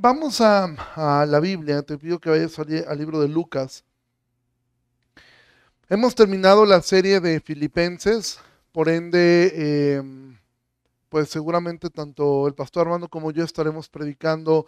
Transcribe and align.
vamos 0.00 0.40
a, 0.40 1.26
la 1.26 1.40
Biblia. 1.40 1.82
Te 1.82 1.98
pido 1.98 2.18
que 2.18 2.30
vayas 2.30 2.58
al, 2.58 2.98
libro 2.98 3.20
de 3.20 3.28
Lucas. 3.28 3.84
Hemos 5.88 6.14
terminado 6.14 6.64
la 6.64 6.82
serie 6.82 7.20
de 7.20 7.40
Filipenses, 7.40 8.38
por 8.72 8.88
ende, 8.88 9.96
em, 9.96 10.38
pues 11.08 11.28
seguramente 11.28 11.90
tanto 11.90 12.46
el 12.46 12.54
pastor 12.54 12.86
Armando 12.86 13.08
como 13.08 13.32
yo 13.32 13.44
estaremos 13.44 13.88
predicando 13.88 14.66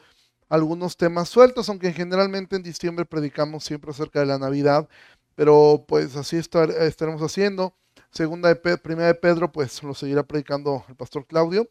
algunos 0.49 0.97
temas 0.97 1.29
sueltos, 1.29 1.69
aunque 1.69 1.93
generalmente 1.93 2.57
en 2.57 2.63
diciembre 2.63 3.07
predicamos 3.07 3.65
siempre 3.65 3.93
acerca 3.93 4.21
de 4.21 4.27
la 4.27 4.39
Navidad, 4.39 4.89
pero 5.35 5.85
pues 5.89 6.17
así 6.17 6.37
estaremos 6.37 7.23
haciendo. 7.23 7.75
Segunda 8.11 8.53
de 8.53 8.77
primera 8.79 9.07
de 9.09 9.15
Pedro, 9.15 9.51
pues 9.53 9.83
lo 9.83 9.95
seguirá 9.95 10.25
predicando 10.25 10.85
el 10.89 10.97
pastor 10.97 11.27
Claudio 11.27 11.71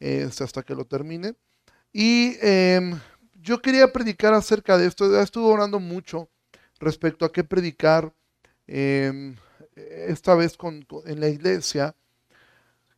este, 0.00 0.44
hasta 0.44 0.62
que 0.62 0.74
lo 0.74 0.84
termine. 0.84 1.36
Y 1.92 2.36
em, 2.40 2.98
yo 3.34 3.60
quería 3.60 3.92
predicar 3.92 4.34
acerca 4.34 4.78
de 4.78 4.86
esto. 4.86 5.20
Estuve 5.20 5.46
orando 5.46 5.80
mucho 5.80 6.28
respecto 6.78 7.24
a 7.24 7.32
qué 7.32 7.44
predicar 7.44 8.12
em, 8.66 9.36
esta 9.76 10.34
vez 10.34 10.56
en 11.06 11.20
la 11.20 11.28
iglesia. 11.28 11.94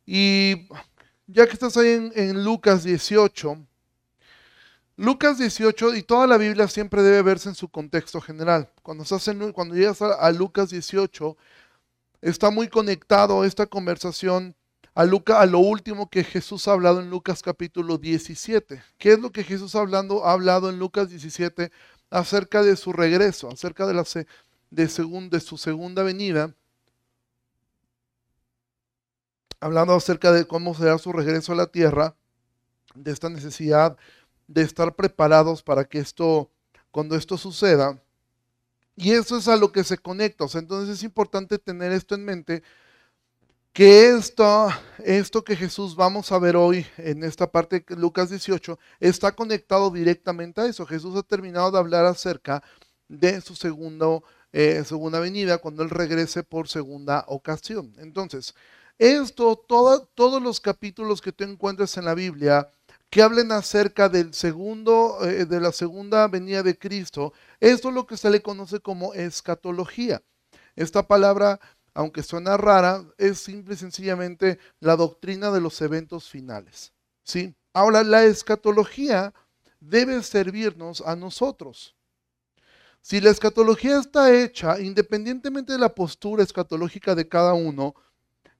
Y 0.05 0.67
ya 1.27 1.47
que 1.47 1.53
estás 1.53 1.77
ahí 1.77 1.89
en, 1.89 2.11
en 2.15 2.43
Lucas 2.43 2.83
18, 2.83 3.65
Lucas 4.95 5.39
18 5.39 5.95
y 5.95 6.03
toda 6.03 6.27
la 6.27 6.37
Biblia 6.37 6.67
siempre 6.67 7.01
debe 7.01 7.23
verse 7.23 7.49
en 7.49 7.55
su 7.55 7.67
contexto 7.67 8.21
general. 8.21 8.69
Cuando, 8.83 9.03
cuando 9.53 9.73
llegas 9.73 10.03
a, 10.03 10.31
Lucas 10.31 10.69
18, 10.69 11.35
está 12.21 12.51
muy 12.51 12.67
conectado 12.67 13.43
esta 13.43 13.65
conversación 13.65 14.55
a, 14.95 15.01
a 15.01 15.45
lo 15.45 15.59
último 15.59 16.09
que 16.09 16.23
Jesús 16.23 16.67
ha 16.67 16.73
hablado 16.73 16.99
en 16.99 17.09
Lucas 17.09 17.41
capítulo 17.41 17.97
17. 17.97 18.83
¿Qué 18.97 19.13
es 19.13 19.19
lo 19.19 19.31
que 19.31 19.43
Jesús 19.43 19.75
hablando, 19.75 20.25
ha 20.25 20.33
hablado 20.33 20.69
en 20.69 20.79
Lucas 20.79 21.09
17 21.09 21.71
acerca 22.09 22.61
de 22.61 22.75
su 22.75 22.93
regreso, 22.93 23.49
acerca 23.49 23.85
de, 23.87 23.93
la, 23.93 24.03
de, 24.69 24.87
de 25.29 25.39
su 25.39 25.57
segunda 25.57 26.03
venida? 26.03 26.53
Hablando 29.59 29.93
acerca 29.93 30.31
de 30.31 30.45
cómo 30.45 30.75
será 30.75 30.97
su 30.97 31.13
regreso 31.13 31.53
a 31.53 31.55
la 31.55 31.67
tierra, 31.67 32.15
de 32.95 33.11
esta 33.11 33.29
necesidad 33.29 33.97
de 34.47 34.61
estar 34.61 34.95
preparados 34.95 35.63
para 35.63 35.85
que 35.85 35.99
esto, 35.99 36.51
cuando 36.91 37.15
esto 37.15 37.37
suceda, 37.37 38.01
y 38.95 39.11
eso 39.11 39.37
es 39.37 39.47
a 39.47 39.57
lo 39.57 39.71
que 39.71 39.83
se 39.83 39.97
conecta. 39.97 40.45
entonces 40.53 40.97
es 40.97 41.03
importante 41.03 41.57
tener 41.57 41.91
esto 41.91 42.13
en 42.15 42.25
mente, 42.25 42.63
que 43.73 44.11
esto, 44.11 44.69
esto 45.03 45.43
que 45.43 45.55
Jesús 45.55 45.95
vamos 45.95 46.31
a 46.31 46.37
ver 46.37 46.55
hoy 46.55 46.85
en 46.97 47.23
esta 47.23 47.51
parte 47.51 47.83
de 47.87 47.95
Lucas 47.95 48.29
18 48.29 48.77
está 48.99 49.31
conectado 49.33 49.89
directamente 49.89 50.61
a 50.61 50.65
eso. 50.65 50.85
Jesús 50.85 51.17
ha 51.17 51.23
terminado 51.23 51.71
de 51.71 51.79
hablar 51.79 52.05
acerca 52.05 52.63
de 53.07 53.41
su 53.41 53.55
segundo, 53.55 54.23
eh, 54.51 54.83
segunda 54.85 55.19
venida 55.19 55.57
cuando 55.57 55.81
Él 55.81 55.89
regrese 55.89 56.43
por 56.43 56.67
segunda 56.67 57.25
ocasión. 57.27 57.93
Entonces, 57.97 58.53
esto, 58.99 59.55
todos 59.65 60.41
los 60.41 60.59
capítulos 60.59 61.19
que 61.19 61.31
tú 61.31 61.43
encuentres 61.43 61.97
en 61.97 62.05
la 62.05 62.13
Biblia, 62.13 62.69
que 63.09 63.23
hablen 63.23 63.51
acerca 63.51 64.07
del 64.07 64.35
segundo, 64.35 65.17
eh, 65.23 65.45
de 65.45 65.59
la 65.59 65.71
segunda 65.71 66.27
venida 66.27 66.61
de 66.61 66.77
Cristo. 66.77 67.33
Esto 67.59 67.89
es 67.89 67.95
lo 67.95 68.05
que 68.05 68.17
se 68.17 68.29
le 68.29 68.41
conoce 68.41 68.79
como 68.79 69.13
escatología. 69.15 70.21
Esta 70.75 71.07
palabra, 71.07 71.59
aunque 71.93 72.23
suena 72.23 72.57
rara, 72.57 73.05
es 73.17 73.39
simple 73.39 73.75
y 73.75 73.77
sencillamente 73.77 74.59
la 74.79 74.95
doctrina 74.95 75.51
de 75.51 75.61
los 75.61 75.81
eventos 75.81 76.29
finales. 76.29 76.91
¿sí? 77.23 77.55
Ahora, 77.73 78.03
la 78.03 78.23
escatología 78.23 79.33
debe 79.79 80.21
servirnos 80.23 81.01
a 81.01 81.15
nosotros. 81.15 81.95
Si 83.01 83.19
la 83.19 83.31
escatología 83.31 83.99
está 83.99 84.33
hecha, 84.33 84.79
independientemente 84.79 85.73
de 85.73 85.79
la 85.79 85.93
postura 85.93 86.41
escatológica 86.41 87.15
de 87.15 87.27
cada 87.27 87.53
uno, 87.53 87.95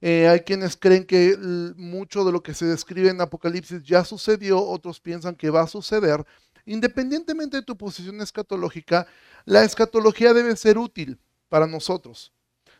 eh, 0.02 0.28
hay 0.28 0.42
quienes 0.42 0.76
creen 0.76 1.06
que 1.06 1.38
mucho 1.78 2.26
de 2.26 2.34
lo 2.34 2.44
que 2.44 2.54
se 2.54 2.66
describe 2.66 3.10
en 3.10 3.22
Apocalipsis 3.22 3.82
ya 3.84 4.04
sucedió, 4.04 4.62
otros 4.62 5.00
piensan 5.00 5.34
que 5.34 5.50
va 5.50 5.62
a 5.62 5.68
suceder. 5.68 6.26
Independientemente 6.66 7.58
de 7.58 7.64
tu 7.64 7.78
posición 7.78 8.20
escatológica, 8.20 9.08
la 9.46 9.64
escatología 9.64 10.34
debe 10.34 10.58
ser 10.58 10.78
útil 10.78 11.20
para 11.48 11.68
nosotros. 11.68 12.34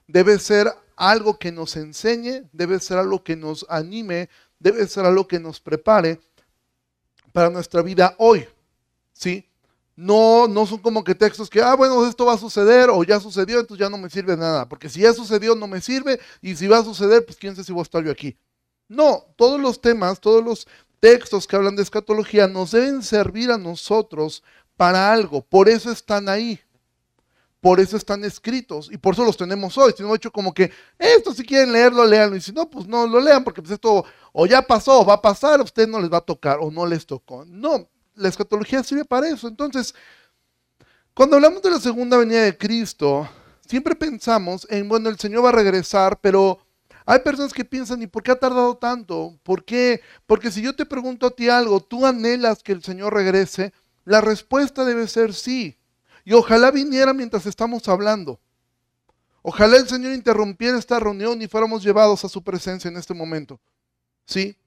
Debe 0.08 0.40
ser 0.40 0.74
algo 0.96 1.38
que 1.38 1.52
nos 1.52 1.76
enseñe, 1.76 2.44
debe 2.52 2.80
ser 2.80 2.98
algo 2.98 3.24
que 3.24 3.36
nos 3.36 3.66
anime, 3.70 4.30
debe 4.60 4.88
ser 4.88 5.06
algo 5.06 5.28
que 5.28 5.40
nos 5.40 5.60
prepare 5.60 6.20
para 7.32 7.50
nuestra 7.50 7.82
vida 7.82 8.16
hoy. 8.18 8.48
¿Sí? 9.14 9.48
No, 9.96 10.48
no 10.48 10.66
son 10.66 10.80
como 10.80 11.04
que 11.04 11.14
textos 11.14 11.50
que, 11.50 11.62
ah, 11.62 11.76
bueno, 11.76 12.08
esto 12.08 12.26
va 12.26 12.34
a 12.34 12.38
suceder 12.38 12.90
o 12.90 13.04
ya 13.04 13.20
sucedió, 13.20 13.60
entonces 13.60 13.86
ya 13.86 13.90
no 13.90 13.98
me 13.98 14.10
sirve 14.10 14.36
nada. 14.36 14.68
Porque 14.68 14.90
si 14.90 15.02
ya 15.02 15.14
sucedió, 15.14 15.56
no 15.56 15.68
me 15.68 15.82
sirve. 15.82 16.20
Y 16.42 16.56
si 16.56 16.68
va 16.68 16.80
a 16.80 16.84
suceder, 16.84 17.26
pues 17.26 17.38
quién 17.38 17.54
sabe 17.56 17.66
si 17.66 17.72
voy 17.72 17.82
a 17.82 17.84
estar 17.84 18.04
yo 18.04 18.12
aquí. 18.12 18.38
No, 18.88 19.26
todos 19.36 19.60
los 19.60 19.82
temas, 19.82 20.20
todos 20.20 20.44
los 20.44 20.68
textos 21.00 21.46
que 21.46 21.56
hablan 21.56 21.76
de 21.76 21.84
escatología 21.84 22.48
nos 22.48 22.72
deben 22.72 23.04
servir 23.04 23.52
a 23.52 23.58
nosotros 23.58 24.44
para 24.78 25.12
algo. 25.12 25.42
Por 25.42 25.70
eso 25.70 25.92
están 25.92 26.28
ahí. 26.28 26.60
Por 27.64 27.80
eso 27.80 27.96
están 27.96 28.26
escritos 28.26 28.90
y 28.92 28.98
por 28.98 29.14
eso 29.14 29.24
los 29.24 29.38
tenemos 29.38 29.78
hoy. 29.78 29.94
Si 29.96 30.04
hecho 30.04 30.34
como 30.34 30.54
que 30.54 30.70
esto 31.00 31.34
si 31.34 31.46
quieren 31.46 31.72
leerlo, 31.72 32.06
leanlo. 32.06 32.36
Y 32.36 32.42
si 32.42 32.52
no, 32.52 32.70
pues 32.70 32.88
no 32.88 33.08
lo 33.08 33.22
lean 33.22 33.42
porque 33.42 33.62
pues 33.62 33.72
esto 33.72 34.04
o 34.34 34.46
ya 34.46 34.62
pasó 34.62 35.00
o 35.00 35.06
va 35.06 35.14
a 35.14 35.22
pasar, 35.22 35.62
a 35.62 35.64
ustedes 35.64 35.88
no 35.88 36.02
les 36.02 36.12
va 36.12 36.18
a 36.18 36.26
tocar 36.26 36.58
o 36.60 36.70
no 36.70 36.86
les 36.86 37.06
tocó. 37.06 37.46
No, 37.46 37.88
la 38.16 38.28
escatología 38.28 38.84
sirve 38.84 39.06
para 39.06 39.30
eso. 39.30 39.48
Entonces, 39.48 39.96
cuando 41.14 41.38
hablamos 41.38 41.62
de 41.62 41.70
la 41.70 41.80
segunda 41.80 42.18
venida 42.18 42.42
de 42.42 42.58
Cristo, 42.58 43.30
siempre 43.66 43.96
pensamos 43.96 44.68
en, 44.70 44.90
bueno, 44.90 45.08
el 45.08 45.18
Señor 45.18 45.46
va 45.46 45.50
a 45.50 45.54
regresar, 45.54 46.20
pero 46.20 46.60
hay 47.06 47.20
personas 47.20 47.54
que 47.54 47.64
piensan, 47.64 48.02
¿y 48.02 48.08
por 48.08 48.24
qué 48.24 48.32
ha 48.32 48.40
tardado 48.40 48.76
tanto? 48.76 49.40
¿Por 49.42 49.64
qué? 49.64 50.02
Porque 50.26 50.52
si 50.52 50.62
yo 50.62 50.76
te 50.76 50.86
pregunto 50.86 51.28
a 51.28 51.32
ti 51.32 51.48
algo, 51.48 51.80
¿tú 51.80 52.06
anhelas 52.06 52.62
que 52.62 52.74
el 52.74 52.84
Señor 52.84 53.14
regrese? 53.14 53.72
La 54.04 54.20
respuesta 54.20 54.84
debe 54.84 55.08
ser 55.08 55.34
sí. 55.34 55.78
Y 56.24 56.34
ojalá 56.34 56.72
viniera 56.72 57.14
mientras 57.14 57.46
estamos 57.46 57.88
hablando. 57.88 58.40
Ojalá 59.42 59.78
el 59.78 59.88
Señor 59.88 60.14
interrumpiera 60.14 60.78
esta 60.78 61.00
reunión 61.00 61.42
y 61.42 61.48
fuéramos 61.48 61.84
llevados 61.84 62.24
a 62.24 62.30
su 62.30 62.42
presencia 62.42 62.88
en 62.88 62.98
este 62.98 63.14
momento. 63.14 63.60
¿Sí? 64.26 64.58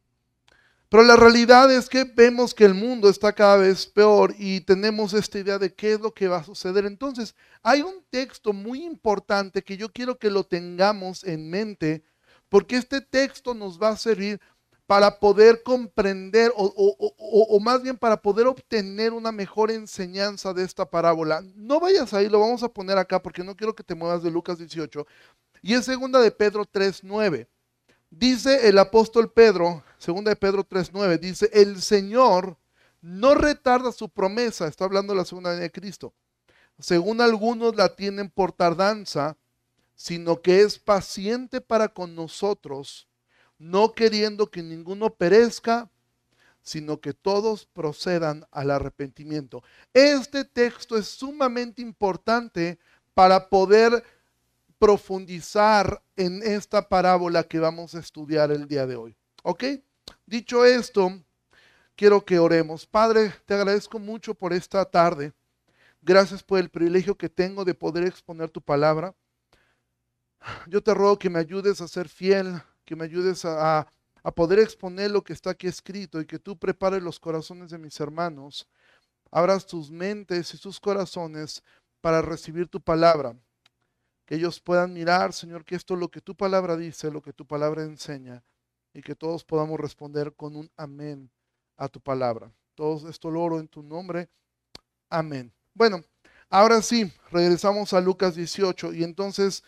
Pero 0.89 1.03
la 1.03 1.17
realidad 1.17 1.73
es 1.73 1.89
que 1.89 2.05
vemos 2.05 2.55
que 2.55 2.65
el 2.65 2.75
mundo 2.75 3.09
está 3.09 3.33
cada 3.33 3.57
vez 3.57 3.87
peor 3.87 4.35
y 4.39 4.61
tenemos 4.61 5.15
esta 5.15 5.39
idea 5.39 5.59
de 5.59 5.75
qué 5.75 5.95
es 5.95 6.01
lo 6.01 6.15
que 6.15 6.29
va 6.29 6.39
a 6.39 6.45
suceder. 6.45 6.85
Entonces, 6.85 7.35
hay 7.63 7.83
un 7.83 8.05
texto 8.09 8.53
muy 8.53 8.85
importante 8.85 9.65
que 9.65 9.77
yo 9.77 9.93
quiero 9.93 10.17
que 10.17 10.31
lo 10.31 10.45
tengamos 10.45 11.25
en 11.25 11.51
mente, 11.51 12.05
porque 12.49 12.77
este 12.77 13.01
texto 13.01 13.53
nos 13.53 13.83
va 13.83 13.89
a 13.89 13.97
servir 13.97 14.41
para 14.87 15.19
poder 15.19 15.63
comprender 15.63 16.53
o, 16.57 17.59
más 17.61 17.83
bien 17.83 17.97
para 17.97 18.21
poder 18.21 18.47
obtener 18.47 19.13
una 19.13 19.33
mejor 19.33 19.71
enseñanza 19.71 20.55
de 20.55 20.63
esta 20.63 20.89
parábola. 20.89 21.43
No 21.57 21.81
vayas 21.81 22.15
ahí, 22.15 22.29
lo 22.29 22.41
vamos 22.41 22.63
a 22.63 22.69
poner 22.69 22.97
acá 22.97 23.21
porque 23.21 23.43
no 23.43 23.57
quiero 23.57 23.75
que 23.75 23.83
te 23.83 23.97
muevas 23.97 24.23
de 24.23 24.31
Lucas 24.31 24.59
18. 24.59 25.07
Y 25.63 25.75
es 25.75 25.85
segunda 25.85 26.21
de 26.21 26.31
Pedro 26.31 26.65
3.9. 26.65 27.49
Dice 28.11 28.69
el 28.69 28.79
apóstol 28.79 29.33
Pedro, 29.33 29.83
segunda 29.99 30.31
de 30.31 30.37
Pedro 30.37 30.67
3.9, 30.67 31.19
dice, 31.19 31.51
el 31.53 31.83
Señor 31.83 32.57
no 33.01 33.35
retarda 33.35 33.91
su 33.91 34.09
promesa, 34.09 34.69
está 34.69 34.85
hablando 34.85 35.13
de 35.13 35.19
la 35.19 35.25
segunda 35.25 35.51
venida 35.51 35.65
de 35.65 35.73
Cristo. 35.73 36.15
Según 36.79 37.21
algunos 37.21 37.75
la 37.75 37.97
tienen 37.97 38.31
por 38.31 38.53
tardanza, 38.53 39.37
sino 39.97 40.41
que 40.41 40.61
es 40.61 40.79
paciente 40.79 41.61
para 41.61 41.89
con 41.89 42.15
nosotros, 42.15 43.09
no 43.59 43.93
queriendo 43.93 44.51
que 44.51 44.63
ninguno 44.63 45.15
perezca, 45.15 45.91
sino 46.63 47.01
que 47.01 47.15
todos 47.15 47.67
procedan 47.67 48.45
al 48.51 48.71
arrepentimiento. 48.71 49.63
Este 49.95 50.45
texto 50.45 50.97
es 50.97 51.07
sumamente 51.07 51.81
importante 51.81 52.79
para 53.15 53.49
poder 53.49 54.03
profundizar 54.79 56.03
en 56.17 56.43
esta 56.43 56.89
parábola 56.89 57.45
que 57.45 57.59
vamos 57.59 57.95
a 57.95 58.01
estudiar 58.01 58.51
el 58.51 58.67
día 58.67 58.87
de 58.87 58.97
hoy. 58.97 59.17
¿Ok? 59.43 59.65
Dicho 60.27 60.65
esto, 60.65 61.23
quiero 61.95 62.25
que 62.25 62.39
oremos. 62.39 62.87
Padre, 62.87 63.33
te 63.47 63.55
agradezco 63.55 63.99
mucho 63.99 64.35
por 64.35 64.53
esta 64.53 64.85
tarde. 64.85 65.33
Gracias 66.03 66.43
por 66.43 66.59
el 66.59 66.69
privilegio 66.69 67.17
que 67.17 67.29
tengo 67.29 67.65
de 67.65 67.75
poder 67.75 68.05
exponer 68.05 68.51
tu 68.51 68.61
palabra. 68.61 69.15
Yo 70.67 70.83
te 70.83 70.95
ruego 70.95 71.19
que 71.19 71.31
me 71.31 71.39
ayudes 71.39 71.81
a 71.81 71.89
ser 71.89 72.09
fiel, 72.09 72.61
que 72.87 72.97
me 72.97 73.05
ayudes 73.05 73.45
a, 73.45 73.87
a 74.23 74.31
poder 74.33 74.61
exponer 74.61 75.11
lo 75.11 75.23
que 75.23 75.35
está 75.35 75.51
aquí 75.51 75.67
escrito 75.67 76.21
y 76.21 76.27
que 76.27 76.39
tú 76.39 76.59
prepares 76.59 77.03
los 77.03 77.21
corazones 77.21 77.71
de 77.71 77.79
mis 77.79 78.01
hermanos. 78.01 78.67
Abras 79.31 79.67
tus 79.67 79.91
mentes 79.91 80.55
y 80.55 80.57
sus 80.57 80.81
corazones 80.81 81.63
para 82.01 82.23
recibir 82.23 82.69
tu 82.69 82.81
palabra 82.81 83.37
que 84.27 84.35
ellos 84.35 84.61
puedan 84.61 84.93
mirar, 84.93 85.33
Señor, 85.33 85.65
que 85.65 85.77
esto 85.77 85.95
es 85.95 86.01
lo 86.01 86.11
que 86.11 86.21
tu 86.21 86.35
palabra 86.35 86.77
dice, 86.77 87.11
lo 87.11 87.23
que 87.23 87.33
tu 87.33 87.47
palabra 87.47 87.85
enseña, 87.85 88.43
y 88.93 89.01
que 89.01 89.15
todos 89.15 89.45
podamos 89.45 89.79
responder 89.79 90.35
con 90.35 90.57
un 90.57 90.71
amén 90.77 91.31
a 91.77 91.89
tu 91.89 92.01
palabra. 92.01 92.51
Todo 92.75 93.09
esto 93.09 93.31
lo 93.31 93.43
oro 93.43 93.61
en 93.61 93.69
tu 93.69 93.83
nombre. 93.83 94.29
Amén. 95.09 95.53
Bueno, 95.75 96.03
ahora 96.51 96.83
sí, 96.83 97.13
regresamos 97.31 97.93
a 97.93 98.01
Lucas 98.01 98.35
18 98.35 98.95
y 98.95 99.05
entonces 99.05 99.63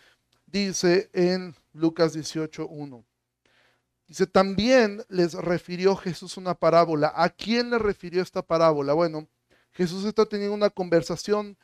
dice 0.47 1.09
en 1.13 1.55
Lucas 1.73 2.13
18, 2.13 2.67
1. 2.67 3.05
Dice, 4.07 4.27
también 4.27 5.05
les 5.09 5.35
refirió 5.35 5.95
Jesús 5.95 6.37
una 6.37 6.55
parábola. 6.55 7.13
¿A 7.15 7.29
quién 7.29 7.71
le 7.71 7.79
refirió 7.79 8.23
esta 8.23 8.43
parábola? 8.43 8.95
Bueno, 8.95 9.29
Jesús 9.73 10.05
está 10.05 10.25
teniendo 10.25 10.55
una 10.55 10.71
conversación 10.71 11.59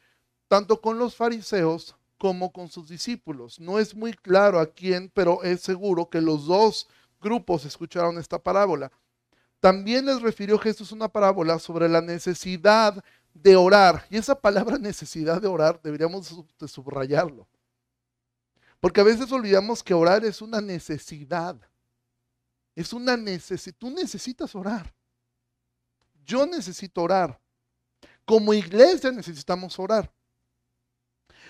tanto 0.49 0.81
con 0.81 0.99
los 0.99 1.17
fariseos 1.17 1.97
como 2.19 2.53
con 2.53 2.69
sus 2.69 2.89
discípulos. 2.89 3.59
No 3.61 3.79
es 3.79 3.95
muy 3.95 4.12
claro 4.12 4.61
a 4.61 4.67
quién, 4.67 5.11
pero 5.15 5.43
es 5.43 5.62
seguro 5.62 6.09
que 6.11 6.21
los 6.21 6.47
dos 6.47 6.89
grupos 7.21 7.65
escucharon 7.65 8.19
esta 8.19 8.39
parábola. 8.39 8.93
También 9.61 10.05
les 10.05 10.21
refirió 10.21 10.59
Jesús 10.59 10.93
una 10.93 11.09
parábola 11.09 11.59
sobre 11.59 11.89
la 11.89 12.03
necesidad 12.03 13.03
de 13.33 13.56
orar. 13.56 14.05
Y 14.11 14.19
esa 14.19 14.39
palabra 14.41 14.79
necesidad 14.79 15.41
de 15.41 15.49
orar 15.49 15.81
deberíamos 15.83 16.35
subrayarlo. 16.67 17.49
Porque 18.84 19.00
a 19.00 19.04
veces 19.04 19.32
olvidamos 19.32 19.82
que 19.82 19.94
orar 19.94 20.26
es 20.26 20.42
una 20.42 20.60
necesidad. 20.60 21.56
Es 22.75 22.92
una 22.92 23.16
necesidad. 23.16 23.75
Tú 23.78 23.88
necesitas 23.88 24.54
orar. 24.54 24.94
Yo 26.22 26.44
necesito 26.44 27.00
orar. 27.00 27.40
Como 28.26 28.52
iglesia 28.52 29.10
necesitamos 29.10 29.78
orar. 29.78 30.12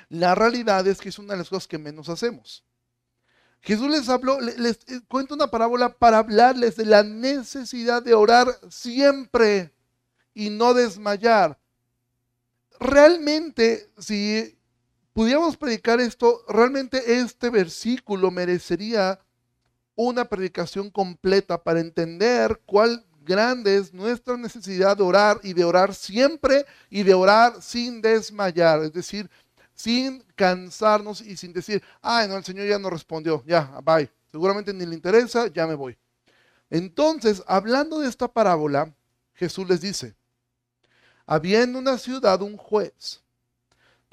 La 0.08 0.36
realidad 0.36 0.86
es 0.86 1.00
que 1.00 1.08
es 1.08 1.18
una 1.18 1.32
de 1.32 1.38
las 1.38 1.48
cosas 1.48 1.66
que 1.66 1.76
menos 1.76 2.08
hacemos. 2.08 2.62
Jesús 3.62 3.90
les 3.90 4.08
habló, 4.08 4.38
les, 4.40 4.78
eh, 4.86 5.00
cuenta 5.08 5.34
una 5.34 5.48
parábola 5.48 5.92
para 5.92 6.18
hablarles 6.18 6.76
de 6.76 6.86
la 6.86 7.02
necesidad 7.02 8.00
de 8.00 8.14
orar 8.14 8.46
siempre 8.70 9.74
y 10.34 10.50
no 10.50 10.72
desmayar. 10.72 11.58
Realmente, 12.78 13.90
si 13.98 14.53
pudiéramos 15.14 15.56
predicar 15.56 16.00
esto, 16.00 16.44
realmente 16.46 17.20
este 17.20 17.48
versículo 17.48 18.30
merecería 18.30 19.18
una 19.94 20.24
predicación 20.24 20.90
completa 20.90 21.62
para 21.62 21.80
entender 21.80 22.60
cuál 22.66 23.06
grande 23.22 23.76
es 23.76 23.94
nuestra 23.94 24.36
necesidad 24.36 24.96
de 24.96 25.04
orar 25.04 25.40
y 25.42 25.54
de 25.54 25.64
orar 25.64 25.94
siempre 25.94 26.66
y 26.90 27.04
de 27.04 27.14
orar 27.14 27.62
sin 27.62 28.02
desmayar, 28.02 28.82
es 28.82 28.92
decir, 28.92 29.30
sin 29.72 30.22
cansarnos 30.34 31.20
y 31.20 31.36
sin 31.36 31.52
decir, 31.52 31.82
ay, 32.02 32.28
no, 32.28 32.36
el 32.36 32.44
Señor 32.44 32.66
ya 32.66 32.78
no 32.78 32.90
respondió, 32.90 33.42
ya, 33.46 33.80
bye, 33.82 34.10
seguramente 34.30 34.74
ni 34.74 34.84
le 34.84 34.94
interesa, 34.94 35.46
ya 35.46 35.66
me 35.66 35.74
voy. 35.74 35.96
Entonces, 36.68 37.42
hablando 37.46 38.00
de 38.00 38.08
esta 38.08 38.26
parábola, 38.26 38.92
Jesús 39.34 39.68
les 39.68 39.80
dice, 39.80 40.14
había 41.24 41.62
en 41.62 41.76
una 41.76 41.98
ciudad 41.98 42.42
un 42.42 42.56
juez 42.56 43.23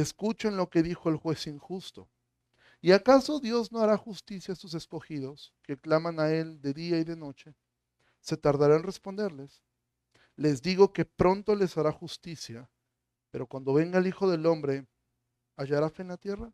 escuchen 0.00 0.56
lo 0.56 0.68
que 0.68 0.82
dijo 0.82 1.08
el 1.08 1.16
juez 1.16 1.46
injusto. 1.46 2.08
¿Y 2.80 2.92
acaso 2.92 3.40
Dios 3.40 3.72
no 3.72 3.80
hará 3.80 3.96
justicia 3.96 4.52
a 4.52 4.56
sus 4.56 4.74
escogidos 4.74 5.54
que 5.62 5.78
claman 5.78 6.20
a 6.20 6.30
Él 6.30 6.60
de 6.60 6.74
día 6.74 6.98
y 6.98 7.04
de 7.04 7.16
noche? 7.16 7.54
¿Se 8.20 8.36
tardará 8.36 8.76
en 8.76 8.82
responderles? 8.82 9.62
Les 10.36 10.60
digo 10.60 10.92
que 10.92 11.04
pronto 11.04 11.54
les 11.54 11.76
hará 11.78 11.92
justicia, 11.92 12.70
pero 13.30 13.46
cuando 13.46 13.72
venga 13.72 13.98
el 13.98 14.06
Hijo 14.06 14.30
del 14.30 14.44
Hombre, 14.46 14.86
¿hallará 15.56 15.88
fe 15.88 16.02
en 16.02 16.08
la 16.08 16.18
tierra? 16.18 16.52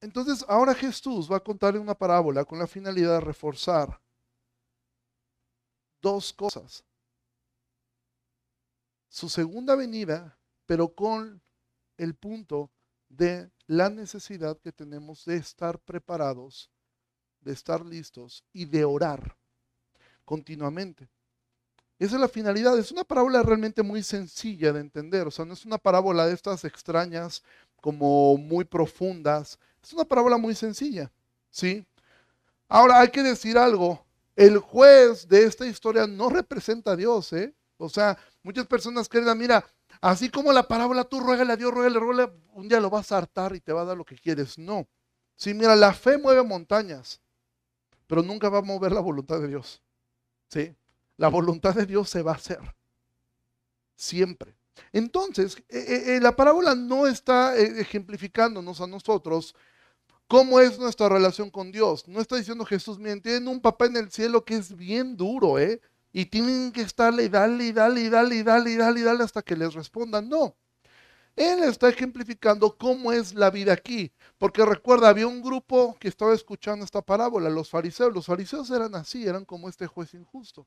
Entonces 0.00 0.44
ahora 0.48 0.74
Jesús 0.74 1.30
va 1.30 1.36
a 1.36 1.44
contarle 1.44 1.78
una 1.78 1.94
parábola 1.94 2.44
con 2.46 2.58
la 2.58 2.66
finalidad 2.66 3.14
de 3.14 3.20
reforzar 3.20 4.00
dos 6.00 6.32
cosas. 6.32 6.82
Su 9.08 9.28
segunda 9.28 9.74
venida, 9.76 10.39
pero 10.70 10.94
con 10.94 11.42
el 11.96 12.14
punto 12.14 12.70
de 13.08 13.50
la 13.66 13.90
necesidad 13.90 14.56
que 14.60 14.70
tenemos 14.70 15.24
de 15.24 15.34
estar 15.34 15.80
preparados, 15.80 16.70
de 17.40 17.52
estar 17.52 17.84
listos 17.84 18.44
y 18.52 18.66
de 18.66 18.84
orar 18.84 19.36
continuamente. 20.24 21.08
Esa 21.98 22.14
es 22.14 22.20
la 22.20 22.28
finalidad. 22.28 22.78
Es 22.78 22.92
una 22.92 23.02
parábola 23.02 23.42
realmente 23.42 23.82
muy 23.82 24.04
sencilla 24.04 24.72
de 24.72 24.78
entender. 24.78 25.26
O 25.26 25.32
sea, 25.32 25.44
no 25.44 25.54
es 25.54 25.66
una 25.66 25.76
parábola 25.76 26.24
de 26.28 26.34
estas 26.34 26.64
extrañas 26.64 27.42
como 27.80 28.36
muy 28.36 28.64
profundas. 28.64 29.58
Es 29.82 29.92
una 29.92 30.04
parábola 30.04 30.36
muy 30.36 30.54
sencilla. 30.54 31.10
¿Sí? 31.50 31.84
Ahora 32.68 33.00
hay 33.00 33.08
que 33.08 33.24
decir 33.24 33.58
algo. 33.58 34.06
El 34.36 34.58
juez 34.58 35.26
de 35.26 35.46
esta 35.46 35.66
historia 35.66 36.06
no 36.06 36.30
representa 36.30 36.92
a 36.92 36.96
Dios. 36.96 37.32
¿eh? 37.32 37.56
O 37.76 37.88
sea, 37.88 38.16
muchas 38.44 38.68
personas 38.68 39.08
creen, 39.08 39.36
mira, 39.36 39.64
Así 40.00 40.30
como 40.30 40.52
la 40.52 40.66
parábola, 40.66 41.04
tú 41.04 41.20
ruégale 41.20 41.52
a 41.52 41.56
Dios, 41.56 41.72
ruégale, 41.72 41.98
ruégale, 41.98 42.32
un 42.54 42.68
día 42.68 42.80
lo 42.80 42.90
vas 42.90 43.12
a 43.12 43.18
hartar 43.18 43.54
y 43.54 43.60
te 43.60 43.72
va 43.72 43.82
a 43.82 43.84
dar 43.84 43.96
lo 43.96 44.04
que 44.04 44.16
quieres. 44.16 44.58
No. 44.58 44.88
Sí, 45.36 45.54
mira, 45.54 45.76
la 45.76 45.92
fe 45.92 46.18
mueve 46.18 46.42
montañas, 46.42 47.20
pero 48.06 48.22
nunca 48.22 48.48
va 48.48 48.58
a 48.58 48.62
mover 48.62 48.92
la 48.92 49.00
voluntad 49.00 49.40
de 49.40 49.48
Dios. 49.48 49.82
¿Sí? 50.48 50.74
La 51.16 51.28
voluntad 51.28 51.74
de 51.74 51.86
Dios 51.86 52.08
se 52.08 52.22
va 52.22 52.32
a 52.32 52.36
hacer. 52.36 52.60
Siempre. 53.94 54.56
Entonces, 54.92 55.56
eh, 55.68 55.84
eh, 55.86 56.16
eh, 56.16 56.20
la 56.20 56.34
parábola 56.34 56.74
no 56.74 57.06
está 57.06 57.56
ejemplificándonos 57.56 58.80
a 58.80 58.86
nosotros 58.86 59.54
cómo 60.26 60.60
es 60.60 60.78
nuestra 60.78 61.08
relación 61.08 61.50
con 61.50 61.72
Dios. 61.72 62.06
No 62.06 62.20
está 62.20 62.36
diciendo 62.36 62.64
Jesús, 62.64 62.98
miren, 62.98 63.20
tienen 63.20 63.48
un 63.48 63.60
papá 63.60 63.86
en 63.86 63.96
el 63.96 64.10
cielo 64.10 64.44
que 64.44 64.54
es 64.54 64.76
bien 64.76 65.16
duro, 65.16 65.58
¿eh? 65.58 65.80
Y 66.12 66.26
tienen 66.26 66.72
que 66.72 66.82
estarle 66.82 67.24
y 67.24 67.28
darle 67.28 67.64
y 67.64 67.72
darle 67.72 68.00
y 68.00 68.08
darle 68.08 68.36
y 68.40 68.76
darle 69.02 69.24
hasta 69.24 69.42
que 69.42 69.56
les 69.56 69.74
respondan. 69.74 70.28
No. 70.28 70.56
Él 71.36 71.62
está 71.62 71.88
ejemplificando 71.88 72.76
cómo 72.76 73.12
es 73.12 73.34
la 73.34 73.50
vida 73.50 73.72
aquí. 73.72 74.12
Porque 74.36 74.64
recuerda, 74.64 75.08
había 75.08 75.26
un 75.26 75.42
grupo 75.42 75.96
que 75.98 76.08
estaba 76.08 76.34
escuchando 76.34 76.84
esta 76.84 77.02
parábola, 77.02 77.48
los 77.48 77.70
fariseos. 77.70 78.12
Los 78.12 78.26
fariseos 78.26 78.70
eran 78.70 78.94
así, 78.94 79.26
eran 79.26 79.44
como 79.44 79.68
este 79.68 79.86
juez 79.86 80.12
injusto. 80.14 80.66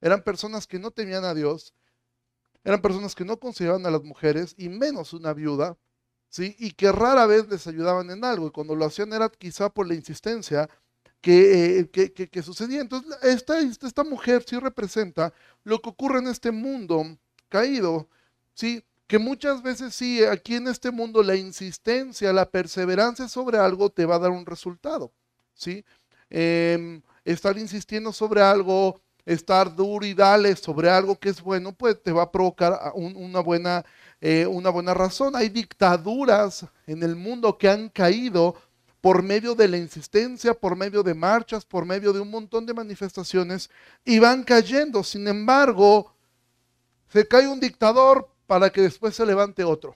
Eran 0.00 0.22
personas 0.22 0.66
que 0.66 0.78
no 0.78 0.90
temían 0.90 1.24
a 1.24 1.34
Dios, 1.34 1.72
eran 2.62 2.82
personas 2.82 3.14
que 3.14 3.24
no 3.24 3.38
consideraban 3.38 3.86
a 3.86 3.90
las 3.90 4.02
mujeres 4.02 4.54
y 4.58 4.68
menos 4.68 5.12
una 5.12 5.32
viuda, 5.32 5.78
¿sí? 6.28 6.56
Y 6.58 6.72
que 6.72 6.92
rara 6.92 7.26
vez 7.26 7.48
les 7.48 7.66
ayudaban 7.66 8.10
en 8.10 8.24
algo. 8.24 8.48
Y 8.48 8.50
cuando 8.50 8.74
lo 8.74 8.84
hacían 8.84 9.12
era 9.12 9.28
quizá 9.30 9.70
por 9.70 9.86
la 9.86 9.94
insistencia 9.94 10.68
eh, 11.26 11.90
que, 11.90 12.12
que, 12.12 12.42
sucedía. 12.42 12.80
Entonces, 12.80 13.16
esta, 13.22 13.58
esta 13.60 14.04
mujer 14.04 14.44
sí 14.46 14.58
representa 14.58 15.32
lo 15.64 15.80
que 15.80 15.88
ocurre 15.88 16.18
en 16.18 16.28
este 16.28 16.50
mundo 16.50 17.16
caído, 17.48 18.08
¿sí? 18.54 18.84
Que 19.06 19.18
muchas 19.18 19.62
veces 19.62 19.94
sí, 19.94 20.24
aquí 20.24 20.56
en 20.56 20.68
este 20.68 20.90
mundo 20.90 21.22
la 21.22 21.36
insistencia, 21.36 22.32
la 22.32 22.50
perseverancia 22.50 23.28
sobre 23.28 23.58
algo 23.58 23.90
te 23.90 24.06
va 24.06 24.16
a 24.16 24.18
dar 24.18 24.30
un 24.30 24.46
resultado, 24.46 25.12
¿sí? 25.54 25.84
Em, 26.30 27.02
estar 27.24 27.56
insistiendo 27.58 28.12
sobre 28.12 28.42
algo, 28.42 29.00
estar 29.24 29.74
duro 29.74 30.04
y 30.04 30.14
dale 30.14 30.56
sobre 30.56 30.90
algo 30.90 31.18
que 31.18 31.30
es 31.30 31.40
bueno, 31.40 31.72
pues 31.72 32.02
te 32.02 32.12
va 32.12 32.24
a 32.24 32.32
provocar 32.32 32.92
una, 32.94 33.40
buena, 33.40 33.84
eh, 34.20 34.46
una 34.46 34.70
buena 34.70 34.94
razón. 34.94 35.36
Hay 35.36 35.48
dictaduras 35.48 36.66
en 36.86 37.02
el 37.02 37.16
mundo 37.16 37.56
que 37.56 37.68
han 37.68 37.88
caído 37.88 38.56
por 39.04 39.22
medio 39.22 39.54
de 39.54 39.68
la 39.68 39.76
insistencia, 39.76 40.54
por 40.54 40.76
medio 40.76 41.02
de 41.02 41.12
marchas, 41.12 41.66
por 41.66 41.84
medio 41.84 42.10
de 42.14 42.20
un 42.20 42.30
montón 42.30 42.64
de 42.64 42.72
manifestaciones, 42.72 43.68
y 44.02 44.18
van 44.18 44.42
cayendo. 44.42 45.04
Sin 45.04 45.28
embargo, 45.28 46.10
se 47.12 47.28
cae 47.28 47.46
un 47.46 47.60
dictador 47.60 48.30
para 48.46 48.70
que 48.70 48.80
después 48.80 49.14
se 49.14 49.26
levante 49.26 49.62
otro. 49.62 49.94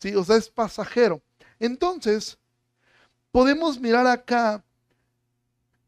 ¿Sí? 0.00 0.14
O 0.14 0.24
sea, 0.24 0.36
es 0.36 0.48
pasajero. 0.48 1.20
Entonces, 1.60 2.38
podemos 3.30 3.78
mirar 3.78 4.06
acá 4.06 4.64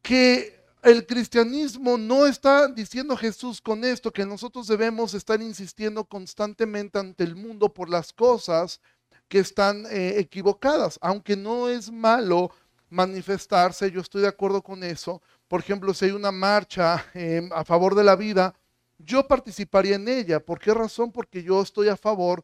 que 0.03 0.63
el 0.83 1.07
cristianismo 1.07 1.97
no 1.97 2.27
está 2.27 2.69
diciendo 2.69 3.17
Jesús 3.17 3.63
con 3.63 3.85
esto, 3.85 4.13
que 4.13 4.27
nosotros 4.27 4.67
debemos 4.67 5.15
estar 5.15 5.41
insistiendo 5.41 6.05
constantemente 6.05 6.99
ante 6.99 7.25
el 7.25 7.37
mundo 7.37 7.73
por 7.73 7.89
las 7.89 8.13
cosas 8.13 8.83
que 9.31 9.39
están 9.39 9.87
eh, 9.87 10.19
equivocadas, 10.19 10.99
aunque 11.01 11.37
no 11.37 11.69
es 11.69 11.89
malo 11.89 12.51
manifestarse, 12.89 13.89
yo 13.93 14.01
estoy 14.01 14.23
de 14.23 14.29
acuerdo 14.29 14.61
con 14.61 14.83
eso. 14.83 15.23
Por 15.47 15.61
ejemplo, 15.61 15.95
si 15.95 16.07
hay 16.07 16.11
una 16.11 16.33
marcha 16.33 17.07
em, 17.15 17.49
a 17.53 17.65
favor 17.65 17.95
de 17.95 18.03
la 18.03 18.17
vida, 18.17 18.53
yo 18.99 19.29
participaría 19.29 19.95
en 19.95 20.09
ella. 20.09 20.41
¿Por 20.41 20.59
qué 20.59 20.75
razón? 20.75 21.13
Porque 21.13 21.45
yo 21.45 21.63
estoy 21.63 21.89
a 21.89 21.97
favor 21.97 22.43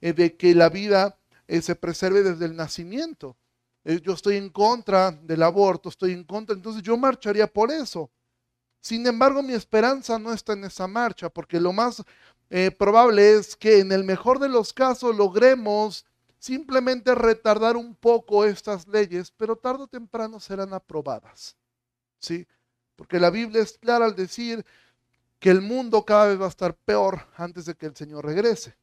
eh, 0.00 0.12
de 0.12 0.36
que 0.36 0.54
la 0.54 0.68
vida 0.68 1.18
eh, 1.48 1.60
se 1.60 1.74
preserve 1.74 2.22
desde 2.22 2.44
el 2.46 2.54
nacimiento. 2.54 3.36
Yo 3.84 4.12
estoy 4.12 4.36
en 4.36 4.50
contra 4.50 5.10
del 5.10 5.42
aborto, 5.42 5.88
estoy 5.88 6.12
en 6.12 6.22
contra, 6.22 6.54
entonces 6.54 6.82
yo 6.82 6.96
marcharía 6.98 7.46
por 7.46 7.70
eso. 7.70 8.10
Sin 8.80 9.06
embargo, 9.06 9.42
mi 9.42 9.54
esperanza 9.54 10.18
no 10.18 10.32
está 10.32 10.52
en 10.52 10.64
esa 10.64 10.86
marcha, 10.86 11.30
porque 11.30 11.58
lo 11.58 11.72
más 11.72 12.04
probable 12.76 13.32
es 13.32 13.56
que 13.56 13.78
en 13.78 13.90
el 13.92 14.04
mejor 14.04 14.40
de 14.40 14.50
los 14.50 14.74
casos 14.74 15.16
logremos 15.16 16.04
simplemente 16.38 17.14
retardar 17.14 17.76
un 17.76 17.94
poco 17.94 18.44
estas 18.44 18.86
leyes, 18.88 19.30
pero 19.36 19.56
tarde 19.56 19.84
o 19.84 19.88
temprano 19.88 20.40
serán 20.40 20.72
aprobadas. 20.72 21.56
¿Sí? 22.20 22.46
Porque 22.96 23.20
la 23.20 23.30
Biblia 23.30 23.62
es 23.62 23.78
clara 23.78 24.06
al 24.06 24.16
decir 24.16 24.64
que 25.38 25.50
el 25.50 25.60
mundo 25.60 26.04
cada 26.04 26.26
vez 26.26 26.40
va 26.40 26.46
a 26.46 26.50
estar 26.50 26.74
peor 26.74 27.28
antes 27.36 27.64
de 27.66 27.74
que 27.74 27.86
el 27.86 27.96
Señor 27.96 28.24
regrese. 28.26 28.76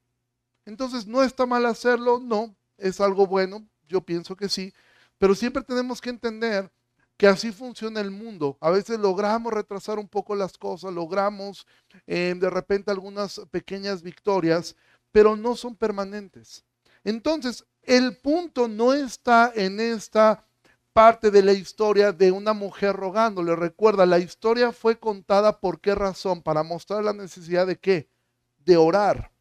Entonces, 0.66 1.06
¿no 1.06 1.24
está 1.24 1.46
mal 1.46 1.66
hacerlo? 1.66 2.20
No, 2.20 2.56
es 2.78 3.02
algo 3.02 3.28
bueno, 3.28 3.68
yo 3.88 4.02
pienso 4.02 4.36
que 4.36 4.50
sí, 4.50 4.74
pero 5.18 5.36
siempre 5.36 5.64
tenemos 5.64 6.02
que 6.02 6.10
entender 6.10 6.72
que 7.18 7.28
así 7.28 7.52
funciona 7.52 8.02
el 8.02 8.12
mundo. 8.12 8.58
A 8.60 8.70
veces 8.70 9.00
logramos 9.00 9.54
retrasar 9.54 10.00
un 10.00 10.08
poco 10.08 10.36
las 10.36 10.58
cosas, 10.58 10.94
logramos 10.94 11.66
eh, 12.08 12.34
de 12.38 12.50
repente 12.50 12.92
algunas 12.92 13.42
pequeñas 13.52 14.02
victorias, 14.02 14.76
pero 15.12 15.36
no 15.36 15.56
son 15.56 15.76
permanentes. 15.76 16.66
Entonces, 17.06 17.64
el 17.84 18.18
punto 18.18 18.68
no 18.68 18.94
está 18.94 19.54
en 19.56 19.80
esta 19.80 20.46
parte 20.92 21.30
de 21.30 21.44
la 21.44 21.54
historia 21.54 22.12
de 22.12 22.32
una 22.32 22.54
mujer 22.54 22.96
rogándole. 22.96 23.56
Recuerda, 23.56 24.06
la 24.06 24.20
historia 24.20 24.72
fue 24.72 25.00
contada 25.00 25.60
por 25.60 25.80
qué 25.80 25.94
razón? 25.94 26.42
Para 26.42 26.64
mostrar 26.64 27.04
la 27.04 27.14
necesidad 27.14 27.68
de 27.68 27.78
qué? 27.78 28.10
De 28.58 28.76
orar. 28.76 29.32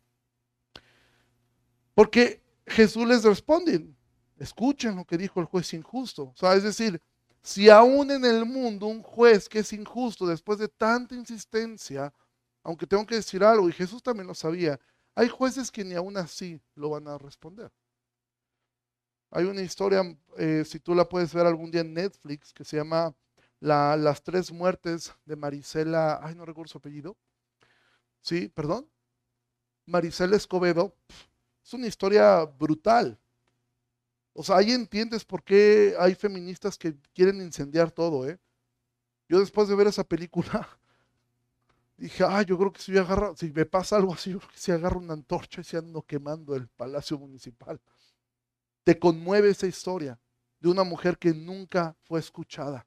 Porque 1.94 2.42
Jesús 2.66 3.06
les 3.06 3.25
responde, 3.25 3.88
escuchen 4.37 4.97
lo 4.97 5.06
que 5.06 5.16
dijo 5.16 5.40
el 5.40 5.47
juez 5.47 5.73
injusto. 5.73 6.25
O 6.25 6.35
sea, 6.37 6.54
es 6.54 6.64
decir, 6.64 7.00
si 7.40 7.71
aún 7.71 8.11
en 8.11 8.26
el 8.26 8.44
mundo 8.44 8.87
un 8.87 9.02
juez 9.02 9.49
que 9.49 9.61
es 9.61 9.73
injusto 9.73 10.26
después 10.26 10.59
de 10.59 10.68
tanta 10.68 11.14
insistencia, 11.14 12.12
aunque 12.62 12.87
tengo 12.87 13.06
que 13.06 13.14
decir 13.14 13.42
algo, 13.42 13.68
y 13.68 13.73
Jesús 13.73 14.02
también 14.02 14.26
lo 14.26 14.35
sabía, 14.35 14.78
hay 15.14 15.28
jueces 15.28 15.71
que 15.71 15.85
ni 15.85 15.94
aún 15.94 16.16
así 16.16 16.61
lo 16.75 16.90
van 16.90 17.09
a 17.09 17.18
responder. 17.18 17.71
Hay 19.30 19.44
una 19.44 19.62
historia, 19.62 20.02
eh, 20.38 20.64
si 20.64 20.78
tú 20.78 20.94
la 20.94 21.09
puedes 21.09 21.35
ver 21.35 21.47
algún 21.47 21.71
día 21.71 21.80
en 21.80 21.92
Netflix, 21.92 22.52
que 22.52 22.64
se 22.64 22.76
llama 22.76 23.14
Las 23.61 24.23
tres 24.23 24.52
muertes 24.52 25.12
de 25.25 25.37
Marisela, 25.37 26.21
ay, 26.23 26.35
no 26.35 26.44
recuerdo 26.44 26.71
su 26.71 26.78
apellido. 26.78 27.16
Sí, 28.21 28.49
perdón. 28.49 28.88
Marisela 29.87 30.37
Escobedo. 30.37 30.94
Es 31.64 31.75
una 31.75 31.87
historia 31.87 32.44
brutal. 32.44 33.18
O 34.35 34.42
sea, 34.42 34.56
ahí 34.56 34.73
entiendes 34.73 35.25
por 35.25 35.42
qué 35.42 35.94
hay 35.99 36.14
feministas 36.14 36.76
que 36.76 36.97
quieren 37.14 37.40
incendiar 37.40 37.90
todo, 37.90 38.28
¿eh? 38.28 38.38
Yo 39.28 39.40
después 39.40 39.68
de 39.68 39.75
ver 39.75 39.87
esa 39.87 40.04
película, 40.04 40.68
dije, 41.97 42.25
ah, 42.25 42.43
yo 42.43 42.59
creo 42.59 42.73
que 42.73 42.81
si, 42.81 42.93
si 43.37 43.53
me 43.53 43.67
pasa 43.67 43.97
algo 43.97 44.15
así, 44.15 44.31
yo 44.31 44.39
creo 44.39 44.51
que 44.51 44.59
si 44.59 44.73
agarro 44.73 44.99
una 44.99 45.15
antorcha 45.15 45.61
y 45.61 45.65
se 45.65 45.77
ando 45.77 46.03
quemando 46.03 46.55
el 46.55 46.69
palacio 46.69 47.19
municipal. 47.19 47.81
Te 48.85 48.99
conmueve 48.99 49.51
esa 49.51 49.67
historia 49.67 50.19
de 50.61 50.69
una 50.69 50.85
mujer 50.85 51.19
que 51.19 51.33
nunca 51.33 51.97
fue 52.03 52.21
escuchada. 52.21 52.87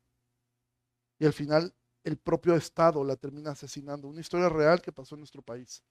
Y 1.19 1.25
al 1.25 1.33
final 1.33 1.73
el 2.03 2.17
propio 2.17 2.55
Estado 2.55 3.03
la 3.03 3.15
termina 3.15 3.51
asesinando. 3.51 4.07
Una 4.07 4.21
historia 4.21 4.49
real 4.49 4.81
que 4.81 4.91
pasó 4.91 5.15
en 5.15 5.21
nuestro 5.21 5.41
país. 5.41 5.83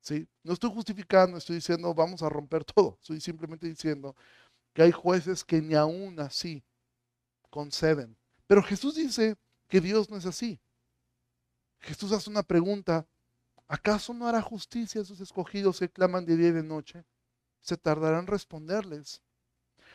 ¿Sí? 0.00 0.28
No 0.42 0.52
estoy 0.52 0.70
justificando, 0.70 1.38
estoy 1.38 1.56
diciendo 1.56 1.94
vamos 1.94 2.22
a 2.22 2.28
romper 2.28 2.64
todo. 2.74 2.98
Estoy 3.00 3.20
simplemente 3.20 3.66
diciendo 3.66 4.14
que 4.72 4.82
hay 4.82 4.92
jueces 4.92 5.44
que 5.44 5.62
ni 5.62 5.74
aún 5.74 6.20
así 6.20 6.62
conceden. 7.50 8.16
Pero 8.46 8.62
Jesús 8.62 8.96
dice 8.96 9.36
que 9.68 9.80
Dios 9.80 10.10
no 10.10 10.16
es 10.16 10.26
así. 10.26 10.60
Jesús 11.84 12.12
hace 12.12 12.30
una 12.30 12.42
pregunta, 12.42 13.06
¿acaso 13.68 14.14
no 14.14 14.26
hará 14.26 14.40
justicia 14.40 15.00
a 15.00 15.04
esos 15.04 15.20
escogidos 15.20 15.78
que 15.78 15.90
claman 15.90 16.24
de 16.24 16.36
día 16.36 16.48
y 16.48 16.52
de 16.52 16.62
noche? 16.62 17.04
Se 17.60 17.76
tardarán 17.76 18.20
en 18.20 18.26
responderles. 18.26 19.22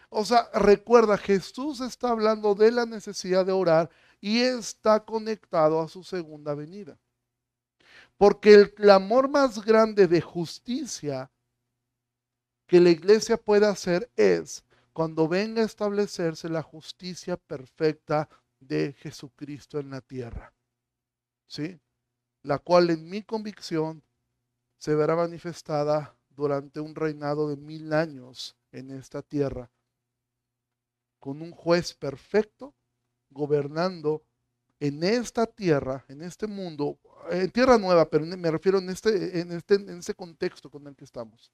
O 0.10 0.24
sea, 0.24 0.50
recuerda, 0.54 1.18
Jesús 1.18 1.82
está 1.82 2.10
hablando 2.10 2.56
de 2.56 2.72
la 2.72 2.86
necesidad 2.86 3.46
de 3.46 3.52
orar 3.52 3.90
y 4.22 4.42
está 4.42 5.04
conectado 5.04 5.82
a 5.82 5.88
su 5.88 6.04
segunda 6.04 6.54
venida. 6.54 6.98
Porque 8.18 8.54
el 8.54 8.74
clamor 8.74 9.30
más 9.30 9.64
grande 9.64 10.08
de 10.08 10.22
justicia 10.22 11.32
que 12.68 12.80
la 12.80 12.90
iglesia 12.90 13.38
puede 13.38 13.66
hacer 13.66 14.12
es 14.16 14.64
cuando 14.94 15.28
venga 15.28 15.62
a 15.64 15.66
establecerse 15.66 16.50
la 16.50 16.62
justicia 16.62 17.38
perfecta 17.38 18.30
de 18.60 18.94
Jesucristo 18.94 19.80
en 19.80 19.90
la 19.90 20.02
tierra. 20.02 20.54
¿Sí? 21.50 21.78
La 22.44 22.60
cual 22.60 22.90
en 22.90 23.10
mi 23.10 23.24
convicción 23.24 24.02
se 24.78 24.96
verá 24.96 25.18
manifestada 25.18 26.16
durante 26.30 26.80
un 26.80 26.96
reinado 26.96 27.50
de 27.50 27.58
mil 27.58 27.92
años 27.92 28.56
en 28.72 28.92
esta 28.92 29.22
tierra, 29.22 29.70
con 31.20 31.42
un 31.42 31.52
juez 31.52 31.94
perfecto 31.94 32.74
gobernando 33.30 34.24
en 34.80 35.04
esta 35.04 35.46
tierra, 35.46 36.06
en 36.08 36.22
este 36.22 36.48
mundo, 36.48 36.98
en 37.30 37.52
tierra 37.52 37.78
nueva, 37.78 38.10
pero 38.10 38.26
me 38.26 38.50
refiero 38.52 38.78
en 38.78 38.90
este, 38.90 39.42
en 39.42 39.52
este, 39.52 39.76
en 39.76 40.00
este 40.00 40.14
contexto 40.14 40.70
con 40.70 40.88
el 40.88 40.96
que 40.96 41.04
estamos. 41.04 41.52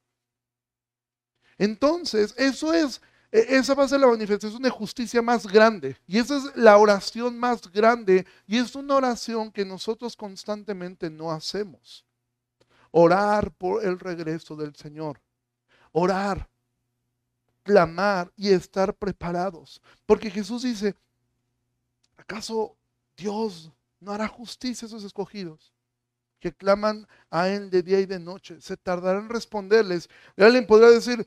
Entonces, 1.57 2.35
eso 2.37 2.73
es 2.73 3.01
esa 3.37 3.73
va 3.73 3.83
a 3.83 3.87
ser 3.87 3.99
la 3.99 4.07
manifestación 4.07 4.61
de 4.61 4.69
justicia 4.69 5.21
más 5.21 5.45
grande. 5.45 5.97
Y 6.07 6.19
esa 6.19 6.37
es 6.37 6.55
la 6.55 6.77
oración 6.77 7.37
más 7.37 7.69
grande. 7.71 8.25
Y 8.47 8.57
es 8.57 8.75
una 8.75 8.95
oración 8.95 9.51
que 9.51 9.65
nosotros 9.65 10.15
constantemente 10.15 11.09
no 11.09 11.31
hacemos. 11.31 12.05
Orar 12.91 13.51
por 13.51 13.83
el 13.83 13.99
regreso 13.99 14.55
del 14.55 14.75
Señor. 14.75 15.19
Orar, 15.91 16.47
clamar 17.63 18.31
y 18.37 18.49
estar 18.49 18.93
preparados. 18.93 19.81
Porque 20.05 20.31
Jesús 20.31 20.63
dice, 20.63 20.95
¿acaso 22.15 22.75
Dios 23.17 23.71
no 23.99 24.11
hará 24.11 24.27
justicia 24.27 24.85
a 24.85 24.87
esos 24.87 25.03
escogidos? 25.03 25.73
que 26.45 26.53
claman 26.53 27.07
a 27.31 27.49
Él 27.49 27.71
de 27.71 27.81
día 27.81 27.99
y 27.99 28.05
de 28.05 28.19
noche. 28.19 28.61
Se 28.61 28.77
tardará 28.77 29.17
en 29.17 29.29
responderles. 29.29 30.07
Y 30.37 30.43
alguien 30.43 30.67
podrá 30.67 30.91
decir, 30.91 31.25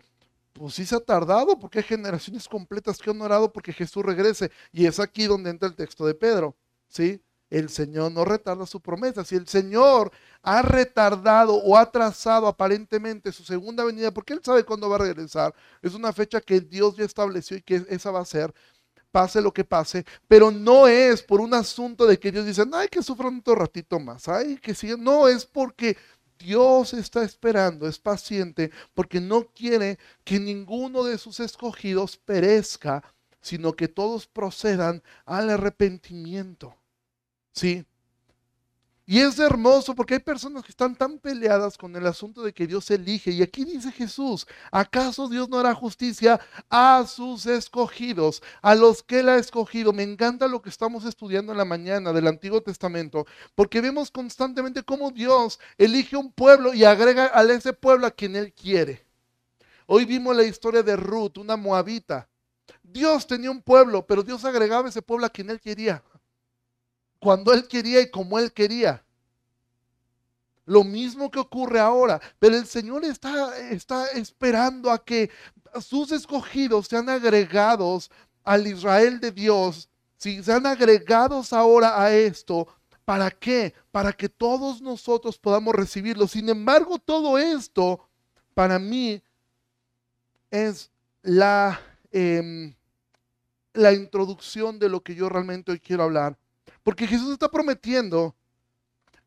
pues 0.53 0.75
sí 0.75 0.87
se 0.87 0.97
ha 0.97 1.01
tardado, 1.01 1.59
porque 1.59 1.79
hay 1.79 1.85
generaciones 1.85 2.49
completas 2.49 2.99
que 2.99 3.11
han 3.11 3.21
orado 3.21 3.53
porque 3.53 3.73
Jesús 3.73 4.05
regrese. 4.05 4.51
Y 4.73 4.87
es 4.87 5.01
aquí 5.01 5.27
donde 5.27 5.51
entra 5.51 5.69
el 5.69 5.77
texto 5.77 6.07
de 6.07 6.15
Pedro, 6.15 6.57
¿sí? 6.89 7.23
El 7.51 7.71
Señor 7.71 8.13
no 8.13 8.25
retarda 8.25 8.67
su 8.67 8.81
promesa. 8.81 9.25
Si 9.25 9.35
el 9.35 9.49
Señor 9.49 10.13
ha 10.43 10.63
retardado 10.63 11.55
o 11.55 11.77
ha 11.77 11.91
trazado 11.91 12.47
aparentemente 12.47 13.33
su 13.33 13.43
segunda 13.45 13.85
venida, 13.85 14.13
porque 14.13 14.35
Él 14.35 14.41
sabe 14.43 14.65
cuándo 14.65 14.89
va 14.89 14.97
a 14.97 15.01
regresar, 15.01 15.55
es 15.83 15.95
una 15.95 16.13
fecha 16.13 16.41
que 16.41 16.61
Dios 16.61 16.97
ya 16.97 17.05
estableció 17.05 17.57
y 17.57 17.63
que 17.63 17.87
esa 17.89 18.11
va 18.11 18.21
a 18.21 18.25
ser, 18.27 18.53
pase 19.11 19.41
lo 19.41 19.53
que 19.53 19.65
pase, 19.65 20.05
pero 20.27 20.51
no 20.51 20.87
es 20.87 21.23
por 21.23 21.41
un 21.41 21.55
asunto 21.55 22.07
de 22.07 22.19
que 22.19 22.31
Dios 22.31 22.45
dice, 22.45 22.65
ay, 22.73 22.89
que 22.89 23.03
sufran 23.03 23.39
otro 23.39 23.55
ratito 23.55 23.99
más, 23.99 24.29
ay, 24.29 24.59
que 24.59 24.75
sigan. 24.75 25.03
No, 25.03 25.29
es 25.29 25.47
porque 25.47 25.97
Dios 26.39 26.95
está 26.95 27.25
esperando, 27.25 27.89
es 27.89 27.99
paciente, 27.99 28.71
porque 28.95 29.21
no 29.21 29.47
quiere 29.53 29.99
que 30.25 30.39
ninguno 30.39 31.05
de 31.05 31.19
sus 31.19 31.41
escogidos 31.41 32.17
perezca, 32.17 33.03
sino 33.41 33.75
que 33.75 33.89
todos 33.89 34.27
procedan 34.27 35.03
al 35.25 35.51
arrepentimiento. 35.51 36.77
¿Sí? 37.53 37.85
Y 39.11 39.21
es 39.21 39.39
hermoso 39.39 39.95
porque 39.95 40.13
hay 40.13 40.21
personas 40.21 40.63
que 40.63 40.71
están 40.71 40.95
tan 40.95 41.19
peleadas 41.19 41.79
con 41.79 41.97
el 41.97 42.07
asunto 42.07 42.43
de 42.43 42.53
que 42.53 42.67
Dios 42.67 42.91
elige. 42.91 43.31
Y 43.31 43.41
aquí 43.41 43.65
dice 43.65 43.91
Jesús, 43.91 44.47
¿acaso 44.71 45.31
Dios 45.31 45.49
no 45.49 45.59
hará 45.59 45.75
justicia 45.75 46.39
a 46.69 47.07
sus 47.07 47.47
escogidos, 47.47 48.43
a 48.61 48.75
los 48.75 49.03
que 49.03 49.21
Él 49.21 49.31
ha 49.31 49.39
escogido? 49.39 49.95
Me 49.95 50.03
encanta 50.03 50.47
lo 50.47 50.61
que 50.61 50.69
estamos 50.69 51.07
estudiando 51.07 51.53
en 51.53 51.59
la 51.59 51.65
mañana 51.65 52.13
del 52.13 52.27
Antiguo 52.27 52.61
Testamento, 52.61 53.25
porque 53.55 53.81
vemos 53.81 54.11
constantemente 54.11 54.83
cómo 54.83 55.11
Dios 55.11 55.59
elige 55.79 56.15
un 56.19 56.31
pueblo 56.31 56.75
y 56.75 56.85
agrega 56.85 57.31
a 57.33 57.43
ese 57.45 57.73
pueblo 57.73 58.07
a 58.07 58.11
quien 58.11 58.37
Él 58.37 58.53
quiere. 58.53 59.07
Hoy 59.87 60.05
vimos 60.05 60.37
la 60.37 60.45
historia 60.45 60.83
de 60.83 60.97
Ruth, 60.97 61.39
una 61.39 61.57
moabita. 61.57 62.29
Dios 62.83 63.27
tenía 63.27 63.51
un 63.51 63.63
pueblo, 63.63 64.07
pero 64.07 64.23
Dios 64.23 64.45
agregaba 64.45 64.91
ese 64.91 65.01
pueblo 65.01 65.25
a 65.25 65.31
quien 65.31 65.49
Él 65.49 65.63
quería 65.63 66.03
cuando 67.19 67.53
Él 67.53 67.67
quería 67.69 68.01
y 68.01 68.11
como 68.11 68.39
Él 68.39 68.53
quería. 68.53 69.05
Lo 70.65 70.85
mismo 70.85 71.31
que 71.31 71.39
ocurre 71.39 71.81
ahora, 71.81 72.21
pero 72.39 72.57
el 72.57 72.67
Señor 72.67 73.05
está, 73.05 73.59
está 73.71 74.07
esperando 74.09 74.91
a 74.91 75.03
que 75.03 75.31
sus 75.81 76.13
escogidos 76.13 76.89
sean 76.89 77.09
agregados 77.09 78.11
al 78.45 78.67
Israel 78.67 79.19
de 79.21 79.33
Dios, 79.33 79.89
si 80.17 80.43
sean 80.43 80.67
agregados 80.67 81.53
ahora 81.53 82.03
a 82.03 82.13
esto, 82.13 82.69
¿Para 83.09 83.31
qué? 83.31 83.73
Para 83.91 84.13
que 84.13 84.29
todos 84.29 84.83
nosotros 84.83 85.39
podamos 85.39 85.75
recibirlo. 85.75 86.29
Sin 86.29 86.47
embargo, 86.51 86.99
todo 86.99 87.39
esto 87.39 88.07
para 88.53 88.79
mí 88.79 89.23
es 90.51 90.91
la, 91.23 91.81
em, 92.13 92.75
la 93.73 93.95
introducción 93.95 94.79
de 94.79 94.91
lo 94.91 95.03
que 95.03 95.15
yo 95.15 95.31
realmente 95.31 95.73
hoy 95.73 95.81
quiero 95.81 96.03
hablar. 96.03 96.37
Porque 96.89 97.07
Jesús 97.07 97.33
está 97.33 97.51
prometiendo 97.51 98.35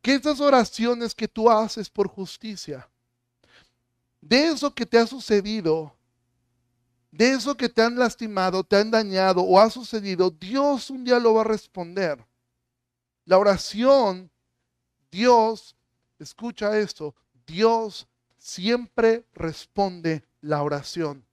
que 0.02 0.16
esas 0.16 0.40
oraciones 0.40 1.14
que 1.14 1.28
tú 1.28 1.48
haces 1.48 1.92
por 1.92 2.08
justicia, 2.08 2.90
de 4.20 4.48
eso 4.48 4.74
que 4.74 4.84
te 4.84 4.98
ha 4.98 5.06
sucedido, 5.06 5.96
de 7.12 7.34
eso 7.34 7.56
que 7.56 7.70
te 7.70 7.84
han 7.84 8.00
lastimado, 8.00 8.64
te 8.64 8.78
han 8.78 8.90
dañado 8.90 9.44
o 9.44 9.60
ha 9.60 9.70
sucedido, 9.70 10.32
Dios 10.32 10.90
un 10.90 11.04
día 11.04 11.20
lo 11.20 11.36
va 11.36 11.42
a 11.42 11.44
responder. 11.44 12.26
La 13.26 13.38
oración, 13.38 14.32
Dios, 15.12 15.76
escucha 16.18 16.80
esto, 16.80 17.14
Dios 17.46 18.08
siempre 18.40 19.24
responde 19.36 20.24
la 20.42 20.64
oración, 20.64 21.24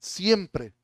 siempre. 0.00 0.74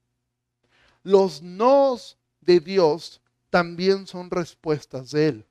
Los 1.03 1.43
nos 1.43 2.17
de 2.41 2.61
Dios 2.61 3.21
también 3.53 4.07
son 4.07 4.31
respuestas 4.31 5.11
de 5.11 5.29
Él. 5.29 5.47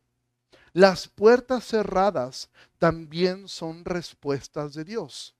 Las 0.73 1.07
puertas 1.07 1.65
cerradas 1.65 2.49
también 2.79 3.47
son 3.47 3.85
respuestas 3.85 4.73
de 4.73 4.83
Dios. 4.83 5.35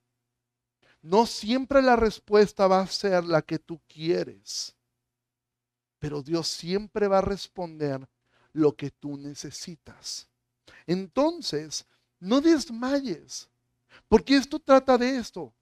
No 1.00 1.26
siempre 1.26 1.82
la 1.82 1.96
respuesta 1.96 2.68
va 2.68 2.82
a 2.82 2.86
ser 2.86 3.24
la 3.24 3.42
que 3.42 3.58
tú 3.58 3.80
quieres, 3.88 4.76
pero 5.98 6.22
Dios 6.22 6.46
siempre 6.46 7.08
va 7.08 7.18
a 7.18 7.22
responder 7.22 8.08
lo 8.52 8.76
que 8.76 8.92
tú 8.92 9.16
necesitas. 9.16 10.28
Entonces, 10.86 11.84
no 12.20 12.40
desmayes, 12.40 13.48
porque 14.06 14.36
esto 14.36 14.60
trata 14.60 14.96
de 14.96 15.16
esto, 15.16 15.52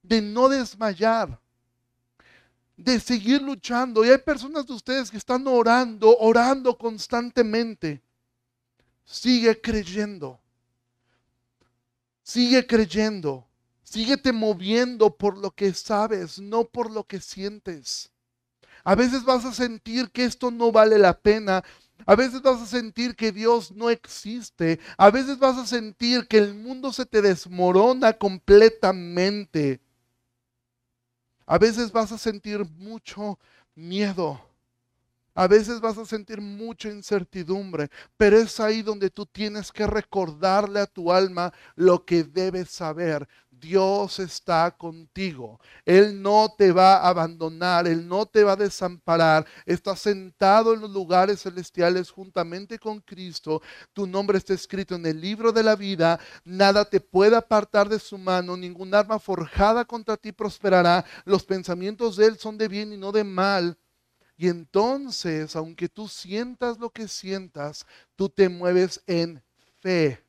de 0.00 0.22
no 0.22 0.48
desmayar, 0.48 1.38
de 2.78 2.98
seguir 3.00 3.42
luchando. 3.42 4.04
Y 4.04 4.08
hay 4.08 4.18
personas 4.18 4.66
de 4.66 4.72
ustedes 4.72 5.10
que 5.10 5.18
están 5.18 5.46
orando, 5.46 6.16
orando 6.18 6.78
constantemente. 6.78 8.00
Sigue 9.04 9.60
creyendo. 9.60 10.40
Sigue 12.22 12.66
creyendo. 12.66 13.46
Síguete 13.82 14.32
moviendo 14.32 15.14
por 15.14 15.36
lo 15.36 15.50
que 15.50 15.72
sabes, 15.72 16.38
no 16.38 16.64
por 16.64 16.90
lo 16.90 17.04
que 17.04 17.20
sientes. 17.20 18.10
A 18.84 18.94
veces 18.94 19.24
vas 19.24 19.44
a 19.44 19.52
sentir 19.52 20.10
que 20.10 20.24
esto 20.24 20.50
no 20.50 20.70
vale 20.70 20.98
la 20.98 21.18
pena, 21.18 21.64
a 22.06 22.14
veces 22.14 22.42
vas 22.42 22.60
a 22.60 22.66
sentir 22.66 23.16
que 23.16 23.32
Dios 23.32 23.72
no 23.72 23.90
existe. 23.90 24.78
A 24.96 25.10
veces 25.10 25.38
vas 25.38 25.58
a 25.58 25.66
sentir 25.66 26.26
que 26.28 26.38
el 26.38 26.54
mundo 26.54 26.92
se 26.92 27.06
te 27.06 27.22
desmorona 27.22 28.12
completamente. 28.12 29.80
A 31.50 31.56
veces 31.56 31.90
vas 31.90 32.12
a 32.12 32.18
sentir 32.18 32.62
mucho 32.76 33.38
miedo. 33.74 34.38
A 35.34 35.46
veces 35.46 35.80
vas 35.80 35.96
a 35.96 36.04
sentir 36.04 36.42
mucha 36.42 36.90
incertidumbre, 36.90 37.88
pero 38.18 38.36
es 38.36 38.60
ahí 38.60 38.82
donde 38.82 39.08
tú 39.08 39.24
tienes 39.24 39.72
que 39.72 39.86
recordarle 39.86 40.80
a 40.80 40.86
tu 40.86 41.10
alma 41.10 41.54
lo 41.74 42.04
que 42.04 42.22
debes 42.22 42.68
saber. 42.68 43.26
Dios 43.60 44.18
está 44.18 44.70
contigo. 44.70 45.60
Él 45.84 46.20
no 46.20 46.54
te 46.56 46.72
va 46.72 46.96
a 46.96 47.08
abandonar, 47.08 47.86
Él 47.86 48.06
no 48.06 48.26
te 48.26 48.44
va 48.44 48.52
a 48.52 48.56
desamparar. 48.56 49.46
Está 49.66 49.96
sentado 49.96 50.74
en 50.74 50.80
los 50.80 50.90
lugares 50.90 51.42
celestiales 51.42 52.10
juntamente 52.10 52.78
con 52.78 53.00
Cristo. 53.00 53.62
Tu 53.92 54.06
nombre 54.06 54.38
está 54.38 54.54
escrito 54.54 54.94
en 54.94 55.06
el 55.06 55.20
libro 55.20 55.52
de 55.52 55.62
la 55.62 55.76
vida. 55.76 56.20
Nada 56.44 56.84
te 56.84 57.00
puede 57.00 57.36
apartar 57.36 57.88
de 57.88 57.98
su 57.98 58.18
mano. 58.18 58.56
Ningún 58.56 58.94
arma 58.94 59.18
forjada 59.18 59.84
contra 59.84 60.16
ti 60.16 60.32
prosperará. 60.32 61.04
Los 61.24 61.44
pensamientos 61.44 62.16
de 62.16 62.26
Él 62.26 62.38
son 62.38 62.58
de 62.58 62.68
bien 62.68 62.92
y 62.92 62.96
no 62.96 63.12
de 63.12 63.24
mal. 63.24 63.78
Y 64.36 64.48
entonces, 64.48 65.56
aunque 65.56 65.88
tú 65.88 66.06
sientas 66.06 66.78
lo 66.78 66.90
que 66.90 67.08
sientas, 67.08 67.84
tú 68.14 68.28
te 68.28 68.48
mueves 68.48 69.02
en 69.06 69.42
fe 69.80 70.27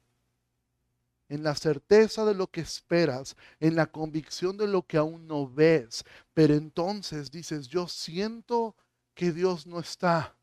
en 1.29 1.43
la 1.43 1.55
certeza 1.55 2.25
de 2.25 2.33
lo 2.33 2.47
que 2.47 2.61
esperas, 2.61 3.37
en 3.59 3.75
la 3.75 3.85
convicción 3.85 4.57
de 4.57 4.67
lo 4.67 4.85
que 4.85 4.97
aún 4.97 5.27
no 5.27 5.47
ves. 5.47 6.03
Pero 6.33 6.55
entonces 6.55 7.31
dices, 7.31 7.67
yo 7.67 7.87
siento 7.87 8.75
que 9.13 9.31
Dios 9.31 9.67
no 9.67 9.79
está, 9.79 10.35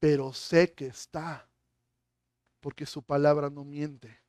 pero 0.00 0.32
sé 0.32 0.72
que 0.74 0.86
está, 0.86 1.48
porque 2.60 2.84
su 2.84 3.02
palabra 3.02 3.48
no 3.48 3.64
miente. 3.64 4.20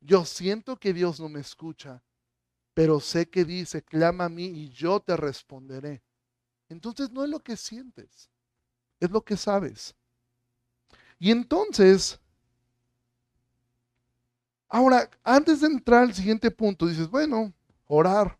Yo 0.00 0.24
siento 0.24 0.76
que 0.76 0.92
Dios 0.92 1.18
no 1.18 1.28
me 1.28 1.40
escucha, 1.40 2.02
pero 2.72 3.00
sé 3.00 3.28
que 3.28 3.44
dice, 3.44 3.82
clama 3.82 4.26
a 4.26 4.28
mí 4.28 4.44
y 4.44 4.68
yo 4.68 5.00
te 5.00 5.16
responderé. 5.16 6.04
Entonces 6.68 7.10
no 7.10 7.24
es 7.24 7.30
lo 7.30 7.40
que 7.40 7.56
sientes, 7.56 8.30
es 9.00 9.10
lo 9.10 9.24
que 9.24 9.36
sabes. 9.36 9.96
Y 11.18 11.30
entonces 11.30 12.20
Ahora, 14.68 15.08
antes 15.22 15.60
de 15.60 15.68
entrar 15.68 16.02
al 16.02 16.14
siguiente 16.14 16.50
punto, 16.50 16.86
dices, 16.86 17.08
bueno, 17.08 17.52
orar. 17.86 18.38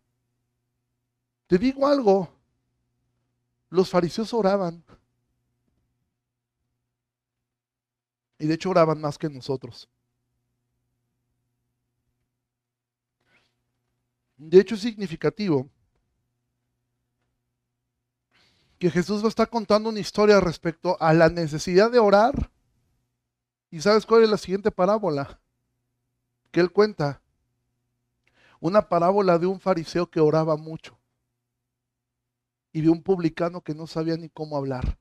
Te 1.47 1.57
digo 1.57 1.87
algo, 1.87 2.29
los 3.69 3.89
fariseos 3.89 4.33
oraban. 4.33 4.83
Y 8.39 8.45
de 8.45 8.53
hecho 8.53 8.69
oraban 8.69 8.99
más 9.01 9.17
que 9.17 9.29
nosotros. 9.29 9.89
De 14.37 14.59
hecho 14.59 14.75
es 14.75 14.81
significativo 14.81 15.67
que 18.77 18.91
Jesús 18.91 19.23
va 19.23 19.25
a 19.25 19.29
estar 19.29 19.49
contando 19.49 19.89
una 19.89 19.99
historia 19.99 20.39
respecto 20.39 20.97
a 20.99 21.13
la 21.13 21.29
necesidad 21.29 21.89
de 21.89 21.97
orar. 21.97 22.51
¿Y 23.71 23.81
sabes 23.81 24.05
cuál 24.05 24.23
es 24.23 24.29
la 24.29 24.37
siguiente 24.37 24.69
parábola? 24.69 25.39
Él 26.59 26.71
cuenta 26.71 27.21
una 28.59 28.89
parábola 28.89 29.37
de 29.37 29.47
un 29.47 29.59
fariseo 29.59 30.09
que 30.09 30.19
oraba 30.19 30.57
mucho 30.57 30.97
y 32.71 32.81
de 32.81 32.89
un 32.89 33.01
publicano 33.01 33.61
que 33.61 33.73
no 33.73 33.87
sabía 33.87 34.17
ni 34.17 34.29
cómo 34.29 34.57
hablar. 34.57 34.97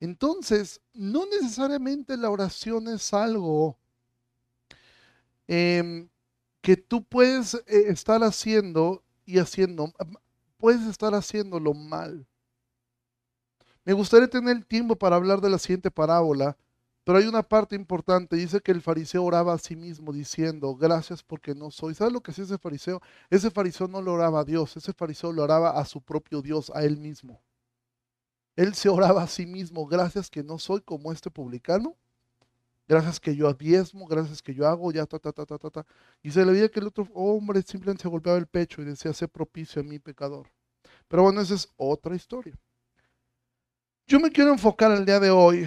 Entonces, 0.00 0.80
no 0.92 1.26
necesariamente 1.26 2.16
la 2.16 2.28
oración 2.28 2.88
es 2.88 3.14
algo 3.14 3.78
em, 5.46 6.08
que 6.60 6.76
tú 6.76 7.04
puedes 7.04 7.54
eh, 7.54 7.84
estar 7.86 8.22
haciendo 8.24 9.04
y 9.24 9.38
haciendo, 9.38 9.92
puedes 10.56 10.82
estar 10.88 11.14
haciéndolo 11.14 11.72
mal. 11.72 12.26
Me 13.84 13.92
gustaría 13.92 14.28
tener 14.28 14.64
tiempo 14.64 14.96
para 14.96 15.16
hablar 15.16 15.40
de 15.40 15.50
la 15.50 15.58
siguiente 15.58 15.90
parábola, 15.90 16.56
pero 17.04 17.18
hay 17.18 17.26
una 17.26 17.42
parte 17.42 17.74
importante, 17.74 18.36
dice 18.36 18.60
que 18.60 18.70
el 18.70 18.80
fariseo 18.80 19.24
oraba 19.24 19.54
a 19.54 19.58
sí 19.58 19.74
mismo 19.74 20.12
diciendo, 20.12 20.76
gracias 20.76 21.22
porque 21.22 21.54
no 21.54 21.70
soy. 21.70 21.94
¿Sabes 21.94 22.12
lo 22.12 22.20
que 22.20 22.30
hacía 22.30 22.44
ese 22.44 22.58
fariseo? 22.58 23.00
Ese 23.28 23.50
fariseo 23.50 23.88
no 23.88 24.00
lo 24.00 24.12
oraba 24.12 24.40
a 24.40 24.44
Dios, 24.44 24.76
ese 24.76 24.92
fariseo 24.92 25.32
lo 25.32 25.42
oraba 25.42 25.70
a 25.70 25.84
su 25.84 26.00
propio 26.00 26.42
Dios, 26.42 26.70
a 26.74 26.84
él 26.84 26.96
mismo. 26.96 27.42
Él 28.54 28.74
se 28.74 28.88
oraba 28.88 29.22
a 29.22 29.26
sí 29.26 29.46
mismo, 29.46 29.86
gracias 29.86 30.30
que 30.30 30.44
no 30.44 30.58
soy 30.58 30.80
como 30.82 31.10
este 31.10 31.30
publicano, 31.30 31.96
gracias 32.86 33.18
que 33.18 33.34
yo 33.34 33.52
diezmo, 33.52 34.06
gracias 34.06 34.40
que 34.40 34.54
yo 34.54 34.68
hago, 34.68 34.92
ya, 34.92 35.04
ta, 35.06 35.18
ta, 35.18 35.32
ta, 35.32 35.44
ta, 35.44 35.58
ta, 35.58 35.70
ta. 35.70 35.86
Y 36.22 36.30
se 36.30 36.44
le 36.44 36.52
veía 36.52 36.68
que 36.68 36.78
el 36.78 36.86
otro 36.86 37.08
hombre 37.14 37.62
simplemente 37.62 38.02
se 38.02 38.08
golpeaba 38.08 38.38
el 38.38 38.46
pecho 38.46 38.80
y 38.80 38.84
decía, 38.84 39.12
sé 39.12 39.26
propicio 39.26 39.82
a 39.82 39.84
mi 39.84 39.98
pecador. 39.98 40.48
Pero 41.08 41.24
bueno, 41.24 41.40
esa 41.40 41.54
es 41.54 41.68
otra 41.76 42.14
historia. 42.14 42.56
Yo 44.06 44.20
me 44.20 44.30
quiero 44.30 44.52
enfocar 44.52 44.92
el 44.92 45.04
día 45.04 45.18
de 45.18 45.30
hoy 45.30 45.66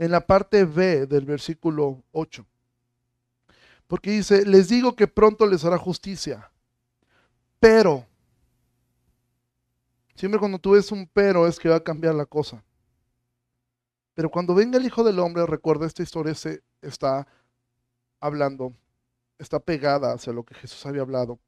en 0.00 0.10
la 0.10 0.26
parte 0.26 0.64
B 0.64 1.06
del 1.06 1.26
versículo 1.26 2.02
8. 2.12 2.46
Porque 3.86 4.12
dice, 4.12 4.46
les 4.46 4.70
digo 4.70 4.96
que 4.96 5.06
pronto 5.06 5.46
les 5.46 5.62
hará 5.62 5.76
justicia, 5.76 6.50
pero, 7.58 8.06
siempre 10.14 10.40
cuando 10.40 10.58
tú 10.58 10.70
ves 10.70 10.90
un 10.90 11.06
pero 11.06 11.46
es 11.46 11.58
que 11.58 11.68
va 11.68 11.76
a 11.76 11.84
cambiar 11.84 12.14
la 12.14 12.24
cosa. 12.24 12.64
Pero 14.14 14.30
cuando 14.30 14.54
venga 14.54 14.78
el 14.78 14.86
Hijo 14.86 15.04
del 15.04 15.18
Hombre, 15.18 15.44
recuerda, 15.44 15.86
esta 15.86 16.02
historia 16.02 16.34
se 16.34 16.62
está 16.80 17.26
hablando, 18.20 18.72
está 19.38 19.60
pegada 19.60 20.14
hacia 20.14 20.32
lo 20.32 20.44
que 20.44 20.54
Jesús 20.54 20.86
había 20.86 21.02
hablado 21.02 21.38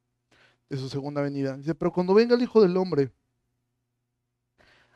de 0.68 0.76
su 0.76 0.90
segunda 0.90 1.22
venida. 1.22 1.56
Dice, 1.56 1.74
pero 1.74 1.90
cuando 1.90 2.12
venga 2.12 2.34
el 2.34 2.42
Hijo 2.42 2.60
del 2.60 2.76
Hombre, 2.76 3.10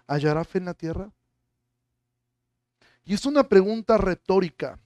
¿hallará 0.06 0.44
fe 0.44 0.58
en 0.58 0.66
la 0.66 0.74
tierra? 0.74 1.10
Y 3.06 3.14
es 3.14 3.24
una 3.24 3.48
pregunta 3.48 3.96
retórica. 3.96 4.78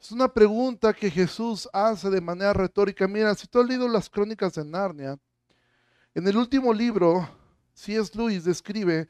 Es 0.00 0.12
una 0.12 0.32
pregunta 0.32 0.94
que 0.94 1.10
Jesús 1.10 1.68
hace 1.72 2.08
de 2.10 2.20
manera 2.20 2.52
retórica. 2.52 3.08
Mira, 3.08 3.34
si 3.34 3.48
tú 3.48 3.58
has 3.60 3.66
leído 3.66 3.88
las 3.88 4.08
crónicas 4.08 4.54
de 4.54 4.64
Narnia, 4.64 5.18
en 6.14 6.28
el 6.28 6.36
último 6.36 6.72
libro, 6.72 7.28
C.S. 7.74 8.16
Lewis 8.16 8.44
describe 8.44 9.08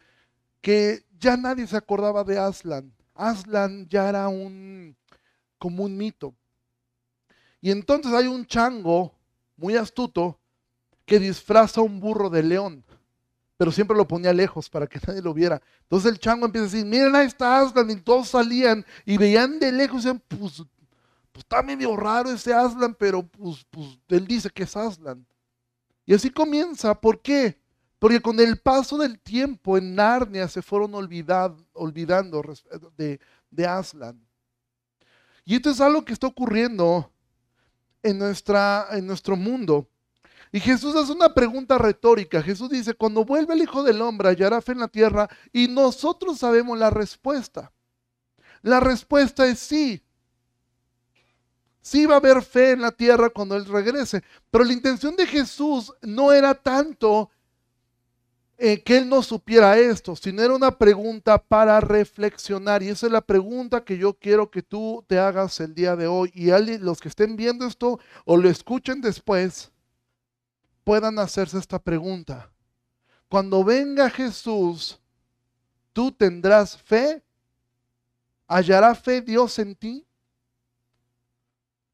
que 0.62 1.04
ya 1.18 1.36
nadie 1.36 1.66
se 1.66 1.76
acordaba 1.76 2.24
de 2.24 2.38
Aslan. 2.38 2.90
Aslan 3.14 3.86
ya 3.88 4.08
era 4.08 4.28
un 4.28 4.96
como 5.58 5.84
un 5.84 5.94
mito. 5.96 6.34
Y 7.60 7.70
entonces 7.70 8.10
hay 8.14 8.26
un 8.26 8.46
chango 8.46 9.14
muy 9.58 9.76
astuto 9.76 10.38
que 11.04 11.18
disfraza 11.18 11.82
un 11.82 12.00
burro 12.00 12.30
de 12.30 12.42
león, 12.42 12.84
pero 13.64 13.72
siempre 13.72 13.96
lo 13.96 14.06
ponía 14.06 14.30
lejos 14.30 14.68
para 14.68 14.86
que 14.86 15.00
nadie 15.06 15.22
lo 15.22 15.32
viera. 15.32 15.62
Entonces 15.84 16.12
el 16.12 16.18
chango 16.18 16.44
empieza 16.44 16.66
a 16.66 16.70
decir, 16.70 16.84
miren, 16.84 17.16
ahí 17.16 17.26
está 17.26 17.60
Aslan, 17.60 17.90
y 17.90 17.96
todos 17.96 18.28
salían 18.28 18.84
y 19.06 19.16
veían 19.16 19.58
de 19.58 19.72
lejos 19.72 20.04
y 20.04 20.08
decían, 20.08 20.22
pues, 20.28 20.62
pues 21.32 21.44
está 21.44 21.62
medio 21.62 21.96
raro 21.96 22.30
ese 22.30 22.52
Aslan, 22.52 22.94
pero 22.94 23.26
pues, 23.26 23.64
pues 23.70 23.98
él 24.08 24.26
dice 24.26 24.50
que 24.50 24.64
es 24.64 24.76
Aslan. 24.76 25.26
Y 26.04 26.12
así 26.12 26.28
comienza, 26.28 26.94
¿por 26.94 27.22
qué? 27.22 27.58
Porque 27.98 28.20
con 28.20 28.38
el 28.38 28.58
paso 28.58 28.98
del 28.98 29.18
tiempo 29.18 29.78
en 29.78 29.94
Narnia 29.94 30.46
se 30.46 30.60
fueron 30.60 30.94
olvidando 30.94 32.42
de, 32.98 33.18
de 33.50 33.66
Aslan. 33.66 34.22
Y 35.46 35.54
esto 35.54 35.70
es 35.70 35.80
algo 35.80 36.04
que 36.04 36.12
está 36.12 36.26
ocurriendo 36.26 37.10
en, 38.02 38.18
nuestra, 38.18 38.88
en 38.90 39.06
nuestro 39.06 39.36
mundo. 39.36 39.88
Y 40.54 40.60
Jesús 40.60 40.94
hace 40.94 41.10
una 41.10 41.34
pregunta 41.34 41.78
retórica. 41.78 42.40
Jesús 42.40 42.70
dice, 42.70 42.94
cuando 42.94 43.24
vuelve 43.24 43.54
el 43.54 43.62
Hijo 43.62 43.82
del 43.82 44.00
Hombre 44.00 44.28
hallará 44.28 44.62
fe 44.62 44.70
en 44.70 44.78
la 44.78 44.86
tierra 44.86 45.28
y 45.52 45.66
nosotros 45.66 46.38
sabemos 46.38 46.78
la 46.78 46.90
respuesta. 46.90 47.72
La 48.62 48.78
respuesta 48.78 49.48
es 49.48 49.58
sí. 49.58 50.00
Sí 51.80 52.06
va 52.06 52.14
a 52.14 52.18
haber 52.18 52.40
fe 52.40 52.70
en 52.70 52.82
la 52.82 52.92
tierra 52.92 53.30
cuando 53.30 53.56
Él 53.56 53.64
regrese. 53.64 54.22
Pero 54.48 54.62
la 54.62 54.72
intención 54.72 55.16
de 55.16 55.26
Jesús 55.26 55.92
no 56.02 56.30
era 56.30 56.54
tanto 56.54 57.32
eh, 58.56 58.80
que 58.80 58.98
él 58.98 59.08
no 59.08 59.24
supiera 59.24 59.76
esto, 59.76 60.14
sino 60.14 60.40
era 60.40 60.54
una 60.54 60.78
pregunta 60.78 61.36
para 61.36 61.80
reflexionar. 61.80 62.80
Y 62.84 62.90
esa 62.90 63.06
es 63.06 63.12
la 63.12 63.22
pregunta 63.22 63.84
que 63.84 63.98
yo 63.98 64.14
quiero 64.14 64.48
que 64.52 64.62
tú 64.62 65.04
te 65.08 65.18
hagas 65.18 65.58
el 65.58 65.74
día 65.74 65.96
de 65.96 66.06
hoy. 66.06 66.30
Y 66.32 66.52
los 66.78 67.00
que 67.00 67.08
estén 67.08 67.34
viendo 67.34 67.66
esto 67.66 67.98
o 68.24 68.36
lo 68.36 68.48
escuchen 68.48 69.00
después, 69.00 69.72
puedan 70.84 71.18
hacerse 71.18 71.58
esta 71.58 71.78
pregunta. 71.78 72.50
Cuando 73.28 73.64
venga 73.64 74.08
Jesús, 74.10 75.00
¿tú 75.92 76.12
tendrás 76.12 76.76
fe? 76.76 77.22
¿Hallará 78.46 78.94
fe 78.94 79.22
Dios 79.22 79.58
en 79.58 79.74
ti? 79.74 80.06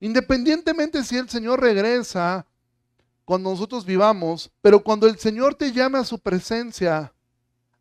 Independientemente 0.00 1.04
si 1.04 1.16
el 1.16 1.28
Señor 1.28 1.60
regresa 1.60 2.46
cuando 3.24 3.50
nosotros 3.50 3.84
vivamos, 3.84 4.50
pero 4.60 4.82
cuando 4.82 5.06
el 5.06 5.18
Señor 5.18 5.54
te 5.54 5.72
llame 5.72 5.98
a 5.98 6.04
su 6.04 6.18
presencia, 6.18 7.12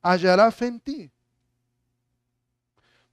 hallará 0.01 0.51
fe 0.51 0.67
en 0.67 0.79
ti. 0.79 1.11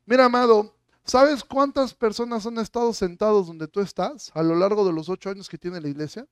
Mira, 0.05 0.27
amado, 0.27 0.75
¿sabes 1.05 1.43
cuántas 1.43 1.95
personas 1.95 2.47
han 2.47 2.59
estado 2.59 2.93
sentados 2.93 3.47
donde 3.47 3.67
tú 3.67 3.81
estás 3.81 4.31
a 4.35 4.43
lo 4.43 4.55
largo 4.55 4.87
de 4.87 4.93
los 4.93 5.09
ocho 5.09 5.31
años 5.31 5.49
que 5.49 5.59
tiene 5.59 5.81
la 5.81 5.89
iglesia? 5.89 6.27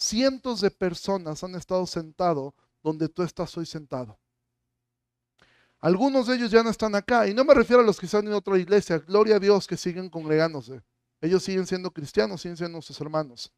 Cientos 0.00 0.62
de 0.62 0.70
personas 0.70 1.44
han 1.44 1.54
estado 1.56 1.86
sentados 1.86 2.54
donde 2.82 3.06
tú 3.10 3.22
estás 3.22 3.54
hoy 3.58 3.66
sentado. 3.66 4.18
Algunos 5.78 6.26
de 6.26 6.36
ellos 6.36 6.50
ya 6.50 6.62
no 6.62 6.70
están 6.70 6.94
acá, 6.94 7.28
y 7.28 7.34
no 7.34 7.44
me 7.44 7.52
refiero 7.52 7.82
a 7.82 7.84
los 7.84 8.00
que 8.00 8.06
están 8.06 8.26
en 8.26 8.32
otra 8.32 8.58
iglesia, 8.58 8.98
gloria 8.98 9.36
a 9.36 9.38
Dios 9.38 9.66
que 9.66 9.76
siguen 9.76 10.08
congregándose. 10.08 10.82
Ellos 11.20 11.42
siguen 11.42 11.66
siendo 11.66 11.90
cristianos, 11.90 12.40
siguen 12.40 12.56
siendo 12.56 12.80
sus 12.80 12.98
hermanos. 12.98 13.52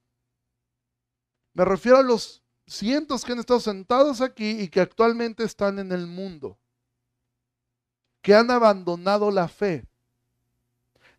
Me 1.55 1.65
refiero 1.65 1.99
a 1.99 2.03
los 2.03 2.43
cientos 2.67 3.25
que 3.25 3.33
han 3.33 3.39
estado 3.39 3.61
sentados 3.61 4.21
aquí 4.21 4.63
y 4.63 4.69
que 4.69 4.81
actualmente 4.81 5.45
están 5.45 5.79
en 5.79 5.93
el 5.93 6.09
mundo, 6.09 6.59
que 8.21 8.35
han 8.35 8.51
abandonado 8.51 9.31
la 9.31 9.47
fe. 9.47 9.87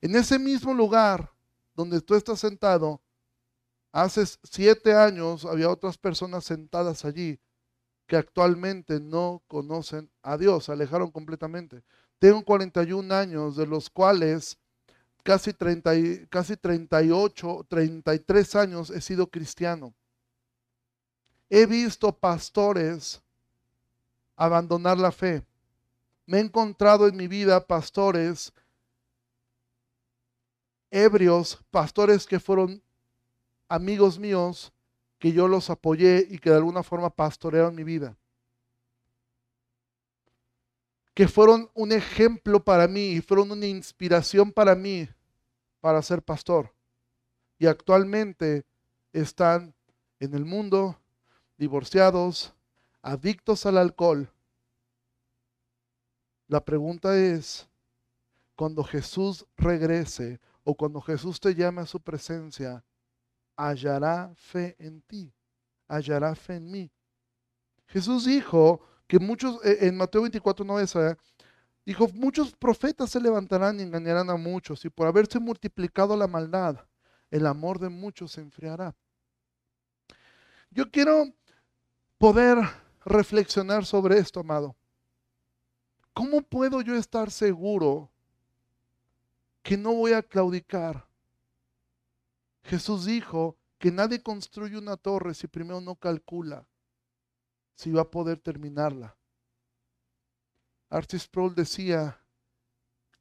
En 0.01 0.17
ese 0.17 0.37
mismo 0.37 0.73
lugar 0.73 1.31
donde 1.75 2.01
tú 2.01 2.13
estás 2.13 2.41
sentado, 2.41 2.99
hace 3.93 4.25
siete 4.43 4.93
años 4.93 5.45
había 5.45 5.69
otras 5.69 5.97
personas 5.97 6.43
sentadas 6.43 7.05
allí 7.05 7.39
que 8.07 8.17
actualmente 8.17 8.99
no 8.99 9.41
conocen 9.47 10.11
a 10.21 10.37
Dios, 10.37 10.65
se 10.65 10.73
alejaron 10.73 11.09
completamente. 11.11 11.83
Tengo 12.19 12.43
41 12.43 13.13
años, 13.13 13.55
de 13.55 13.65
los 13.65 13.89
cuales 13.89 14.57
casi, 15.23 15.53
30, 15.53 15.91
casi 16.29 16.57
38, 16.57 17.65
33 17.69 18.55
años 18.55 18.89
he 18.89 18.99
sido 18.99 19.27
cristiano. 19.27 19.93
He 21.49 21.65
visto 21.65 22.17
pastores 22.17 23.21
abandonar 24.35 24.97
la 24.97 25.11
fe. 25.11 25.45
Me 26.25 26.39
he 26.39 26.41
encontrado 26.41 27.07
en 27.07 27.15
mi 27.15 27.27
vida 27.27 27.65
pastores 27.65 28.51
ebrios, 30.89 31.59
pastores 31.71 32.25
que 32.25 32.39
fueron 32.39 32.81
amigos 33.73 34.19
míos, 34.19 34.71
que 35.17 35.31
yo 35.31 35.47
los 35.47 35.71
apoyé 35.71 36.27
y 36.29 36.37
que 36.37 36.51
de 36.51 36.57
alguna 36.57 36.83
forma 36.83 37.09
pastorearon 37.09 37.73
mi 37.73 37.83
vida. 37.83 38.15
Que 41.15 41.27
fueron 41.27 41.71
un 41.73 41.91
ejemplo 41.91 42.63
para 42.63 42.87
mí 42.87 43.13
y 43.13 43.21
fueron 43.21 43.51
una 43.51 43.65
inspiración 43.65 44.51
para 44.51 44.75
mí 44.75 45.09
para 45.79 46.01
ser 46.03 46.21
pastor. 46.21 46.71
Y 47.57 47.65
actualmente 47.65 48.63
están 49.11 49.73
en 50.19 50.35
el 50.35 50.45
mundo, 50.45 50.99
divorciados, 51.57 52.53
adictos 53.01 53.65
al 53.65 53.77
alcohol. 53.77 54.31
La 56.47 56.63
pregunta 56.63 57.17
es, 57.17 57.67
cuando 58.55 58.83
Jesús 58.83 59.47
regrese 59.57 60.39
o 60.63 60.75
cuando 60.75 61.01
Jesús 61.01 61.39
te 61.39 61.55
llame 61.55 61.81
a 61.81 61.87
su 61.87 61.99
presencia, 61.99 62.83
hallará 63.55 64.33
fe 64.35 64.75
en 64.79 65.01
ti, 65.01 65.33
hallará 65.87 66.35
fe 66.35 66.55
en 66.55 66.71
mí. 66.71 66.91
Jesús 67.87 68.25
dijo 68.25 68.81
que 69.07 69.19
muchos, 69.19 69.63
eh, 69.65 69.79
en 69.81 69.97
Mateo 69.97 70.21
24, 70.21 70.65
9, 70.65 71.17
dijo, 71.85 72.07
muchos 72.13 72.55
profetas 72.55 73.09
se 73.09 73.19
levantarán 73.19 73.79
y 73.79 73.83
engañarán 73.83 74.29
a 74.29 74.35
muchos, 74.35 74.83
y 74.85 74.89
por 74.89 75.07
haberse 75.07 75.39
multiplicado 75.39 76.15
la 76.17 76.27
maldad, 76.27 76.77
el 77.29 77.45
amor 77.45 77.79
de 77.79 77.89
muchos 77.89 78.31
se 78.31 78.41
enfriará. 78.41 78.95
Yo 80.71 80.89
quiero 80.89 81.33
poder 82.17 82.57
reflexionar 83.05 83.85
sobre 83.85 84.17
esto, 84.17 84.39
amado. 84.39 84.75
¿Cómo 86.13 86.41
puedo 86.41 86.81
yo 86.81 86.95
estar 86.95 87.31
seguro 87.31 88.09
que 89.61 89.77
no 89.77 89.93
voy 89.93 90.13
a 90.13 90.21
claudicar? 90.21 91.07
Jesús 92.63 93.05
dijo 93.05 93.57
que 93.77 93.91
nadie 93.91 94.23
construye 94.23 94.77
una 94.77 94.97
torre 94.97 95.33
si 95.33 95.47
primero 95.47 95.81
no 95.81 95.95
calcula 95.95 96.67
si 97.75 97.91
va 97.91 98.01
a 98.01 98.11
poder 98.11 98.39
terminarla. 98.39 99.17
Artis 100.89 101.23
Sproul 101.23 101.55
decía 101.55 102.21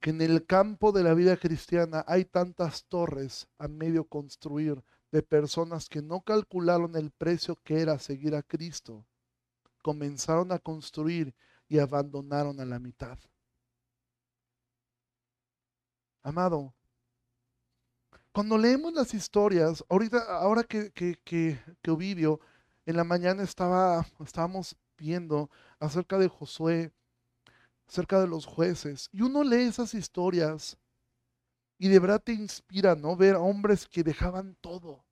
que 0.01 0.11
en 0.11 0.21
el 0.21 0.47
campo 0.47 0.93
de 0.93 1.03
la 1.03 1.15
vida 1.15 1.37
cristiana 1.37 2.05
hay 2.07 2.25
tantas 2.25 2.85
torres 2.85 3.49
a 3.59 3.69
medio 3.69 4.05
construir 4.05 4.85
de 5.11 5.23
personas 5.23 5.89
que 5.89 6.03
no 6.03 6.23
calcularon 6.23 6.97
el 6.97 7.11
precio 7.11 7.57
que 7.63 7.81
era 7.81 7.99
seguir 7.99 8.35
a 8.35 8.43
Cristo, 8.43 9.07
comenzaron 9.83 10.53
a 10.53 10.59
construir 10.59 11.35
y 11.69 11.79
abandonaron 11.79 12.61
a 12.61 12.65
la 12.65 12.79
mitad. 12.79 13.19
Amado, 16.23 16.75
cuando 18.33 18.57
leemos 18.59 18.95
las 18.95 19.15
historias, 19.15 19.85
ahorita, 19.89 20.39
ahora 20.39 20.65
que, 20.65 20.91
que, 20.93 21.19
que, 21.25 21.91
Ovidio, 21.91 22.41
en 22.87 22.97
la 22.97 23.05
mañana 23.05 23.43
estaba, 23.43 24.07
estábamos 24.25 24.77
viendo 24.97 25.51
acerca 25.79 26.19
de 26.19 26.29
Josué, 26.29 26.93
acerca 27.87 28.21
de 28.21 28.27
los 28.27 28.47
jueces, 28.47 29.11
y 29.13 29.23
uno 29.23 29.45
lee 29.45 29.65
esas 29.65 29.95
historias 29.95 30.79
y 31.79 31.89
de 31.89 31.99
verdad 31.99 32.23
te 32.23 32.33
inspira, 32.33 32.95
¿no? 32.95 33.17
Ver 33.17 33.35
hombres 33.37 33.87
que 33.87 34.05
dejaban 34.05 34.57
todo. 34.61 35.05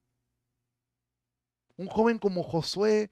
Un 1.77 1.89
joven 1.89 2.19
como 2.19 2.43
Josué 2.43 3.11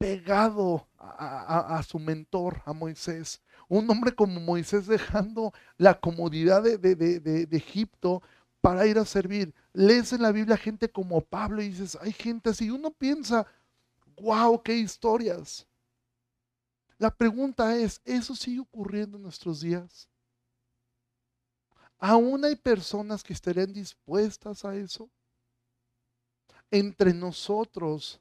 pegado 0.00 0.88
a, 0.98 1.82
su 1.86 1.98
mentor, 1.98 2.62
a 2.64 2.72
Moisés. 2.72 3.42
Un 3.68 3.88
hombre 3.90 4.14
como 4.14 4.40
Moisés 4.40 4.86
dejando 4.86 5.52
la 5.76 6.00
comodidad 6.00 6.62
de, 6.62 6.78
de, 6.78 7.56
Egipto 7.56 8.22
para 8.60 8.86
ir 8.86 8.98
a 8.98 9.04
servir. 9.04 9.54
Lees 9.72 10.12
en 10.12 10.22
la 10.22 10.32
Biblia 10.32 10.56
gente 10.56 10.90
como 10.90 11.20
Pablo 11.20 11.62
y 11.62 11.68
dices, 11.68 11.96
hay 12.00 12.12
gente 12.12 12.50
así. 12.50 12.70
Uno 12.70 12.90
piensa, 12.90 13.46
wow, 14.16 14.62
qué 14.62 14.76
historias. 14.76 15.66
La 16.98 17.10
pregunta 17.10 17.76
es, 17.76 18.00
¿eso 18.04 18.34
sigue 18.34 18.60
ocurriendo 18.60 19.16
en 19.16 19.22
nuestros 19.22 19.60
días? 19.60 20.08
¿Aún 21.98 22.44
hay 22.44 22.56
personas 22.56 23.22
que 23.22 23.32
estarían 23.32 23.72
dispuestas 23.72 24.64
a 24.64 24.74
eso? 24.74 25.10
Entre 26.70 27.12
nosotros 27.12 28.20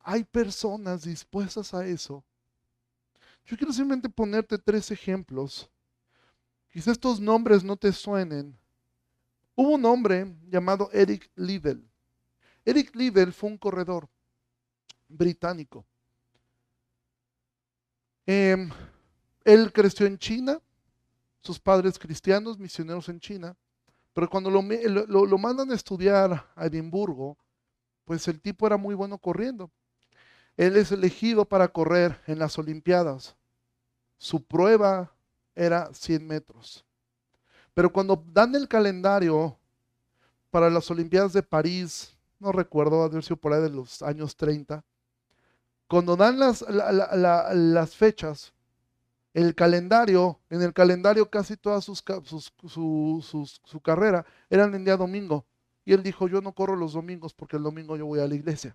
hay 0.00 0.22
personas 0.22 1.02
dispuestas 1.02 1.74
a 1.74 1.84
eso. 1.84 2.22
Yo 3.44 3.56
quiero 3.56 3.72
simplemente 3.72 4.08
ponerte 4.08 4.56
tres 4.58 4.90
ejemplos. 4.90 5.68
Quizá 6.68 6.92
estos 6.92 7.20
nombres 7.20 7.64
no 7.64 7.76
te 7.76 7.92
suenen. 7.92 8.56
Hubo 9.56 9.70
un 9.70 9.84
hombre 9.86 10.36
llamado 10.48 10.90
Eric 10.92 11.30
Liddell. 11.34 11.82
Eric 12.64 12.94
Liddell 12.94 13.32
fue 13.32 13.48
un 13.50 13.58
corredor 13.58 14.08
británico. 15.08 15.86
Em, 18.26 18.70
él 19.44 19.72
creció 19.72 20.06
en 20.06 20.18
China, 20.18 20.60
sus 21.40 21.58
padres 21.58 21.98
cristianos, 21.98 22.58
misioneros 22.58 23.08
en 23.08 23.18
China, 23.18 23.56
pero 24.12 24.28
cuando 24.28 24.50
lo, 24.50 24.62
lo, 24.62 25.38
mandan 25.38 25.70
a 25.70 25.74
estudiar 25.74 26.50
a 26.54 26.66
Edimburgo, 26.66 27.38
pues 28.04 28.26
el 28.28 28.40
tipo 28.40 28.66
era 28.66 28.76
muy 28.76 28.94
bueno 28.94 29.18
corriendo. 29.18 29.70
Él 30.56 30.76
es 30.76 30.90
elegido 30.90 31.44
para 31.44 31.68
correr 31.68 32.20
en 32.26 32.38
las 32.38 32.58
Olimpiadas. 32.58 33.36
Su 34.18 34.42
prueba 34.42 35.14
era 35.54 35.92
100 35.92 36.26
metros. 36.26 36.85
Pero 37.76 37.92
cuando 37.92 38.24
dan 38.32 38.54
el 38.54 38.68
calendario 38.68 39.54
para 40.50 40.70
las 40.70 40.90
Olimpiadas 40.90 41.34
de 41.34 41.42
París, 41.42 42.16
no 42.38 42.50
recuerdo, 42.50 43.02
haber 43.02 43.22
sido 43.22 43.36
por 43.36 43.52
ahí 43.52 43.60
de 43.60 43.68
los 43.68 44.00
años 44.00 44.34
30, 44.34 44.82
cuando 45.86 46.16
dan 46.16 46.38
las, 46.38 47.94
fechas, 47.94 48.54
el 49.34 49.54
calendario, 49.54 50.40
en 50.48 50.62
el 50.62 50.72
calendario 50.72 51.28
casi 51.28 51.58
toda 51.58 51.82
sus, 51.82 52.02
su 52.02 53.80
carrera 53.84 54.24
eran 54.48 54.74
en 54.74 54.82
día 54.82 54.96
domingo. 54.96 55.44
Y 55.84 55.92
él 55.92 56.02
dijo, 56.02 56.28
yo 56.28 56.40
no 56.40 56.54
corro 56.54 56.76
los 56.76 56.94
domingos 56.94 57.34
porque 57.34 57.58
el 57.58 57.62
domingo 57.62 57.94
yo 57.98 58.06
voy 58.06 58.20
a 58.20 58.26
la 58.26 58.34
iglesia. 58.34 58.74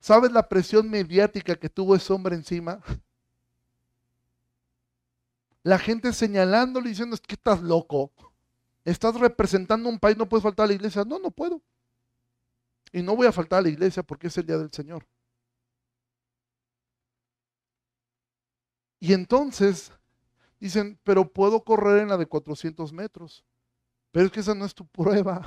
¿Sabes 0.00 0.32
la 0.32 0.46
presión 0.46 0.90
mediática 0.90 1.56
que 1.56 1.70
tuvo 1.70 1.96
ese 1.96 2.12
hombre 2.12 2.36
encima? 2.36 2.82
La 5.66 5.80
gente 5.80 6.12
señalándole 6.12 6.90
diciendo, 6.90 7.16
es 7.16 7.20
que 7.20 7.34
estás 7.34 7.60
loco. 7.60 8.12
Estás 8.84 9.18
representando 9.18 9.88
un 9.88 9.98
país, 9.98 10.16
no 10.16 10.28
puedes 10.28 10.44
faltar 10.44 10.62
a 10.62 10.66
la 10.68 10.74
iglesia. 10.74 11.04
No, 11.04 11.18
no 11.18 11.32
puedo. 11.32 11.60
Y 12.92 13.02
no 13.02 13.16
voy 13.16 13.26
a 13.26 13.32
faltar 13.32 13.58
a 13.58 13.62
la 13.62 13.70
iglesia 13.70 14.04
porque 14.04 14.28
es 14.28 14.38
el 14.38 14.46
día 14.46 14.58
del 14.58 14.70
Señor. 14.70 15.04
Y 19.00 19.12
entonces 19.12 19.90
dicen, 20.60 21.00
pero 21.02 21.32
puedo 21.32 21.64
correr 21.64 21.98
en 21.98 22.10
la 22.10 22.16
de 22.16 22.26
400 22.26 22.92
metros. 22.92 23.44
Pero 24.12 24.26
es 24.26 24.30
que 24.30 24.38
esa 24.38 24.54
no 24.54 24.66
es 24.66 24.72
tu 24.72 24.86
prueba. 24.86 25.42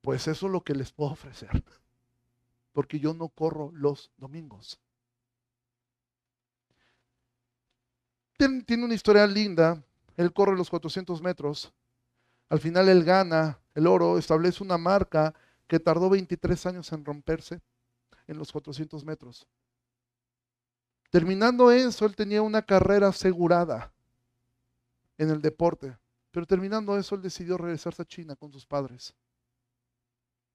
Pues 0.00 0.26
eso 0.26 0.46
es 0.46 0.52
lo 0.52 0.64
que 0.64 0.74
les 0.74 0.90
puedo 0.90 1.12
ofrecer. 1.12 1.62
Porque 2.72 2.98
yo 2.98 3.14
no 3.14 3.28
corro 3.28 3.70
los 3.72 4.10
domingos. 4.16 4.80
Tiene 8.64 8.84
una 8.84 8.94
historia 8.94 9.26
linda. 9.26 9.82
Él 10.16 10.32
corre 10.32 10.56
los 10.56 10.70
400 10.70 11.20
metros. 11.20 11.70
Al 12.48 12.58
final 12.58 12.88
él 12.88 13.04
gana 13.04 13.60
el 13.74 13.86
oro, 13.86 14.16
establece 14.16 14.64
una 14.64 14.78
marca 14.78 15.34
que 15.66 15.78
tardó 15.78 16.08
23 16.08 16.64
años 16.66 16.90
en 16.92 17.04
romperse 17.04 17.60
en 18.26 18.38
los 18.38 18.50
400 18.50 19.04
metros. 19.04 19.46
Terminando 21.10 21.70
eso, 21.70 22.06
él 22.06 22.16
tenía 22.16 22.40
una 22.40 22.62
carrera 22.62 23.08
asegurada 23.08 23.92
en 25.18 25.28
el 25.28 25.42
deporte. 25.42 25.98
Pero 26.30 26.46
terminando 26.46 26.96
eso, 26.96 27.16
él 27.16 27.22
decidió 27.22 27.58
regresarse 27.58 28.00
a 28.00 28.06
China 28.06 28.36
con 28.36 28.50
sus 28.50 28.64
padres 28.64 29.14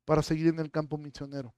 para 0.06 0.24
seguir 0.24 0.48
en 0.48 0.58
el 0.58 0.71
campo 0.71 0.98
misionero. 0.98 1.54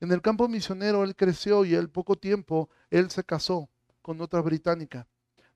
En 0.00 0.10
el 0.10 0.20
campo 0.22 0.48
misionero 0.48 1.04
él 1.04 1.14
creció 1.14 1.64
y 1.64 1.76
al 1.76 1.88
poco 1.88 2.16
tiempo 2.16 2.68
él 2.90 3.10
se 3.10 3.22
casó 3.22 3.68
con 4.00 4.20
otra 4.20 4.40
británica. 4.40 5.06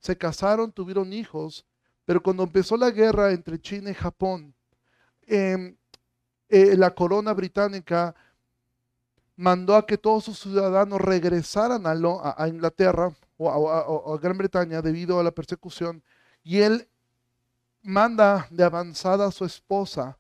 Se 0.01 0.17
casaron, 0.17 0.73
tuvieron 0.73 1.13
hijos, 1.13 1.67
pero 2.05 2.23
cuando 2.23 2.45
empezó 2.45 2.77
la 2.77 2.91
guerra 2.91 3.33
entre 3.33 3.61
China 3.61 3.91
y 3.91 3.95
Japón, 3.95 4.55
em, 5.27 5.77
eh, 6.49 6.77
la 6.77 6.95
corona 6.95 7.33
británica 7.35 8.15
mandó 9.37 9.77
a 9.77 9.87
que 9.87 9.99
todos 9.99 10.25
sus 10.25 10.41
ciudadanos 10.41 11.01
regresaran 11.01 11.85
a, 11.87 12.49
Inglaterra 12.49 13.15
o 13.37 14.13
a, 14.15 14.19
Gran 14.19 14.39
Bretaña 14.39 14.83
debido 14.83 15.21
a 15.21 15.25
la 15.25 15.31
persecución. 15.31 16.03
Y 16.43 16.59
él 16.59 16.89
manda 17.83 18.47
de 18.51 18.65
avanzada 18.65 19.27
a 19.27 19.33
su 19.33 19.45
esposa 19.45 20.19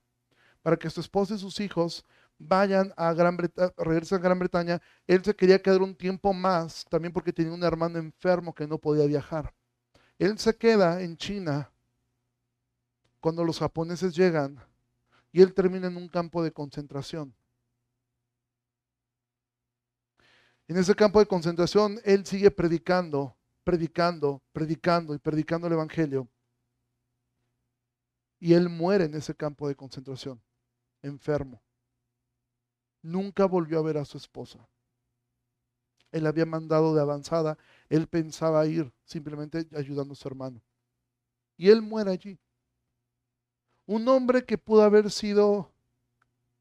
para 0.62 0.76
que 0.76 0.90
su 0.90 1.00
esposa 1.00 1.34
y 1.34 1.38
sus 1.38 1.60
hijos 1.60 2.04
vayan 2.38 2.92
a 2.96 3.12
Gran 3.14 3.36
Bretaña, 3.36 3.72
regresen 3.78 4.18
a 4.18 4.22
Gran 4.22 4.38
Bretaña. 4.38 4.82
Él 5.06 5.24
se 5.24 5.34
quería 5.34 5.62
quedar 5.62 5.82
un 5.82 5.94
tiempo 5.94 6.32
más, 6.32 6.84
también 6.90 7.12
porque 7.12 7.32
tenía 7.32 7.52
un 7.52 7.62
hermano 7.62 7.98
enfermo 7.98 8.54
que 8.54 8.66
no 8.66 8.78
podía 8.78 9.06
viajar. 9.06 9.54
Él 10.18 10.38
se 10.38 10.56
queda 10.56 11.02
en 11.02 11.16
China 11.16 11.70
cuando 13.20 13.44
los 13.44 13.58
japoneses 13.58 14.14
llegan 14.14 14.58
y 15.32 15.42
él 15.42 15.52
termina 15.52 15.88
en 15.88 15.96
un 15.96 16.08
campo 16.08 16.42
de 16.42 16.52
concentración. 16.52 17.34
En 20.68 20.76
ese 20.76 20.94
campo 20.94 21.20
de 21.20 21.26
concentración, 21.26 22.00
él 22.04 22.26
sigue 22.26 22.50
predicando, 22.50 23.36
predicando, 23.62 24.42
predicando 24.52 25.14
y 25.14 25.18
predicando 25.18 25.66
el 25.66 25.74
Evangelio. 25.74 26.28
Y 28.40 28.54
él 28.54 28.68
muere 28.68 29.04
en 29.04 29.14
ese 29.14 29.34
campo 29.34 29.68
de 29.68 29.76
concentración, 29.76 30.42
enfermo. 31.02 31.62
Nunca 33.02 33.44
volvió 33.46 33.78
a 33.78 33.82
ver 33.82 33.98
a 33.98 34.04
su 34.04 34.18
esposa. 34.18 34.66
Él 36.10 36.26
había 36.26 36.46
mandado 36.46 36.94
de 36.94 37.00
avanzada, 37.00 37.56
él 37.88 38.06
pensaba 38.06 38.66
ir 38.66 38.92
simplemente 39.04 39.66
ayudando 39.76 40.12
a 40.12 40.16
su 40.16 40.28
hermano. 40.28 40.62
Y 41.56 41.70
él 41.70 41.82
muere 41.82 42.10
allí. 42.10 42.38
Un 43.86 44.08
hombre 44.08 44.44
que 44.44 44.58
pudo 44.58 44.82
haber 44.82 45.10
sido 45.10 45.72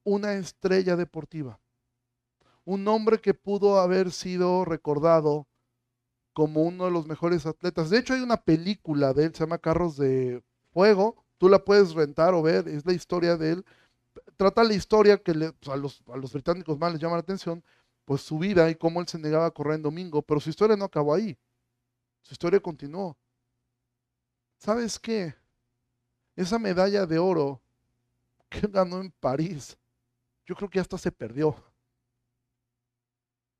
una 0.03 0.33
estrella 0.33 0.95
deportiva 0.95 1.59
un 2.65 2.87
hombre 2.87 3.21
que 3.21 3.33
pudo 3.33 3.79
haber 3.79 4.11
sido 4.11 4.65
recordado 4.65 5.47
como 6.33 6.63
uno 6.63 6.85
de 6.85 6.91
los 6.91 7.07
mejores 7.07 7.45
atletas. 7.45 7.89
De 7.89 7.99
hecho, 7.99 8.13
hay 8.13 8.21
una 8.21 8.41
película 8.41 9.13
de 9.13 9.25
él, 9.25 9.35
se 9.35 9.41
llama 9.41 9.59
Carros 9.59 9.95
de 9.95 10.43
Fuego. 10.73 11.23
Tú 11.37 11.47
la 11.47 11.63
puedes 11.63 11.93
rentar 11.93 12.33
o 12.33 12.41
ver, 12.41 12.67
es 12.67 12.85
la 12.85 12.93
historia 12.93 13.37
de 13.37 13.53
él. 13.53 13.65
Trata 14.35 14.63
la 14.63 14.73
historia 14.73 15.17
que 15.17 15.33
pues, 15.33 15.69
a, 15.69 15.77
los, 15.77 16.03
a 16.07 16.17
los 16.17 16.33
británicos 16.33 16.77
más 16.77 16.91
les 16.91 17.01
llama 17.01 17.15
la 17.15 17.21
atención, 17.21 17.63
pues 18.05 18.21
su 18.21 18.37
vida 18.37 18.69
y 18.69 18.75
cómo 18.75 19.01
él 19.01 19.07
se 19.07 19.17
negaba 19.17 19.47
a 19.47 19.51
correr 19.51 19.75
en 19.75 19.81
domingo, 19.81 20.21
pero 20.21 20.39
su 20.39 20.49
historia 20.49 20.77
no 20.77 20.85
acabó 20.85 21.13
ahí. 21.13 21.37
Su 22.21 22.33
historia 22.33 22.59
continuó. 22.59 23.17
¿Sabes 24.57 24.99
qué? 24.99 25.35
Esa 26.35 26.59
medalla 26.59 27.05
de 27.05 27.19
oro 27.19 27.61
que 28.49 28.61
ganó 28.67 29.01
en 29.01 29.11
París, 29.11 29.77
yo 30.45 30.55
creo 30.55 30.69
que 30.69 30.79
hasta 30.79 30.97
se 30.97 31.11
perdió. 31.11 31.55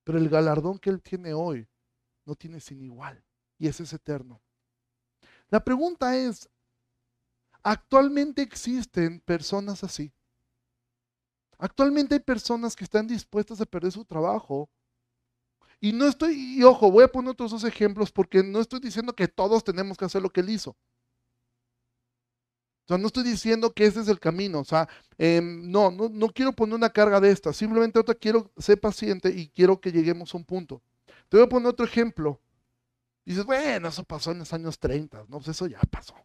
Pero 0.04 0.20
el 0.20 0.30
galardón 0.30 0.78
que 0.78 0.92
Él 0.92 1.02
tiene 1.02 1.34
hoy 1.34 1.68
no 2.26 2.36
tiene 2.36 2.60
sin 2.60 2.82
igual. 2.82 3.24
Y 3.58 3.68
ese 3.68 3.84
es 3.84 3.94
eterno. 3.94 4.42
La 5.50 5.64
pregunta 5.64 6.16
es, 6.16 6.50
¿actualmente 7.64 8.42
existen 8.42 9.20
personas 9.22 9.84
así? 9.84 10.14
Actualmente 11.58 12.16
hay 12.16 12.20
personas 12.20 12.76
que 12.76 12.84
están 12.84 13.08
dispuestas 13.08 13.62
a 13.62 13.66
perder 13.66 13.92
su 13.92 14.06
trabajo. 14.06 14.70
Y 15.80 15.94
no 15.94 16.08
estoy, 16.08 16.34
y 16.58 16.64
ojo, 16.64 16.92
voy 16.92 17.04
a 17.04 17.08
poner 17.08 17.32
otros 17.32 17.52
dos 17.52 17.64
ejemplos 17.64 18.12
porque 18.12 18.44
no 18.44 18.60
estoy 18.60 18.80
diciendo 18.80 19.14
que 19.14 19.28
todos 19.28 19.64
tenemos 19.64 19.98
que 19.98 20.06
hacer 20.06 20.22
lo 20.22 20.30
que 20.30 20.42
él 20.42 20.50
hizo. 20.50 20.76
O 22.86 22.88
sea, 22.88 22.98
no 23.00 23.08
estoy 23.08 23.24
diciendo 23.24 23.74
que 23.74 23.86
ese 23.86 24.02
es 24.02 24.08
el 24.08 24.20
camino. 24.20 24.60
O 24.60 24.64
sea, 24.64 24.88
em, 25.18 25.70
no, 25.72 25.90
no, 25.90 26.08
no, 26.08 26.30
quiero 26.30 26.54
poner 26.54 26.76
una 26.76 26.90
carga 26.92 27.20
de 27.20 27.32
esta. 27.32 27.52
Simplemente 27.52 27.98
ahorita 27.98 28.14
quiero 28.14 28.52
ser 28.58 28.80
paciente 28.80 29.30
y 29.30 29.48
quiero 29.50 29.82
que 29.82 29.92
lleguemos 29.92 30.34
a 30.34 30.38
un 30.38 30.46
punto. 30.46 30.82
Te 31.28 31.38
voy 31.38 31.48
a 31.48 31.50
poner 31.50 31.68
otro 31.68 31.86
ejemplo. 31.86 32.40
Dices, 33.26 33.44
bueno, 33.44 33.88
eso 33.88 34.04
pasó 34.04 34.32
en 34.32 34.40
los 34.40 34.54
años 34.54 34.78
30. 34.78 35.26
No, 35.28 35.38
pues 35.38 35.48
eso 35.48 35.66
ya 35.66 35.80
pasó. 35.90 36.16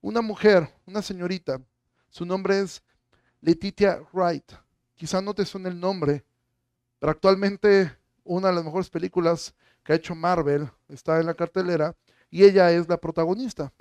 Una 0.00 0.20
mujer, 0.20 0.72
una 0.86 1.02
señorita, 1.02 1.60
su 2.08 2.24
nombre 2.24 2.60
es 2.60 2.82
Letitia 3.42 4.00
Wright. 4.12 4.52
Quizá 4.94 5.20
no 5.20 5.34
te 5.34 5.44
suene 5.44 5.68
el 5.68 5.78
nombre, 5.78 6.24
pero 6.98 7.10
actualmente 7.10 7.98
una 8.24 8.48
de 8.48 8.54
las 8.54 8.64
mejores 8.64 8.88
películas 8.88 9.54
que 9.82 9.92
ha 9.92 9.96
hecho 9.96 10.14
Marvel 10.14 10.70
está 10.88 11.18
en 11.20 11.26
la 11.26 11.34
cartelera 11.34 11.94
y 12.30 12.44
ella 12.44 12.70
es 12.70 12.88
la 12.88 12.96
protagonista. 12.96 13.72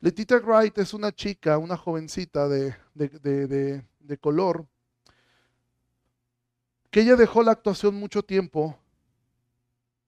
Letita 0.00 0.38
Wright 0.38 0.76
es 0.78 0.94
una 0.94 1.10
chica, 1.12 1.58
una 1.58 1.76
jovencita 1.76 2.48
de, 2.48 2.74
de, 2.94 4.18
color, 4.18 4.66
que 6.90 7.00
ella 7.00 7.16
dejó 7.16 7.42
la 7.42 7.52
actuación 7.52 7.94
mucho 7.94 8.22
tiempo 8.22 8.78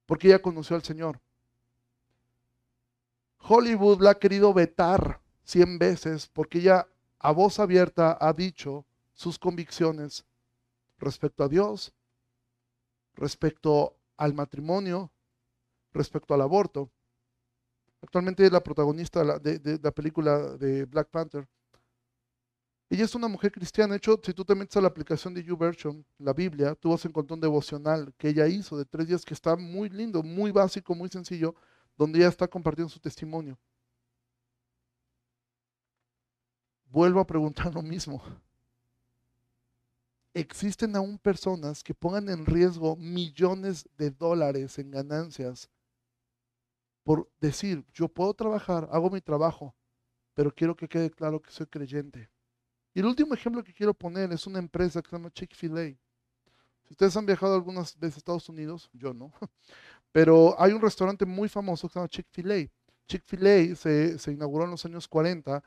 porque 0.07 0.29
ella 0.29 0.43
conoció 0.43 0.77
al 0.77 0.83
Señor. 0.83 1.21
Hollywood 3.39 4.03
la 4.03 4.11
ha 4.11 4.19
querido 4.19 4.53
vetar 4.55 5.21
cien 5.45 5.79
veces 5.79 6.29
porque 6.29 6.59
ella 6.59 6.87
a 7.23 7.33
voz 7.33 7.59
abierta 7.59 8.19
ha 8.21 8.33
dicho 8.33 8.85
sus 9.15 9.39
convicciones 9.39 10.25
respecto 10.99 11.45
a 11.45 11.49
Dios 11.49 11.95
respecto 13.15 13.97
al 14.17 14.35
matrimonio, 14.35 15.13
respecto 15.93 16.35
al 16.35 16.41
aborto. 16.41 16.91
Actualmente 18.01 18.45
es 18.45 18.53
la 18.53 18.63
protagonista 18.63 19.39
de, 19.39 19.79
la 19.83 19.91
película 19.93 20.57
de 20.57 20.85
Black 20.87 21.09
Panther. 21.09 21.49
Ella 22.91 23.05
es 23.05 23.15
una 23.15 23.29
mujer 23.29 23.53
cristiana. 23.53 23.93
De 23.93 23.99
hecho, 23.99 24.21
si 24.23 24.35
tú 24.35 24.45
te 24.45 24.55
metes 24.55 24.77
a 24.77 24.81
la 24.81 24.89
aplicación 24.89 25.33
de 25.33 25.43
YouVersion, 25.43 26.05
la 26.19 26.33
Biblia, 26.33 26.75
tú 26.75 26.91
vas 26.91 27.05
a 27.05 27.09
encontrar 27.09 27.37
un 27.37 27.41
devocional 27.41 28.13
que 28.19 28.29
ella 28.29 28.47
hizo 28.49 28.77
de 28.77 28.85
tres 28.85 29.07
días 29.07 29.25
que 29.25 29.35
está 29.35 29.57
muy 29.57 29.89
lindo, 29.89 30.23
muy 30.23 30.51
básico, 30.51 30.95
muy 30.95 31.09
sencillo, 31.09 31.55
donde 31.97 32.19
ella 32.19 32.29
está 32.29 32.49
compartiendo 32.49 32.91
su 32.91 33.01
testimonio. 33.01 33.59
Vuelvo 36.93 37.21
a 37.21 37.27
preguntar 37.27 37.75
lo 37.75 37.83
mismo. 37.83 38.23
Existen 40.35 40.95
aún 40.95 41.19
personas 41.19 41.83
que 41.83 41.95
pongan 41.95 42.29
en 42.29 42.47
riesgo 42.47 42.97
millones 42.97 43.89
de 43.97 44.11
dólares 44.11 44.79
en 44.79 44.91
ganancias 44.91 45.69
por 47.05 47.29
decir, 47.41 47.85
yo 47.93 48.09
puedo 48.09 48.33
trabajar, 48.35 48.89
hago 48.93 49.11
mi 49.11 49.21
trabajo, 49.21 49.75
pero 50.35 50.55
quiero 50.55 50.77
que 50.77 50.89
quede 50.89 51.11
claro 51.11 51.41
que 51.43 51.51
soy 51.51 51.67
creyente. 51.67 52.31
Y 52.95 53.01
el 53.01 53.07
último 53.07 53.35
ejemplo 53.35 53.65
que 53.65 53.73
quiero 53.73 53.95
poner 53.95 54.33
es 54.33 54.47
una 54.47 54.59
empresa 54.59 55.03
que 55.03 55.11
se 55.11 55.17
llama 55.17 55.33
Chick-fil-A. 55.33 55.97
Si 56.85 56.91
ustedes 56.91 57.17
han 57.17 57.27
viajado 57.27 57.55
algunas 57.55 57.99
veces 57.99 58.17
a 58.17 58.19
Estados 58.19 58.49
Unidos, 58.49 58.89
yo 58.93 59.13
no, 59.13 59.33
pero 60.13 60.55
hay 60.61 60.73
un 60.73 60.81
restaurante 60.81 61.25
muy 61.25 61.49
famoso 61.49 61.89
que 61.89 61.95
se 61.95 61.99
llama 61.99 62.09
Chick-fil-A. 62.09 62.71
Chick-fil-A 63.09 63.75
se, 63.75 64.19
se 64.19 64.33
inauguró 64.33 64.65
en 64.65 64.71
los 64.71 64.85
años 64.85 65.09
40. 65.09 65.63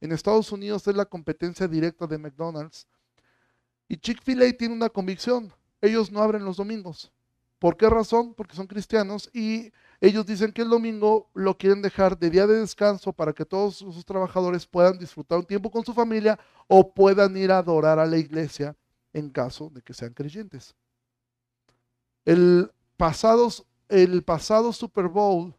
En 0.00 0.12
Estados 0.12 0.52
Unidos 0.52 0.86
es 0.86 0.94
la 0.94 1.04
competencia 1.04 1.66
directa 1.66 2.06
de 2.06 2.18
McDonald's. 2.18 2.86
Y 3.88 3.96
Chick-fil-A 3.96 4.52
tiene 4.52 4.74
una 4.74 4.88
convicción. 4.88 5.52
Ellos 5.80 6.12
no 6.12 6.22
abren 6.22 6.44
los 6.44 6.56
domingos. 6.56 7.12
¿Por 7.58 7.76
qué 7.76 7.90
razón? 7.90 8.34
Porque 8.34 8.54
son 8.54 8.68
cristianos 8.68 9.28
y 9.32 9.72
ellos 10.00 10.24
dicen 10.24 10.52
que 10.52 10.62
el 10.62 10.68
domingo 10.68 11.28
lo 11.34 11.58
quieren 11.58 11.82
dejar 11.82 12.16
de 12.16 12.30
día 12.30 12.46
de 12.46 12.60
descanso 12.60 13.12
para 13.12 13.32
que 13.32 13.44
todos 13.44 13.76
sus 13.76 14.04
trabajadores 14.04 14.64
puedan 14.64 14.96
disfrutar 14.96 15.38
un 15.38 15.44
tiempo 15.44 15.70
con 15.70 15.84
su 15.84 15.92
familia 15.92 16.38
o 16.68 16.94
puedan 16.94 17.36
ir 17.36 17.50
a 17.50 17.58
adorar 17.58 17.98
a 17.98 18.06
la 18.06 18.16
iglesia 18.16 18.76
en 19.12 19.30
caso 19.30 19.70
de 19.70 19.82
que 19.82 19.92
sean 19.92 20.14
creyentes. 20.14 20.76
El 22.24 22.70
pasado, 22.96 24.72
Super 24.72 25.08
Bowl 25.08 25.54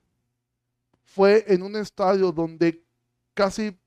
fue 1.04 1.44
en 1.48 1.64
un 1.64 1.76
estadio 1.76 2.32
donde 2.32 2.86
casi 3.34 3.78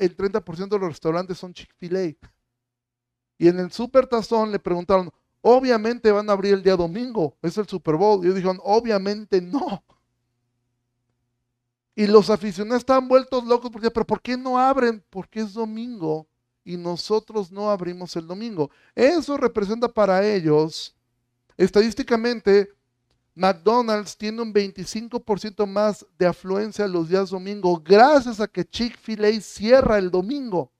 el 0.00 0.16
30% 0.16 0.68
de 0.68 0.78
los 0.78 0.88
restaurantes 0.88 1.38
son 1.38 1.52
Chick-fil-A. 1.52 2.16
Y 3.38 3.48
en 3.48 3.58
el 3.58 3.70
Super 3.70 4.06
Tazón 4.06 4.50
le 4.50 4.58
preguntaron, 4.58 5.10
obviamente 5.40 6.10
van 6.10 6.28
a 6.28 6.32
abrir 6.32 6.54
el 6.54 6.62
día 6.62 6.76
domingo, 6.76 7.36
es 7.42 7.56
el 7.58 7.66
Super 7.66 7.96
Bowl. 7.96 8.20
Y 8.20 8.24
ellos 8.24 8.36
dijeron, 8.36 8.60
obviamente 8.62 9.40
no. 9.40 9.84
Y 11.94 12.06
los 12.06 12.30
aficionados 12.30 12.80
estaban 12.80 13.08
vueltos 13.08 13.44
locos 13.44 13.70
porque, 13.70 13.90
pero 13.90 14.06
¿por 14.06 14.22
qué 14.22 14.36
no 14.36 14.58
abren? 14.58 15.04
Porque 15.10 15.40
es 15.40 15.52
domingo 15.52 16.26
y 16.64 16.76
nosotros 16.76 17.52
no 17.52 17.70
abrimos 17.70 18.16
el 18.16 18.26
domingo. 18.26 18.70
Eso 18.94 19.36
representa 19.36 19.88
para 19.88 20.26
ellos, 20.26 20.96
estadísticamente, 21.56 22.70
McDonald's 23.40 24.18
tiene 24.18 24.42
un 24.42 24.52
25% 24.52 25.66
más 25.66 26.04
de 26.18 26.26
afluencia 26.26 26.86
los 26.86 27.08
días 27.08 27.30
domingo 27.30 27.82
gracias 27.82 28.38
a 28.38 28.46
que 28.46 28.66
Chick-fil-A 28.66 29.40
cierra 29.40 29.96
el 29.96 30.10
domingo. 30.10 30.70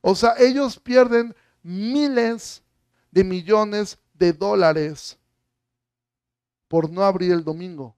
O 0.00 0.16
sea, 0.16 0.34
ellos 0.40 0.80
pierden 0.80 1.36
miles 1.62 2.64
de 3.12 3.22
millones 3.22 3.96
de 4.12 4.32
dólares 4.32 5.16
por 6.66 6.90
no 6.90 7.04
abrir 7.04 7.30
el 7.30 7.44
domingo 7.44 7.94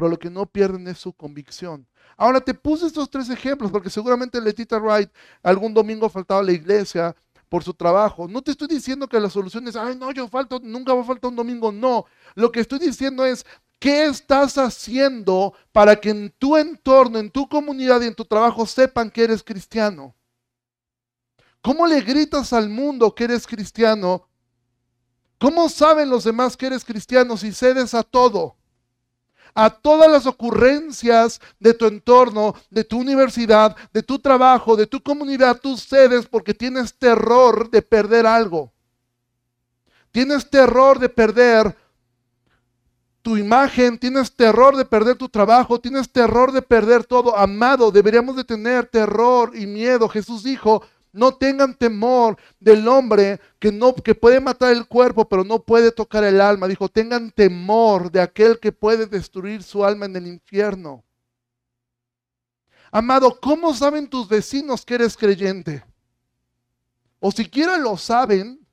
pero 0.00 0.08
lo 0.08 0.18
que 0.18 0.30
no 0.30 0.46
pierden 0.46 0.88
es 0.88 0.96
su 0.96 1.12
convicción. 1.12 1.86
Ahora 2.16 2.40
te 2.40 2.54
puse 2.54 2.86
estos 2.86 3.10
tres 3.10 3.28
ejemplos 3.28 3.70
porque 3.70 3.90
seguramente 3.90 4.40
Letita 4.40 4.78
Wright 4.78 5.10
algún 5.42 5.74
domingo 5.74 6.08
faltaba 6.08 6.40
a 6.40 6.42
la 6.42 6.52
iglesia 6.52 7.14
por 7.50 7.64
su 7.64 7.74
trabajo. 7.74 8.28
No 8.28 8.40
te 8.40 8.52
estoy 8.52 8.68
diciendo 8.68 9.08
que 9.08 9.20
la 9.20 9.28
solución 9.28 9.68
es, 9.68 9.76
ay, 9.76 9.96
no, 9.96 10.10
yo 10.12 10.28
falto, 10.28 10.60
nunca 10.62 10.94
va 10.94 11.02
a 11.02 11.04
faltar 11.04 11.28
un 11.28 11.36
domingo. 11.36 11.70
No, 11.70 12.06
lo 12.34 12.50
que 12.50 12.60
estoy 12.60 12.78
diciendo 12.78 13.26
es, 13.26 13.44
¿qué 13.78 14.04
estás 14.04 14.56
haciendo 14.56 15.52
para 15.72 15.96
que 15.96 16.10
en 16.10 16.30
tu 16.38 16.56
entorno, 16.56 17.18
en 17.18 17.28
tu 17.30 17.48
comunidad 17.48 18.00
y 18.00 18.06
en 18.06 18.14
tu 18.14 18.24
trabajo 18.24 18.64
sepan 18.64 19.10
que 19.10 19.24
eres 19.24 19.42
cristiano? 19.42 20.14
¿Cómo 21.60 21.86
le 21.86 22.00
gritas 22.00 22.52
al 22.52 22.70
mundo 22.70 23.14
que 23.14 23.24
eres 23.24 23.46
cristiano? 23.46 24.28
¿Cómo 25.38 25.68
saben 25.68 26.08
los 26.08 26.24
demás 26.24 26.56
que 26.56 26.66
eres 26.66 26.84
cristiano 26.84 27.36
si 27.36 27.52
cedes 27.52 27.94
a 27.94 28.04
todo? 28.04 28.59
A 29.54 29.70
todas 29.70 30.10
las 30.10 30.26
ocurrencias 30.26 31.40
de 31.58 31.74
tu 31.74 31.86
entorno, 31.86 32.54
de 32.70 32.84
tu 32.84 32.98
universidad, 32.98 33.76
de 33.92 34.02
tu 34.02 34.18
trabajo, 34.18 34.76
de 34.76 34.86
tu 34.86 35.02
comunidad, 35.02 35.60
tú 35.60 35.76
cedes 35.76 36.26
porque 36.26 36.54
tienes 36.54 36.94
terror 36.94 37.70
de 37.70 37.82
perder 37.82 38.26
algo. 38.26 38.72
Tienes 40.12 40.48
terror 40.50 40.98
de 40.98 41.08
perder 41.08 41.76
tu 43.22 43.36
imagen, 43.36 43.98
tienes 43.98 44.34
terror 44.34 44.76
de 44.76 44.84
perder 44.84 45.16
tu 45.16 45.28
trabajo, 45.28 45.78
tienes 45.78 46.10
terror 46.10 46.52
de 46.52 46.62
perder 46.62 47.04
todo. 47.04 47.36
Amado, 47.36 47.90
deberíamos 47.90 48.36
de 48.36 48.44
tener 48.44 48.86
terror 48.86 49.52
y 49.54 49.66
miedo. 49.66 50.08
Jesús 50.08 50.42
dijo, 50.42 50.82
no 51.12 51.34
tengan 51.34 51.74
temor 51.74 52.36
del 52.58 52.86
hombre 52.86 53.40
que, 53.58 53.72
no, 53.72 53.94
que 53.94 54.14
puede 54.14 54.40
matar 54.40 54.72
el 54.72 54.86
cuerpo, 54.86 55.28
pero 55.28 55.44
no 55.44 55.62
puede 55.62 55.90
tocar 55.92 56.24
el 56.24 56.40
alma. 56.40 56.68
Dijo, 56.68 56.88
tengan 56.88 57.30
temor 57.30 58.10
de 58.10 58.20
aquel 58.20 58.58
que 58.58 58.72
puede 58.72 59.06
destruir 59.06 59.62
su 59.62 59.84
alma 59.84 60.06
en 60.06 60.16
el 60.16 60.26
infierno. 60.26 61.04
Amado, 62.92 63.38
¿cómo 63.40 63.74
saben 63.74 64.08
tus 64.08 64.28
vecinos 64.28 64.84
que 64.84 64.94
eres 64.94 65.16
creyente? 65.16 65.84
O 67.20 67.30
siquiera 67.30 67.76
lo 67.76 67.96
saben. 67.96 68.66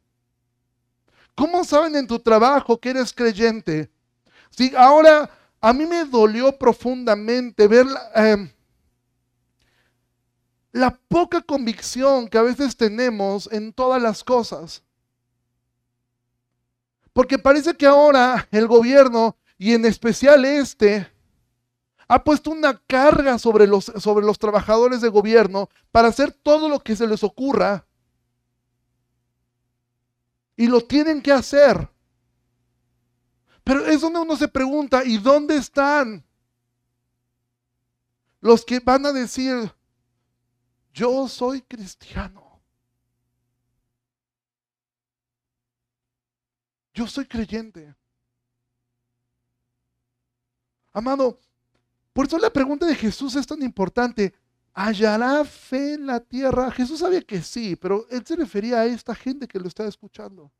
¿Cómo 1.36 1.64
saben 1.64 1.96
en 1.96 2.08
tu 2.08 2.20
trabajo 2.20 2.80
que 2.80 2.90
eres 2.90 3.14
creyente? 3.14 3.92
Si 4.50 4.76
ahora 4.76 5.30
a 5.62 5.74
mí 5.74 5.86
me 5.86 6.06
dolió 6.06 6.58
profundamente 6.58 7.68
ver 7.68 7.86
eh, 8.16 8.52
la 10.78 10.92
poca 11.08 11.42
convicción 11.42 12.28
que 12.28 12.38
a 12.38 12.44
veces 12.44 12.78
tenemos 12.78 13.50
en 13.52 13.74
todas 13.74 14.02
las 14.02 14.24
cosas. 14.24 14.84
Porque 17.14 17.40
parece 17.40 17.76
que 17.76 17.88
ahora 17.88 18.48
el 18.52 18.68
gobierno, 18.68 19.36
y 19.58 19.74
en 19.74 19.86
especial 19.86 20.46
este, 20.46 21.12
ha 22.08 22.24
puesto 22.24 22.52
una 22.52 22.80
carga 22.86 23.40
sobre 23.40 23.66
los, 23.66 23.86
sobre 23.86 24.26
los 24.26 24.38
trabajadores 24.38 25.02
de 25.02 25.10
gobierno 25.10 25.68
para 25.92 26.10
hacer 26.10 26.32
todo 26.32 26.70
lo 26.70 26.80
que 26.80 26.96
se 26.96 27.08
les 27.08 27.24
ocurra. 27.24 27.88
Y 30.56 30.68
lo 30.68 30.82
tienen 30.82 31.22
que 31.22 31.32
hacer. 31.32 31.90
Pero 33.64 33.86
es 33.88 34.02
donde 34.02 34.20
uno 34.20 34.38
se 34.38 34.48
pregunta, 34.48 35.04
¿y 35.04 35.18
dónde 35.18 35.58
están 35.58 36.24
los 38.42 38.64
que 38.64 38.80
van 38.80 39.06
a 39.06 39.12
decir, 39.12 39.74
yo 40.98 41.28
soy 41.28 41.62
cristiano. 41.62 42.60
Yo 46.92 47.06
soy 47.06 47.28
creyente. 47.28 47.96
Amado, 50.92 51.40
por 52.14 52.26
eso 52.26 52.40
la 52.40 52.50
pregunta 52.50 52.88
de 52.88 52.96
Jesús 52.96 53.36
es 53.36 53.46
tan 53.46 53.62
importante. 53.62 54.34
¿Hallará 54.74 55.46
fe 55.46 55.94
en 55.94 56.08
la 56.08 56.20
tierra? 56.20 56.72
Jesús 56.72 57.00
sabía 57.00 57.22
que 57.22 57.44
sí, 57.44 57.76
pero 57.76 58.08
él 58.10 58.26
se 58.26 58.36
refería 58.36 58.80
a 58.80 58.86
esta 58.86 59.14
gente 59.14 59.48
que 59.48 59.60
lo 59.60 59.68
está 59.68 59.86
escuchando. 59.86 60.52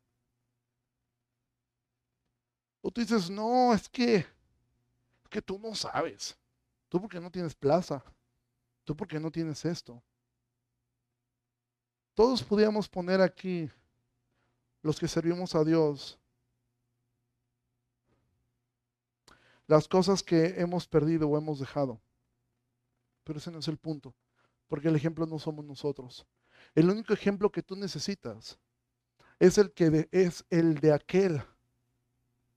O 2.80 2.92
tú 2.92 3.00
dices, 3.00 3.28
no, 3.28 3.74
es 3.74 3.88
que, 3.88 4.16
es 4.16 5.28
que 5.28 5.42
tú 5.42 5.58
no 5.58 5.74
sabes. 5.74 6.38
Tú 6.88 7.00
porque 7.00 7.18
no 7.18 7.28
tienes 7.28 7.56
plaza. 7.56 8.04
Tú 8.84 8.96
porque 8.96 9.18
no 9.18 9.32
tienes 9.32 9.64
esto. 9.64 10.00
Todos 12.18 12.42
podíamos 12.42 12.88
poner 12.88 13.20
aquí, 13.20 13.70
los 14.82 14.98
que 14.98 15.06
servimos 15.06 15.54
a 15.54 15.62
Dios, 15.62 16.18
las 19.68 19.86
cosas 19.86 20.20
que 20.24 20.60
hemos 20.60 20.88
perdido 20.88 21.28
o 21.28 21.38
hemos 21.38 21.60
dejado. 21.60 22.00
Pero 23.22 23.38
ese 23.38 23.52
no 23.52 23.60
es 23.60 23.68
el 23.68 23.76
punto, 23.76 24.16
porque 24.66 24.88
el 24.88 24.96
ejemplo 24.96 25.26
no 25.26 25.38
somos 25.38 25.64
nosotros. 25.64 26.26
El 26.74 26.90
único 26.90 27.12
ejemplo 27.12 27.52
que 27.52 27.62
tú 27.62 27.76
necesitas 27.76 28.58
es 29.38 29.56
el 29.56 29.70
que 29.72 30.08
es 30.10 30.44
el 30.50 30.80
de 30.80 30.92
aquel 30.92 31.40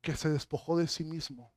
que 0.01 0.15
se 0.15 0.29
despojó 0.29 0.75
de 0.75 0.87
sí 0.87 1.03
mismo 1.03 1.53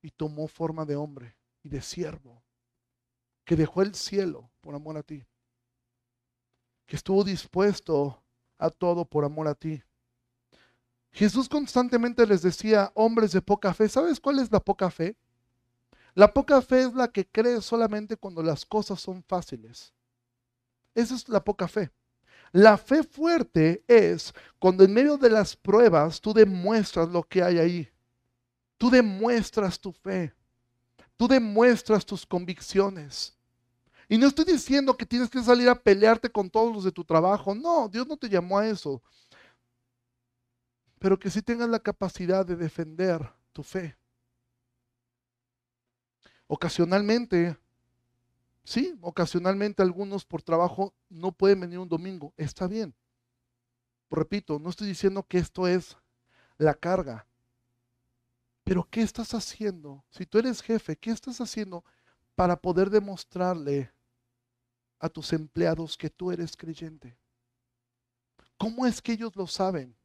y 0.00 0.10
tomó 0.10 0.48
forma 0.48 0.86
de 0.86 0.96
hombre 0.96 1.36
y 1.62 1.68
de 1.68 1.82
siervo, 1.82 2.42
que 3.44 3.54
dejó 3.54 3.82
el 3.82 3.94
cielo 3.94 4.50
por 4.62 4.74
amor 4.74 4.96
a 4.96 5.02
ti 5.02 5.26
que 6.90 6.96
estuvo 6.96 7.22
dispuesto 7.22 8.20
a 8.58 8.68
todo 8.68 9.04
por 9.04 9.24
amor 9.24 9.46
a 9.46 9.54
ti. 9.54 9.80
Jesús 11.12 11.48
constantemente 11.48 12.26
les 12.26 12.42
decía, 12.42 12.90
hombres 12.96 13.30
de 13.30 13.40
poca 13.40 13.72
fe, 13.72 13.88
¿sabes 13.88 14.18
cuál 14.18 14.40
es 14.40 14.50
la 14.50 14.58
poca 14.58 14.90
fe? 14.90 15.16
La 16.14 16.34
poca 16.34 16.60
fe 16.60 16.82
es 16.82 16.92
la 16.92 17.06
que 17.06 17.24
cree 17.24 17.62
solamente 17.62 18.16
cuando 18.16 18.42
las 18.42 18.66
cosas 18.66 19.00
son 19.00 19.22
fáciles. 19.22 19.94
Esa 20.92 21.14
es 21.14 21.28
la 21.28 21.44
poca 21.44 21.68
fe. 21.68 21.92
La 22.50 22.76
fe 22.76 23.04
fuerte 23.04 23.84
es 23.86 24.34
cuando 24.58 24.82
en 24.82 24.92
medio 24.92 25.16
de 25.16 25.30
las 25.30 25.54
pruebas 25.54 26.20
tú 26.20 26.34
demuestras 26.34 27.08
lo 27.08 27.22
que 27.22 27.40
hay 27.44 27.58
ahí. 27.60 27.88
Tú 28.78 28.90
demuestras 28.90 29.78
tu 29.78 29.92
fe. 29.92 30.34
Tú 31.16 31.28
demuestras 31.28 32.04
tus 32.04 32.26
convicciones. 32.26 33.38
Y 34.10 34.18
no 34.18 34.26
estoy 34.26 34.44
diciendo 34.44 34.96
que 34.96 35.06
tienes 35.06 35.30
que 35.30 35.40
salir 35.40 35.68
a 35.68 35.80
pelearte 35.80 36.28
con 36.28 36.50
todos 36.50 36.74
los 36.74 36.82
de 36.82 36.90
tu 36.90 37.04
trabajo. 37.04 37.54
No, 37.54 37.88
Dios 37.88 38.08
no 38.08 38.16
te 38.16 38.28
llamó 38.28 38.58
a 38.58 38.66
eso. 38.66 39.00
Pero 40.98 41.16
que 41.16 41.30
sí 41.30 41.40
tengas 41.42 41.68
la 41.68 41.78
capacidad 41.78 42.44
de 42.44 42.56
defender 42.56 43.32
tu 43.52 43.62
fe. 43.62 43.96
Ocasionalmente, 46.48 47.56
sí, 48.64 48.98
ocasionalmente 49.00 49.80
algunos 49.80 50.24
por 50.24 50.42
trabajo 50.42 50.92
no 51.08 51.30
pueden 51.30 51.60
venir 51.60 51.78
un 51.78 51.88
domingo. 51.88 52.34
Está 52.36 52.66
bien. 52.66 52.92
Repito, 54.10 54.58
no 54.58 54.70
estoy 54.70 54.88
diciendo 54.88 55.22
que 55.22 55.38
esto 55.38 55.68
es 55.68 55.96
la 56.58 56.74
carga. 56.74 57.28
Pero 58.64 58.88
¿qué 58.90 59.02
estás 59.02 59.34
haciendo? 59.34 60.04
Si 60.10 60.26
tú 60.26 60.40
eres 60.40 60.62
jefe, 60.62 60.96
¿qué 60.96 61.12
estás 61.12 61.40
haciendo 61.40 61.84
para 62.34 62.60
poder 62.60 62.90
demostrarle 62.90 63.92
a 65.00 65.08
tus 65.08 65.32
empleados 65.32 65.96
que 65.96 66.10
tú 66.10 66.30
eres 66.30 66.56
creyente? 66.56 67.16
¿Cómo 68.56 68.86
es 68.86 69.02
que 69.02 69.12
ellos 69.12 69.34
lo 69.34 69.46
saben? 69.46 69.96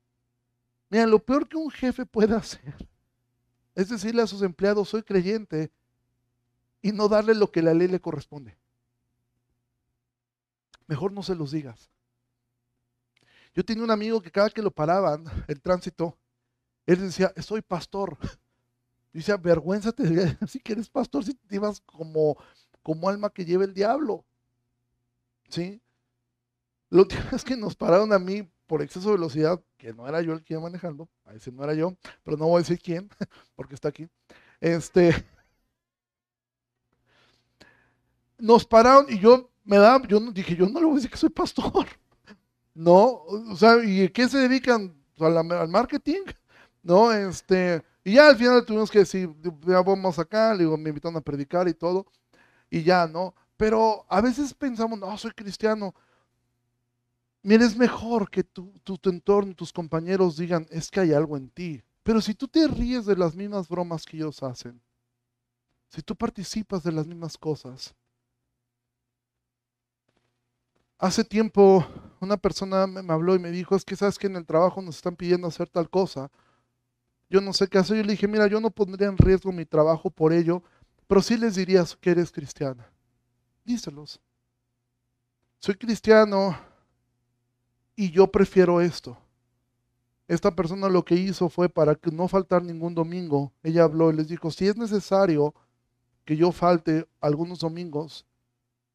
Mira, 0.89 1.05
lo 1.05 1.19
peor 1.19 1.47
que 1.47 1.57
un 1.57 1.69
jefe 1.69 2.05
puede 2.05 2.35
hacer 2.35 2.75
es 3.75 3.89
decirle 3.89 4.21
a 4.21 4.27
sus 4.27 4.41
empleados, 4.41 4.89
soy 4.89 5.03
creyente, 5.03 5.69
y 6.81 6.93
no 6.93 7.09
darle 7.09 7.35
lo 7.35 7.51
que 7.51 7.61
la 7.61 7.73
ley 7.73 7.89
le 7.89 7.99
corresponde. 7.99 8.57
Mejor 10.87 11.11
no 11.11 11.21
se 11.23 11.35
los 11.35 11.51
digas. 11.51 11.89
Yo 13.53 13.65
tenía 13.65 13.83
un 13.83 13.91
amigo 13.91 14.21
que 14.21 14.31
cada 14.31 14.49
que 14.49 14.61
lo 14.61 14.71
paraban, 14.71 15.25
el 15.47 15.61
tránsito, 15.61 16.17
él 16.85 17.01
decía, 17.01 17.33
soy 17.41 17.61
pastor. 17.61 18.17
Dice, 19.13 19.35
vergüenza 19.37 19.91
te 19.91 20.03
decir 20.03 20.61
que 20.63 20.73
eres 20.73 20.89
pastor 20.89 21.23
si 21.23 21.33
te 21.33 21.55
ibas 21.55 21.81
como, 21.81 22.37
como 22.83 23.09
alma 23.09 23.29
que 23.29 23.45
lleva 23.45 23.63
el 23.63 23.73
diablo. 23.73 24.25
¿Sí? 25.55 25.81
Lo 26.89 27.07
que 27.07 27.15
es 27.31 27.45
que 27.45 27.55
nos 27.55 27.77
pararon 27.77 28.11
a 28.11 28.19
mí 28.19 28.45
por 28.67 28.81
exceso 28.81 29.07
de 29.07 29.15
velocidad, 29.15 29.63
que 29.77 29.93
no 29.93 30.05
era 30.05 30.21
yo 30.21 30.33
el 30.33 30.43
que 30.43 30.53
iba 30.53 30.61
manejando, 30.61 31.07
a 31.23 31.33
ese 31.33 31.49
no 31.49 31.63
era 31.63 31.73
yo, 31.73 31.95
pero 32.25 32.35
no 32.35 32.47
voy 32.47 32.57
a 32.57 32.59
decir 32.59 32.77
quién, 32.77 33.09
porque 33.55 33.73
está 33.73 33.87
aquí. 33.87 34.05
Este, 34.59 35.15
nos 38.37 38.65
pararon 38.65 39.05
y 39.07 39.17
yo 39.17 39.49
me 39.63 39.77
da, 39.77 40.01
yo 40.09 40.19
dije, 40.19 40.57
yo 40.57 40.67
no 40.67 40.77
le 40.77 40.85
voy 40.87 40.93
a 40.93 40.95
decir 40.95 41.11
que 41.11 41.17
soy 41.17 41.29
pastor. 41.29 41.87
No, 42.77 43.23
o 43.23 43.55
sea, 43.55 43.81
¿y 43.81 44.09
qué 44.09 44.27
se 44.27 44.37
dedican? 44.37 44.93
Al, 45.17 45.69
marketing, 45.69 46.23
¿no? 46.83 47.09
Este, 47.13 47.81
y 48.03 48.15
ya 48.15 48.27
al 48.27 48.35
final 48.35 48.65
tuvimos 48.65 48.91
que 48.91 48.99
decir, 48.99 49.33
ya 49.65 49.81
vamos 49.81 50.19
acá, 50.19 50.53
le 50.53 50.65
digo, 50.65 50.75
me 50.75 50.89
invitaron 50.89 51.15
a 51.15 51.21
predicar 51.21 51.69
y 51.69 51.73
todo, 51.73 52.05
y 52.69 52.83
ya, 52.83 53.07
¿no? 53.07 53.33
Pero 53.57 54.05
a 54.09 54.21
veces 54.21 54.53
pensamos, 54.53 54.99
no, 54.99 55.17
soy 55.17 55.31
cristiano. 55.31 55.93
Mira, 57.43 57.65
es 57.65 57.77
mejor 57.77 58.29
que 58.29 58.43
tu, 58.43 58.71
tu, 58.83 58.97
tu 58.97 59.09
entorno, 59.09 59.53
tus 59.55 59.71
compañeros 59.71 60.37
digan, 60.37 60.65
es 60.71 60.89
que 60.89 60.99
hay 60.99 61.13
algo 61.13 61.37
en 61.37 61.49
ti. 61.49 61.83
Pero 62.03 62.21
si 62.21 62.33
tú 62.33 62.47
te 62.47 62.67
ríes 62.67 63.05
de 63.05 63.15
las 63.15 63.35
mismas 63.35 63.67
bromas 63.67 64.05
que 64.05 64.17
ellos 64.17 64.41
hacen, 64.43 64.81
si 65.89 66.01
tú 66.01 66.15
participas 66.15 66.83
de 66.83 66.91
las 66.91 67.07
mismas 67.07 67.37
cosas, 67.37 67.95
Hace 70.97 71.25
tiempo 71.25 71.85
una 72.21 72.37
persona 72.37 72.87
me 72.87 73.13
habló 73.13 73.35
y 73.35 73.39
me 73.39 73.51
dijo, 73.51 73.75
es 73.75 73.83
que 73.83 73.95
sabes 73.95 74.17
que 74.17 74.27
en 74.27 74.37
el 74.37 74.45
trabajo 74.45 74.81
nos 74.81 74.95
están 74.95 75.15
pidiendo 75.15 75.47
hacer 75.47 75.69
tal 75.69 75.89
cosa. 75.89 76.31
Yo 77.29 77.41
no 77.41 77.53
sé 77.53 77.67
qué 77.67 77.77
hacer. 77.77 77.97
Yo 77.97 78.03
le 78.03 78.13
dije, 78.13 78.27
mira, 78.27 78.47
yo 78.47 78.61
no 78.61 78.71
pondría 78.71 79.09
en 79.09 79.17
riesgo 79.17 79.51
mi 79.51 79.65
trabajo 79.65 80.09
por 80.09 80.31
ello, 80.31 80.63
pero 81.07 81.21
sí 81.21 81.37
les 81.37 81.55
dirías 81.55 81.95
que 81.97 82.11
eres 82.11 82.31
cristiana. 82.31 82.89
Díselos. 83.65 84.21
Soy 85.59 85.73
cristiano 85.73 86.55
y 87.95 88.11
yo 88.11 88.31
prefiero 88.31 88.79
esto. 88.79 89.17
Esta 90.27 90.55
persona 90.55 90.87
lo 90.87 91.03
que 91.03 91.15
hizo 91.15 91.49
fue 91.49 91.67
para 91.67 91.95
que 91.95 92.11
no 92.11 92.27
faltar 92.27 92.63
ningún 92.63 92.93
domingo. 92.93 93.51
Ella 93.63 93.83
habló 93.83 94.11
y 94.11 94.15
les 94.15 94.27
dijo, 94.27 94.51
si 94.51 94.67
es 94.67 94.77
necesario 94.77 95.55
que 96.25 96.37
yo 96.37 96.51
falte 96.51 97.07
algunos 97.19 97.59
domingos, 97.59 98.25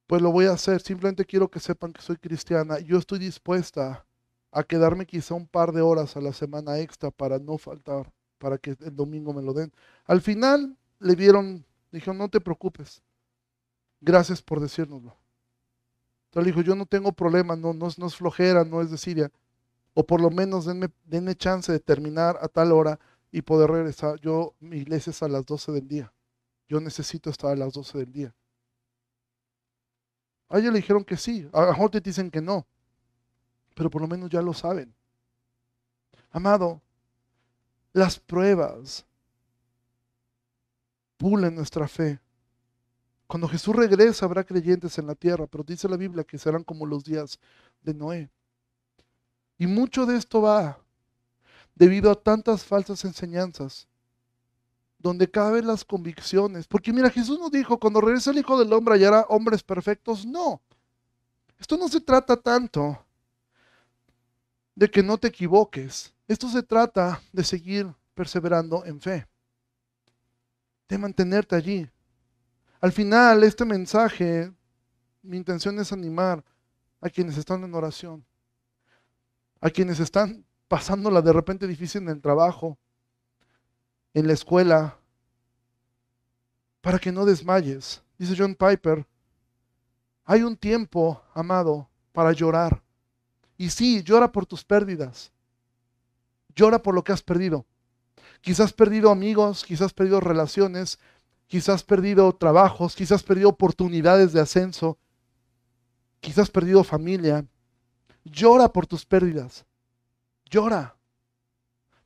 pues 0.06 0.22
lo 0.22 0.30
voy 0.30 0.46
a 0.46 0.52
hacer. 0.52 0.80
Simplemente 0.80 1.24
quiero 1.24 1.50
que 1.50 1.58
sepan 1.58 1.92
que 1.92 2.02
soy 2.02 2.16
cristiana. 2.16 2.78
Yo 2.78 2.98
estoy 2.98 3.18
dispuesta 3.18 4.06
a 4.52 4.62
quedarme 4.62 5.04
quizá 5.04 5.34
un 5.34 5.48
par 5.48 5.72
de 5.72 5.80
horas 5.80 6.16
a 6.16 6.20
la 6.20 6.32
semana 6.32 6.78
extra 6.78 7.10
para 7.10 7.40
no 7.40 7.58
faltar, 7.58 8.12
para 8.38 8.56
que 8.58 8.76
el 8.80 8.94
domingo 8.94 9.32
me 9.32 9.42
lo 9.42 9.52
den. 9.52 9.72
Al 10.04 10.20
final 10.20 10.76
le 11.00 11.16
dieron, 11.16 11.64
dijeron, 11.90 12.18
no 12.18 12.28
te 12.28 12.40
preocupes. 12.40 13.02
Gracias 14.00 14.42
por 14.42 14.60
decírnoslo. 14.60 15.16
Entonces 16.26 16.46
le 16.46 16.52
dijo, 16.52 16.62
yo 16.62 16.74
no 16.74 16.86
tengo 16.86 17.12
problema, 17.12 17.56
no, 17.56 17.74
es 17.88 18.16
flojera, 18.16 18.64
no 18.64 18.80
es 18.80 18.90
de 18.90 18.98
Siria. 18.98 19.32
O 19.94 20.06
por 20.06 20.20
lo 20.20 20.30
menos 20.30 20.64
denme, 20.64 21.36
chance 21.36 21.72
de 21.72 21.80
terminar 21.80 22.38
a 22.40 22.48
tal 22.48 22.72
hora 22.72 23.00
y 23.32 23.42
poder 23.42 23.70
regresar. 23.70 24.20
Yo, 24.20 24.54
mi 24.60 24.76
iglesia 24.76 25.10
es 25.10 25.22
a 25.22 25.28
las 25.28 25.44
12 25.44 25.72
del 25.72 25.88
día. 25.88 26.12
Yo 26.68 26.80
necesito 26.80 27.30
estar 27.30 27.50
a 27.50 27.56
las 27.56 27.72
12 27.72 27.98
del 27.98 28.12
día. 28.12 28.34
A 30.48 30.58
ellos 30.58 30.72
le 30.72 30.78
dijeron 30.78 31.04
que 31.04 31.16
sí, 31.16 31.48
a 31.52 31.76
lo 31.76 31.90
te 31.90 32.00
dicen 32.00 32.30
que 32.30 32.40
no, 32.40 32.66
pero 33.74 33.90
por 33.90 34.02
lo 34.02 34.08
menos 34.08 34.30
ya 34.30 34.42
lo 34.42 34.52
saben. 34.52 34.94
Amado, 36.30 36.80
las 37.92 38.18
pruebas 38.18 39.04
pulen 41.16 41.54
nuestra 41.54 41.86
fe. 41.88 42.20
Cuando 43.30 43.46
Jesús 43.46 43.76
regresa 43.76 44.26
habrá 44.26 44.42
creyentes 44.42 44.98
en 44.98 45.06
la 45.06 45.14
tierra, 45.14 45.46
pero 45.46 45.62
dice 45.62 45.88
la 45.88 45.96
Biblia 45.96 46.24
que 46.24 46.36
serán 46.36 46.64
como 46.64 46.84
los 46.84 47.04
días 47.04 47.38
de 47.80 47.94
Noé. 47.94 48.28
Y 49.56 49.68
mucho 49.68 50.04
de 50.04 50.16
esto 50.16 50.42
va 50.42 50.80
debido 51.76 52.10
a 52.10 52.20
tantas 52.20 52.64
falsas 52.64 53.04
enseñanzas 53.04 53.86
donde 54.98 55.30
caben 55.30 55.68
las 55.68 55.84
convicciones. 55.84 56.66
Porque 56.66 56.92
mira, 56.92 57.08
Jesús 57.08 57.38
nos 57.38 57.52
dijo, 57.52 57.78
cuando 57.78 58.00
regrese 58.00 58.30
el 58.30 58.38
Hijo 58.38 58.58
del 58.58 58.72
Hombre 58.72 58.96
hallará 58.96 59.20
hombres 59.28 59.62
perfectos. 59.62 60.26
No, 60.26 60.60
esto 61.56 61.76
no 61.76 61.86
se 61.86 62.00
trata 62.00 62.36
tanto 62.36 62.98
de 64.74 64.90
que 64.90 65.04
no 65.04 65.18
te 65.18 65.28
equivoques. 65.28 66.12
Esto 66.26 66.48
se 66.48 66.64
trata 66.64 67.22
de 67.32 67.44
seguir 67.44 67.94
perseverando 68.12 68.84
en 68.84 69.00
fe, 69.00 69.28
de 70.88 70.98
mantenerte 70.98 71.54
allí. 71.54 71.88
Al 72.80 72.92
final, 72.92 73.44
este 73.44 73.64
mensaje, 73.64 74.52
mi 75.22 75.36
intención 75.36 75.78
es 75.78 75.92
animar 75.92 76.42
a 77.00 77.10
quienes 77.10 77.36
están 77.36 77.62
en 77.62 77.74
oración, 77.74 78.24
a 79.60 79.68
quienes 79.68 80.00
están 80.00 80.46
pasándola 80.66 81.20
de 81.20 81.32
repente 81.32 81.66
difícil 81.66 82.02
en 82.02 82.08
el 82.08 82.22
trabajo, 82.22 82.78
en 84.14 84.26
la 84.26 84.32
escuela, 84.32 84.98
para 86.80 86.98
que 86.98 87.12
no 87.12 87.26
desmayes. 87.26 88.02
Dice 88.16 88.34
John 88.36 88.54
Piper, 88.54 89.06
hay 90.24 90.42
un 90.42 90.56
tiempo, 90.56 91.22
amado, 91.34 91.90
para 92.12 92.32
llorar. 92.32 92.82
Y 93.58 93.68
sí, 93.68 94.02
llora 94.02 94.32
por 94.32 94.46
tus 94.46 94.64
pérdidas. 94.64 95.32
Llora 96.54 96.82
por 96.82 96.94
lo 96.94 97.04
que 97.04 97.12
has 97.12 97.22
perdido. 97.22 97.66
Quizás 98.40 98.66
has 98.66 98.72
perdido 98.72 99.10
amigos, 99.10 99.64
quizás 99.64 99.86
has 99.86 99.92
perdido 99.92 100.20
relaciones, 100.20 100.98
quizás 101.50 101.74
has 101.74 101.82
perdido 101.82 102.32
trabajos, 102.32 102.94
quizás 102.94 103.24
perdido 103.24 103.48
oportunidades 103.48 104.32
de 104.32 104.40
ascenso, 104.40 104.96
quizás 106.20 106.48
perdido 106.48 106.84
familia. 106.84 107.44
Llora 108.22 108.72
por 108.72 108.86
tus 108.86 109.04
pérdidas. 109.04 109.66
Llora. 110.44 110.96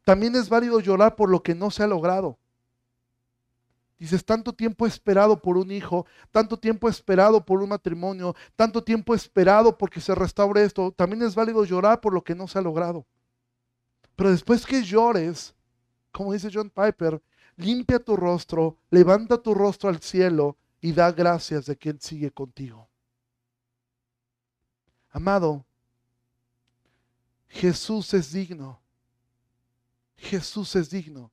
También 0.03 0.35
es 0.35 0.49
válido 0.49 0.81
llorar 0.81 1.15
por 1.15 1.29
lo 1.29 1.43
que 1.43 1.55
no 1.55 1.71
se 1.71 1.83
ha 1.83 1.87
logrado. 1.87 2.39
Dices, 3.99 4.25
tanto 4.25 4.55
tiempo 4.55 4.87
esperado 4.87 5.39
por 5.39 5.59
un 5.59 5.71
hijo, 5.71 6.07
tanto 6.31 6.59
tiempo 6.59 6.89
esperado 6.89 7.45
por 7.45 7.63
un 7.63 7.69
matrimonio, 7.69 8.35
tanto 8.57 8.83
tiempo 8.83 9.15
esperado 9.15 9.77
porque 9.77 10.01
se 10.01 10.15
restaure 10.15 10.65
esto. 10.65 10.91
También 10.91 11.21
es 11.21 11.35
válido 11.35 11.67
llorar 11.67 12.01
por 12.01 12.15
lo 12.15 12.25
que 12.25 12.35
no 12.35 12.49
se 12.49 12.59
ha 12.59 12.63
logrado. 12.63 13.05
Pero 14.17 14.31
después 14.31 14.65
que 14.65 14.83
llores, 14.83 15.55
como 16.13 16.33
dice 16.33 16.49
John 16.51 16.71
Piper, 16.71 17.21
limpia 17.57 17.99
tu 17.99 18.17
rostro, 18.17 18.79
levanta 18.91 19.43
tu 19.43 19.55
rostro 19.55 19.89
al 19.89 20.01
cielo 20.01 20.57
y 20.81 20.93
da 20.93 21.13
gracias 21.13 21.67
de 21.67 21.77
que 21.77 21.91
Él 21.91 22.01
sigue 22.01 22.31
contigo. 22.31 22.89
Amado, 25.11 25.65
Jesús 27.49 28.13
es 28.15 28.33
digno 28.33 28.85
Jesús 30.17 30.75
es 30.77 30.91
digno. 30.91 31.31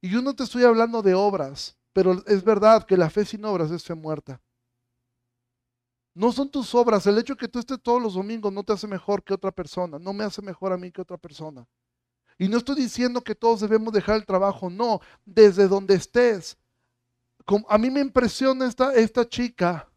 Y 0.00 0.10
yo 0.10 0.22
no 0.22 0.34
te 0.34 0.44
estoy 0.44 0.64
hablando 0.64 1.02
de 1.02 1.14
obras, 1.14 1.76
pero 1.92 2.22
es 2.26 2.44
verdad 2.44 2.84
que 2.84 2.96
la 2.96 3.10
fe 3.10 3.24
sin 3.24 3.44
obras 3.44 3.70
es 3.70 3.84
fe 3.84 3.94
muerta. 3.94 4.40
No 6.14 6.32
son 6.32 6.50
tus 6.50 6.74
obras. 6.74 7.06
El 7.06 7.18
hecho 7.18 7.34
de 7.34 7.38
que 7.38 7.48
tú 7.48 7.58
estés 7.58 7.80
todos 7.82 8.00
los 8.00 8.14
domingos 8.14 8.52
no 8.52 8.62
te 8.62 8.72
hace 8.72 8.86
mejor 8.86 9.22
que 9.22 9.34
otra 9.34 9.52
persona. 9.52 9.98
No 9.98 10.12
me 10.12 10.24
hace 10.24 10.40
mejor 10.40 10.72
a 10.72 10.78
mí 10.78 10.90
que 10.90 11.02
otra 11.02 11.18
persona. 11.18 11.66
Y 12.38 12.48
no 12.48 12.58
estoy 12.58 12.76
diciendo 12.76 13.22
que 13.22 13.34
todos 13.34 13.60
debemos 13.60 13.92
dejar 13.92 14.16
el 14.16 14.26
trabajo. 14.26 14.68
No, 14.68 15.00
desde 15.24 15.68
donde 15.68 15.94
estés. 15.94 16.56
A 17.68 17.78
mí 17.78 17.90
me 17.90 18.00
impresiona 18.00 18.66
esta, 18.66 19.28
chica 19.28 19.88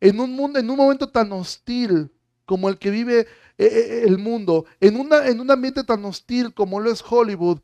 en 0.00 0.20
un 0.20 0.32
mundo, 0.32 0.58
en 0.58 0.70
un 0.70 0.76
momento 0.76 1.08
tan 1.10 1.32
hostil 1.32 2.10
como 2.44 2.68
el 2.68 2.78
que 2.78 2.90
vive 2.90 3.20
eh, 3.20 3.66
eh, 3.66 4.04
el 4.06 4.18
mundo, 4.18 4.64
en, 4.80 4.98
una, 4.98 5.26
en 5.26 5.40
un 5.40 5.50
ambiente 5.50 5.84
tan 5.84 6.04
hostil 6.04 6.54
como 6.54 6.80
lo 6.80 6.90
es 6.90 7.02
Hollywood, 7.08 7.60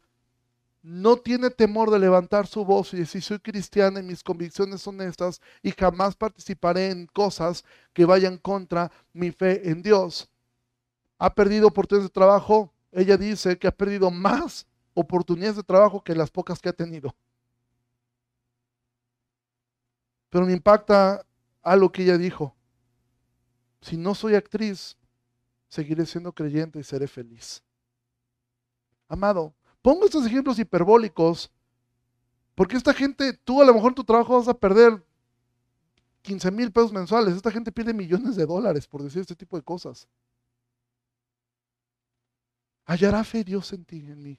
no 0.83 1.17
tiene 1.17 1.51
temor 1.51 1.91
de 1.91 1.99
levantar 1.99 2.47
su 2.47 2.65
voz 2.65 2.95
y 2.95 2.99
decir, 2.99 3.23
soy 3.23 3.39
cristiana 3.41 4.01
y 4.01 4.05
mis 4.05 4.23
convicciones 4.23 4.81
son 4.81 5.01
estas 5.01 5.41
y 5.63 5.73
jamás 5.73 6.17
participaré 6.17 6.91
en 6.91 7.07
cosas 7.07 7.65
que 7.93 8.05
vayan 8.05 8.39
contra 8.39 8.91
mi 9.13 9.31
fe 9.31 9.69
en 9.69 9.83
Dios. 9.83 10.29
¿Ha 11.19 11.35
perdido 11.35 11.67
oportunidades 11.67 12.11
de 12.11 12.15
trabajo? 12.15 12.73
Ella 12.93 13.17
dice 13.17 13.59
que 13.59 13.67
ha 13.67 13.73
perdido 13.73 14.11
más 14.11 14.67
oportunidades 14.95 15.57
de 15.57 15.63
trabajo 15.63 16.03
que 16.03 16.15
las 16.15 16.31
pocas 16.31 16.61
que 16.61 16.69
ha 16.69 16.73
tenido. 16.73 17.15
Pero 20.31 20.47
me 20.47 20.53
impacta 20.53 21.25
algo 21.63 21.91
que 21.91 22.03
ella 22.03 22.19
dijo. 22.19 22.55
Si 23.81 23.97
no 23.97 24.15
soy 24.15 24.35
actriz, 24.35 24.97
seguiré 25.69 26.05
siendo 26.07 26.33
creyente 26.33 26.79
y 26.79 26.85
seré 26.85 27.07
feliz. 27.07 27.63
Amado, 29.09 29.55
pongo 29.81 30.05
estos 30.05 30.27
ejemplos 30.27 30.59
hiperbólicos 30.59 31.51
porque 32.59 32.77
esta 32.77 32.93
gente, 32.93 33.35
tú 33.35 33.63
a 33.63 33.65
lo 33.65 33.73
mejor 33.73 33.93
en 33.93 33.95
tu 33.95 34.03
trabajo 34.03 34.37
vas 34.37 34.49
a 34.49 34.53
perder 34.53 35.01
15 36.23 36.51
mil 36.51 36.73
pesos 36.73 36.93
mensuales. 36.93 37.37
Esta 37.37 37.53
gente 37.53 37.71
pierde 37.71 37.95
millones 37.95 38.35
de 38.35 38.47
dólares 38.47 38.85
por 38.85 39.01
decir 39.01 39.21
este 39.21 39.37
tipo 39.37 39.57
de 39.57 39.63
cosas. 39.63 40.09
Hallará 42.89 43.23
fe 43.23 43.45
Dios 43.45 43.73
en 43.73 43.85
ti, 43.85 43.99
en 43.99 44.21
mí. 44.21 44.39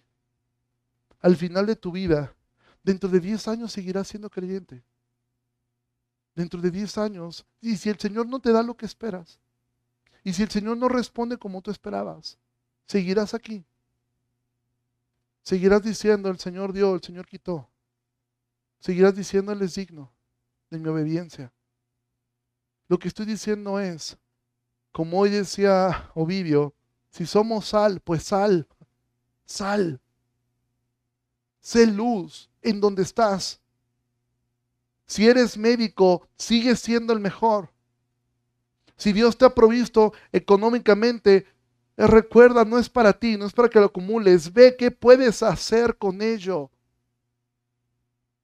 Al 1.21 1.37
final 1.37 1.65
de 1.65 1.77
tu 1.77 1.93
vida, 1.93 2.35
dentro 2.83 3.07
de 3.07 3.21
10 3.21 3.47
años 3.47 3.71
seguirás 3.71 4.09
siendo 4.09 4.29
creyente 4.29 4.83
dentro 6.39 6.61
de 6.61 6.71
10 6.71 6.97
años, 6.99 7.45
y 7.59 7.75
si 7.75 7.89
el 7.89 7.99
Señor 7.99 8.25
no 8.25 8.39
te 8.39 8.53
da 8.53 8.63
lo 8.63 8.77
que 8.77 8.85
esperas, 8.85 9.39
y 10.23 10.31
si 10.31 10.41
el 10.41 10.49
Señor 10.49 10.77
no 10.77 10.87
responde 10.87 11.37
como 11.37 11.61
tú 11.61 11.69
esperabas, 11.69 12.37
seguirás 12.85 13.33
aquí. 13.33 13.65
Seguirás 15.43 15.83
diciendo, 15.83 16.29
el 16.29 16.39
Señor 16.39 16.71
dio, 16.71 16.95
el 16.95 17.01
Señor 17.01 17.27
quitó. 17.27 17.67
Seguirás 18.79 19.15
diciendo, 19.15 19.51
Él 19.51 19.61
es 19.61 19.75
digno 19.75 20.13
de 20.69 20.79
mi 20.79 20.87
obediencia. 20.87 21.51
Lo 22.87 22.97
que 22.99 23.09
estoy 23.09 23.25
diciendo 23.25 23.77
es, 23.79 24.17
como 24.93 25.19
hoy 25.19 25.31
decía 25.31 26.09
Ovidio, 26.15 26.73
si 27.09 27.25
somos 27.25 27.67
sal, 27.67 27.99
pues 28.01 28.23
sal, 28.23 28.67
sal. 29.45 29.99
Sé 31.59 31.87
luz 31.87 32.49
en 32.61 32.79
donde 32.79 33.03
estás. 33.03 33.59
Si 35.05 35.27
eres 35.27 35.57
médico, 35.57 36.27
sigues 36.37 36.79
siendo 36.79 37.13
el 37.13 37.19
mejor. 37.19 37.71
Si 38.95 39.13
Dios 39.13 39.37
te 39.37 39.45
ha 39.45 39.55
provisto 39.55 40.13
económicamente, 40.31 41.47
eh, 41.97 42.07
recuerda, 42.07 42.63
no 42.63 42.77
es 42.77 42.89
para 42.89 43.13
ti, 43.13 43.37
no 43.37 43.45
es 43.45 43.53
para 43.53 43.69
que 43.69 43.79
lo 43.79 43.85
acumules. 43.85 44.53
Ve 44.53 44.75
qué 44.77 44.91
puedes 44.91 45.41
hacer 45.41 45.97
con 45.97 46.21
ello. 46.21 46.69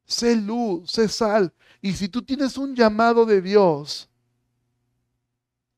Sé 0.05 0.35
luz, 0.35 0.91
sé 0.91 1.07
sal. 1.07 1.53
Y 1.81 1.93
si 1.93 2.09
tú 2.09 2.23
tienes 2.23 2.57
un 2.57 2.75
llamado 2.75 3.25
de 3.25 3.41
Dios, 3.41 4.09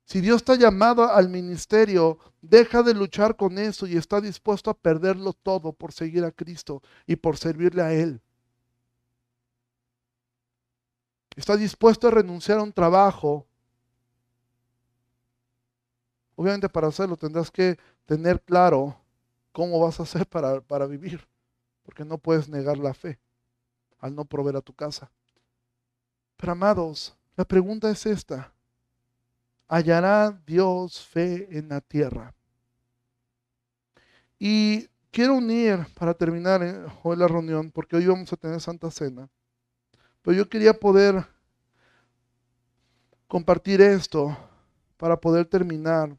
si 0.08 0.22
Dios 0.22 0.42
ha 0.48 0.54
llamado 0.54 1.04
al 1.04 1.28
ministerio, 1.28 2.18
deja 2.40 2.82
de 2.82 2.94
luchar 2.94 3.36
con 3.36 3.58
eso 3.58 3.86
y 3.86 3.98
está 3.98 4.22
dispuesto 4.22 4.70
a 4.70 4.74
perderlo 4.74 5.34
todo 5.34 5.74
por 5.74 5.92
seguir 5.92 6.24
a 6.24 6.32
Cristo 6.32 6.82
y 7.06 7.16
por 7.16 7.36
servirle 7.36 7.82
a 7.82 7.92
Él. 7.92 8.22
está 11.36 11.58
dispuesto 11.58 12.08
a 12.08 12.10
renunciar 12.10 12.58
a 12.58 12.62
un 12.62 12.72
trabajo, 12.72 13.46
obviamente 16.36 16.70
para 16.70 16.88
hacerlo 16.88 17.16
tendrás 17.18 17.50
que 17.50 17.78
tener 18.06 18.40
claro 18.42 18.98
cómo 19.52 19.78
vas 19.78 20.00
a 20.00 20.04
hacer 20.04 20.26
para, 20.26 20.62
para 20.62 20.86
vivir, 20.86 21.28
porque 21.82 22.06
no 22.06 22.16
puedes 22.16 22.48
negar 22.48 22.78
la 22.78 22.94
fe 22.94 23.20
al 23.98 24.14
no 24.14 24.24
proveer 24.24 24.56
a 24.56 24.62
tu 24.62 24.72
casa. 24.72 25.12
Pero 26.38 26.52
amados, 26.52 27.14
la 27.36 27.44
pregunta 27.44 27.90
es 27.90 28.06
esta. 28.06 28.54
¿Hallará 29.68 30.30
Dios 30.46 31.00
fe 31.06 31.46
en 31.50 31.68
la 31.68 31.82
tierra? 31.82 32.34
Y 34.38 34.88
quiero 35.10 35.34
unir, 35.34 35.86
para 35.94 36.14
terminar 36.14 36.62
eh, 36.62 36.86
hoy 37.02 37.16
la 37.16 37.28
reunión, 37.28 37.70
porque 37.70 37.96
hoy 37.96 38.06
vamos 38.06 38.32
a 38.32 38.36
tener 38.36 38.60
Santa 38.60 38.90
Cena, 38.90 39.28
pero 40.22 40.36
yo 40.36 40.48
quería 40.48 40.72
poder 40.72 41.26
compartir 43.26 43.82
esto 43.82 44.36
para 44.96 45.20
poder 45.20 45.44
terminar 45.44 46.16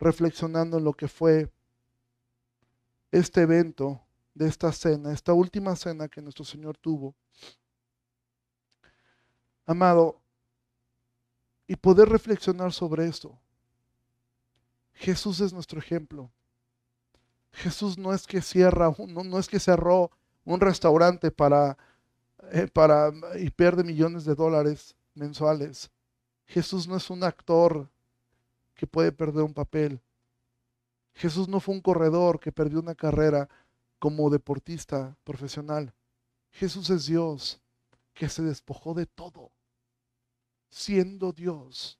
reflexionando 0.00 0.78
en 0.78 0.84
lo 0.84 0.92
que 0.92 1.08
fue 1.08 1.50
este 3.12 3.42
evento 3.42 4.00
de 4.34 4.48
esta 4.48 4.72
cena, 4.72 5.12
esta 5.12 5.32
última 5.32 5.76
cena 5.76 6.08
que 6.08 6.20
nuestro 6.20 6.44
Señor 6.44 6.76
tuvo. 6.76 7.14
Amado, 9.64 10.20
y 11.66 11.76
poder 11.76 12.08
reflexionar 12.08 12.72
sobre 12.72 13.06
esto. 13.06 13.38
Jesús 14.94 15.40
es 15.40 15.52
nuestro 15.52 15.78
ejemplo. 15.78 16.30
Jesús 17.52 17.98
no 17.98 18.12
es 18.12 18.26
que 18.26 18.40
cierra, 18.40 18.94
no, 19.08 19.24
no 19.24 19.38
es 19.38 19.48
que 19.48 19.58
cerró 19.58 20.10
un 20.44 20.60
restaurante 20.60 21.30
para 21.30 21.76
eh, 22.52 22.68
para, 22.68 23.12
y 23.38 23.50
pierde 23.50 23.82
millones 23.82 24.24
de 24.24 24.34
dólares 24.34 24.94
mensuales. 25.14 25.90
Jesús 26.46 26.86
no 26.86 26.96
es 26.96 27.10
un 27.10 27.24
actor 27.24 27.88
que 28.74 28.86
puede 28.86 29.10
perder 29.10 29.42
un 29.42 29.54
papel. 29.54 30.00
Jesús 31.14 31.48
no 31.48 31.60
fue 31.60 31.74
un 31.74 31.80
corredor 31.80 32.38
que 32.38 32.52
perdió 32.52 32.78
una 32.78 32.94
carrera 32.94 33.48
como 33.98 34.30
deportista 34.30 35.16
profesional. 35.24 35.92
Jesús 36.50 36.90
es 36.90 37.06
Dios 37.06 37.60
que 38.12 38.28
se 38.28 38.42
despojó 38.42 38.94
de 38.94 39.06
todo. 39.06 39.50
Siendo 40.68 41.32
Dios, 41.32 41.98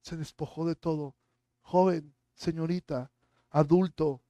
se 0.00 0.16
despojó 0.16 0.66
de 0.66 0.74
todo. 0.74 1.16
Joven, 1.60 2.14
señorita, 2.34 3.10
adulto, 3.50 4.22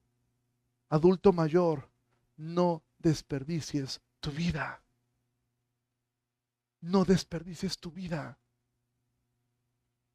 adulto 0.88 1.32
mayor, 1.32 1.90
no 2.36 2.82
desperdicies 2.99 4.01
tu 4.20 4.30
vida. 4.30 4.82
No 6.80 7.05
desperdicies 7.05 7.78
tu 7.78 7.90
vida 7.90 8.38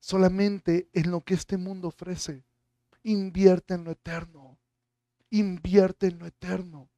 solamente 0.07 0.89
en 0.93 1.11
lo 1.11 1.19
que 1.19 1.33
este 1.33 1.57
mundo 1.57 1.89
ofrece. 1.89 2.45
Invierte 3.03 3.73
en 3.73 3.83
lo 3.83 3.91
eterno. 3.91 4.57
Invierte 5.29 6.07
en 6.07 6.19
lo 6.19 6.25
eterno. 6.25 6.89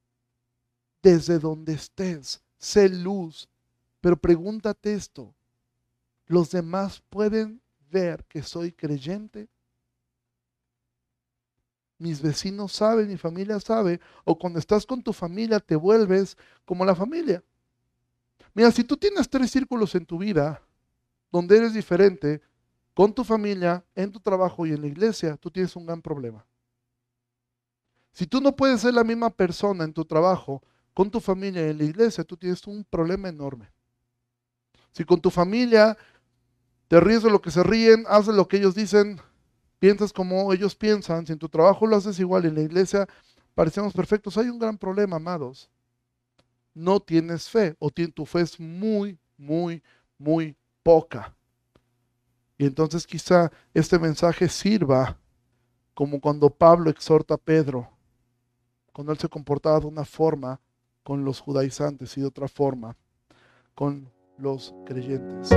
Desde 1.02 1.40
donde 1.40 1.74
estés, 1.74 2.44
sé 2.60 2.88
luz. 2.88 3.50
Pero 4.00 4.16
pregúntate 4.16 4.94
esto. 4.94 5.36
¿Los 6.30 6.52
demás 6.52 7.02
pueden 7.10 7.60
ver 7.90 8.24
que 8.26 8.44
soy 8.44 8.72
creyente? 8.72 9.50
Mis 11.98 12.22
vecinos 12.22 12.72
saben, 12.72 13.08
mi 13.08 13.18
familia 13.18 13.60
sabe. 13.60 14.00
O 14.26 14.38
cuando 14.38 14.60
estás 14.60 14.86
con 14.86 15.02
tu 15.02 15.12
familia 15.12 15.60
te 15.60 15.76
vuelves 15.76 16.38
como 16.66 16.86
la 16.86 16.94
familia. 16.94 17.44
Mira, 18.54 18.72
si 18.72 18.84
tú 18.84 18.96
tienes 18.96 19.28
tres 19.28 19.50
círculos 19.50 19.96
en 19.96 20.06
tu 20.06 20.20
vida 20.20 20.62
donde 21.32 21.58
eres 21.58 21.74
diferente, 21.74 22.42
con 22.94 23.12
tu 23.12 23.24
familia, 23.24 23.84
en 23.96 24.12
tu 24.12 24.20
trabajo 24.20 24.68
y 24.68 24.74
en 24.74 24.82
la 24.82 24.88
iglesia, 24.88 25.36
tú 25.36 25.50
tienes 25.50 25.76
un 25.76 25.88
gran 25.88 26.00
problema. 26.00 26.46
Si 28.14 28.28
tú 28.28 28.40
no 28.40 28.56
puedes 28.56 28.82
ser 28.82 28.94
la 28.94 29.04
misma 29.04 29.32
persona 29.32 29.84
en 29.84 29.94
tu 29.94 30.06
trabajo, 30.06 30.62
con 30.94 31.10
tu 31.10 31.20
familia 31.20 31.66
y 31.66 31.72
en 31.72 31.78
la 31.80 31.86
iglesia, 31.86 32.24
tú 32.24 32.38
tienes 32.38 32.68
un 32.68 32.84
problema 32.84 33.30
enorme. 33.30 33.72
Si 34.92 35.04
con 35.04 35.20
tu 35.20 35.32
familia 35.32 35.98
te 36.90 37.00
ríes 37.00 37.24
de 37.24 37.32
lo 37.32 37.42
que 37.42 37.52
se 37.52 37.64
ríen, 37.64 38.04
haces 38.10 38.36
lo 38.36 38.50
que 38.50 38.58
ellos 38.58 38.76
dicen, 38.76 39.22
piensas 39.80 40.12
como 40.12 40.52
ellos 40.52 40.76
piensan, 40.76 41.26
si 41.26 41.32
en 41.32 41.40
tu 41.40 41.48
trabajo 41.48 41.88
lo 41.88 41.96
haces 41.96 42.20
igual, 42.20 42.44
en 42.46 42.56
la 42.56 42.62
iglesia 42.62 43.08
parecemos 43.56 43.94
perfectos, 43.94 44.38
hay 44.38 44.50
un 44.50 44.60
gran 44.60 44.78
problema, 44.78 45.16
amados 45.16 45.70
no 46.80 47.00
tienes 47.00 47.50
fe 47.50 47.76
o 47.80 47.90
tu 47.90 48.26
fe 48.26 48.42
es 48.42 48.60
muy, 48.60 49.20
muy, 49.38 49.84
muy 50.18 50.56
poca. 50.82 51.36
Y 52.58 52.66
entonces 52.66 53.06
quizá 53.06 53.52
este 53.74 54.00
mensaje 54.00 54.48
sirva 54.48 55.18
como 55.94 56.20
cuando 56.20 56.50
Pablo 56.50 56.90
exhorta 56.90 57.36
a 57.36 57.38
Pedro 57.38 57.90
cuando 58.94 59.14
él 59.14 59.20
se 59.20 59.30
comportaba 59.30 59.80
de 59.80 59.88
una 59.88 60.04
forma 60.04 60.60
con 61.04 61.24
los 61.24 61.40
judaizantes 61.40 62.18
y 62.18 62.22
de 62.22 62.28
otra 62.28 62.48
forma 62.48 62.98
con 63.76 64.10
los 64.38 64.74
creyentes. 64.86 65.50